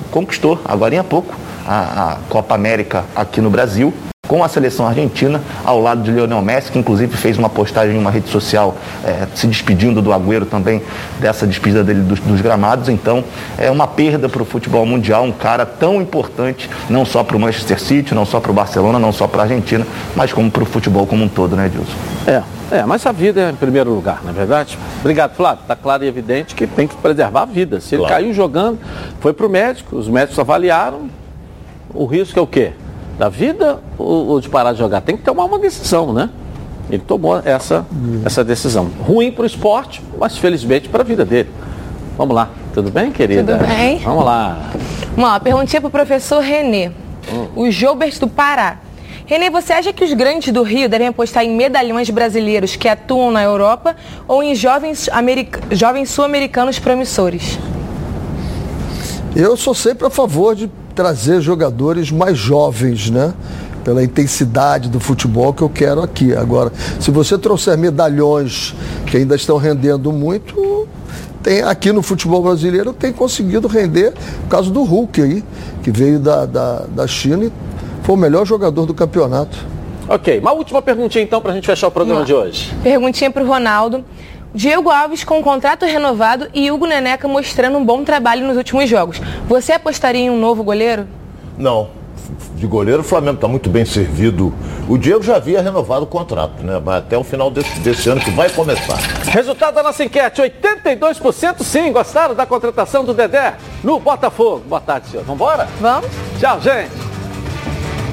conquistou 0.07 0.59
agora 0.65 0.99
há 0.99 1.03
pouco 1.03 1.35
a, 1.65 2.11
a 2.11 2.17
Copa 2.29 2.55
América 2.55 3.05
aqui 3.15 3.41
no 3.41 3.49
Brasil 3.49 3.93
com 4.27 4.43
a 4.43 4.49
seleção 4.49 4.85
argentina, 4.85 5.41
ao 5.63 5.79
lado 5.79 6.03
de 6.03 6.11
Lionel 6.11 6.41
Messi, 6.41 6.71
que 6.71 6.77
inclusive 6.77 7.15
fez 7.15 7.37
uma 7.37 7.49
postagem 7.49 7.95
em 7.95 7.99
uma 7.99 8.11
rede 8.11 8.29
social 8.29 8.75
é, 9.03 9.25
se 9.33 9.47
despedindo 9.47 10.01
do 10.01 10.11
Agüero 10.11 10.45
também, 10.45 10.81
dessa 11.19 11.47
despedida 11.47 11.83
dele 11.83 12.01
dos, 12.01 12.19
dos 12.19 12.41
gramados. 12.41 12.89
Então, 12.89 13.23
é 13.57 13.71
uma 13.71 13.87
perda 13.87 14.27
para 14.27 14.41
o 14.41 14.45
futebol 14.45 14.85
mundial, 14.85 15.23
um 15.23 15.31
cara 15.31 15.65
tão 15.65 16.01
importante, 16.01 16.69
não 16.89 17.05
só 17.05 17.23
para 17.23 17.37
o 17.37 17.39
Manchester 17.39 17.79
City, 17.79 18.13
não 18.13 18.25
só 18.25 18.39
para 18.39 18.51
o 18.51 18.53
Barcelona, 18.53 18.99
não 18.99 19.13
só 19.13 19.27
para 19.27 19.41
a 19.41 19.43
Argentina, 19.43 19.87
mas 20.15 20.33
como 20.33 20.51
para 20.51 20.63
o 20.63 20.65
futebol 20.65 21.07
como 21.07 21.23
um 21.23 21.29
todo, 21.29 21.55
né, 21.55 21.67
Edilson? 21.67 22.16
É, 22.27 22.43
é, 22.71 22.85
mas 22.85 23.05
a 23.05 23.11
vida 23.13 23.41
é 23.41 23.49
em 23.49 23.55
primeiro 23.55 23.91
lugar, 23.93 24.21
não 24.21 24.31
é 24.31 24.33
verdade? 24.33 24.77
Obrigado, 24.99 25.33
Flávio. 25.33 25.61
Está 25.61 25.75
claro 25.75 26.03
e 26.03 26.07
evidente 26.07 26.53
que 26.53 26.67
tem 26.67 26.85
que 26.85 26.95
preservar 26.97 27.43
a 27.43 27.45
vida. 27.45 27.79
Se 27.79 27.95
ele 27.95 28.03
claro. 28.03 28.15
caiu 28.15 28.33
jogando, 28.33 28.77
foi 29.21 29.31
para 29.31 29.45
o 29.45 29.49
médico, 29.49 29.95
os 29.95 30.09
médicos 30.09 30.37
avaliaram, 30.37 31.09
o 31.93 32.05
risco 32.05 32.37
é 32.37 32.41
o 32.41 32.47
quê? 32.47 32.73
da 33.17 33.29
vida 33.29 33.79
ou, 33.97 34.27
ou, 34.27 34.39
de 34.39 34.47
parar 34.47 34.73
de 34.73 34.79
jogar? 34.79 35.01
Tem 35.01 35.17
que 35.17 35.23
tomar 35.23 35.45
uma 35.45 35.59
decisão, 35.59 36.13
né? 36.13 36.29
Ele 36.89 37.01
tomou 37.05 37.41
essa, 37.43 37.85
uhum. 37.91 38.21
essa 38.23 38.43
decisão. 38.43 38.89
Ruim 39.01 39.31
para 39.31 39.43
o 39.43 39.45
esporte, 39.45 40.01
mas 40.17 40.37
felizmente 40.37 40.87
para 40.87 41.01
a 41.01 41.05
vida 41.05 41.25
dele. 41.25 41.49
Vamos 42.17 42.35
lá, 42.35 42.49
tudo 42.73 42.89
bem, 42.89 43.11
querida? 43.11 43.57
Tudo 43.57 43.67
bem. 43.67 43.97
Vamos 43.99 44.23
lá. 44.23 44.57
Lá, 45.17 45.39
perguntinha 45.39 45.81
para 45.81 45.87
o 45.87 45.91
professor 45.91 46.41
Renê. 46.41 46.89
Hum. 47.31 47.47
O 47.55 47.71
Jobert 47.71 48.17
do 48.19 48.27
Pará. 48.27 48.77
Renê, 49.27 49.49
você 49.49 49.73
acha 49.73 49.91
que 49.91 50.05
os 50.05 50.13
grandes 50.13 50.53
do 50.53 50.63
Rio 50.63 50.87
devem 50.87 51.07
apostar 51.07 51.43
em 51.43 51.53
medalhões 51.53 52.09
brasileiros 52.09 52.77
que 52.77 52.87
atuam 52.87 53.29
na 53.29 53.43
Europa 53.43 53.93
ou 54.25 54.41
em 54.41 54.55
jovens, 54.55 55.09
jovens 55.69 56.09
sul-americanos 56.09 56.79
promissores? 56.79 57.59
Eu 59.35 59.57
sou 59.57 59.75
sempre 59.75 60.07
a 60.07 60.09
favor 60.09 60.55
de 60.55 60.71
trazer 60.95 61.41
jogadores 61.41 62.09
mais 62.09 62.37
jovens, 62.37 63.09
né? 63.09 63.33
Pela 63.83 64.01
intensidade 64.01 64.87
do 64.87 64.97
futebol 64.97 65.53
que 65.53 65.61
eu 65.61 65.69
quero 65.69 66.01
aqui. 66.01 66.33
Agora, 66.33 66.71
se 66.97 67.11
você 67.11 67.37
trouxer 67.37 67.77
medalhões 67.77 68.73
que 69.07 69.17
ainda 69.17 69.35
estão 69.35 69.57
rendendo 69.57 70.13
muito, 70.13 70.87
tem 71.43 71.63
aqui 71.63 71.91
no 71.91 72.01
futebol 72.01 72.41
brasileiro 72.41 72.93
tem 72.93 73.11
conseguido 73.11 73.67
render, 73.67 74.13
por 74.43 74.49
causa 74.49 74.71
do 74.71 74.83
Hulk 74.83 75.21
aí, 75.21 75.43
que 75.83 75.91
veio 75.91 76.17
da, 76.17 76.45
da, 76.45 76.85
da 76.95 77.05
China 77.07 77.43
e 77.43 77.51
foi 78.07 78.15
o 78.15 78.17
melhor 78.17 78.45
jogador 78.45 78.85
do 78.85 78.93
campeonato. 78.93 79.57
Ok, 80.07 80.39
uma 80.39 80.53
última 80.53 80.81
perguntinha 80.81 81.21
então 81.21 81.41
para 81.41 81.51
a 81.51 81.53
gente 81.53 81.65
fechar 81.67 81.89
o 81.89 81.91
programa 81.91 82.23
de 82.23 82.33
hoje. 82.33 82.73
Perguntinha 82.81 83.29
para 83.29 83.43
o 83.43 83.45
Ronaldo. 83.45 84.05
Diego 84.55 84.89
Alves 84.89 85.25
com 85.25 85.43
contrato 85.43 85.85
renovado 85.85 86.47
e 86.53 86.71
Hugo 86.71 86.85
Neneca 86.85 87.27
mostrando 87.27 87.77
um 87.77 87.83
bom 87.83 88.05
trabalho 88.05 88.47
nos 88.47 88.55
últimos 88.55 88.89
jogos. 88.89 89.21
Você 89.49 89.73
apostaria 89.73 90.21
em 90.21 90.29
um 90.29 90.39
novo 90.39 90.63
goleiro? 90.63 91.05
Não. 91.57 91.89
De 92.55 92.65
goleiro, 92.65 93.01
o 93.01 93.03
Flamengo 93.03 93.35
está 93.35 93.47
muito 93.49 93.69
bem 93.69 93.83
servido. 93.83 94.53
O 94.87 94.97
Diego 94.97 95.21
já 95.21 95.35
havia 95.35 95.61
renovado 95.61 96.03
o 96.05 96.07
contrato, 96.07 96.63
né? 96.63 96.81
Mas 96.83 96.99
até 96.99 97.17
o 97.17 97.25
final 97.25 97.51
desse, 97.51 97.77
desse 97.81 98.07
ano 98.07 98.21
que 98.21 98.31
vai 98.31 98.49
começar. 98.49 98.99
Resultado 99.25 99.75
da 99.75 99.83
nossa 99.83 100.05
enquete: 100.05 100.41
82% 100.41 101.61
sim, 101.61 101.91
gostaram 101.91 102.33
da 102.33 102.45
contratação 102.45 103.03
do 103.03 103.13
Dedé 103.13 103.55
no 103.83 103.99
Botafogo. 103.99 104.63
Boa 104.65 104.79
tarde, 104.79 105.09
senhor. 105.09 105.25
Vamos 105.25 105.41
embora? 105.41 105.67
Vamos. 105.81 106.09
Tchau, 106.39 106.61
gente. 106.61 107.16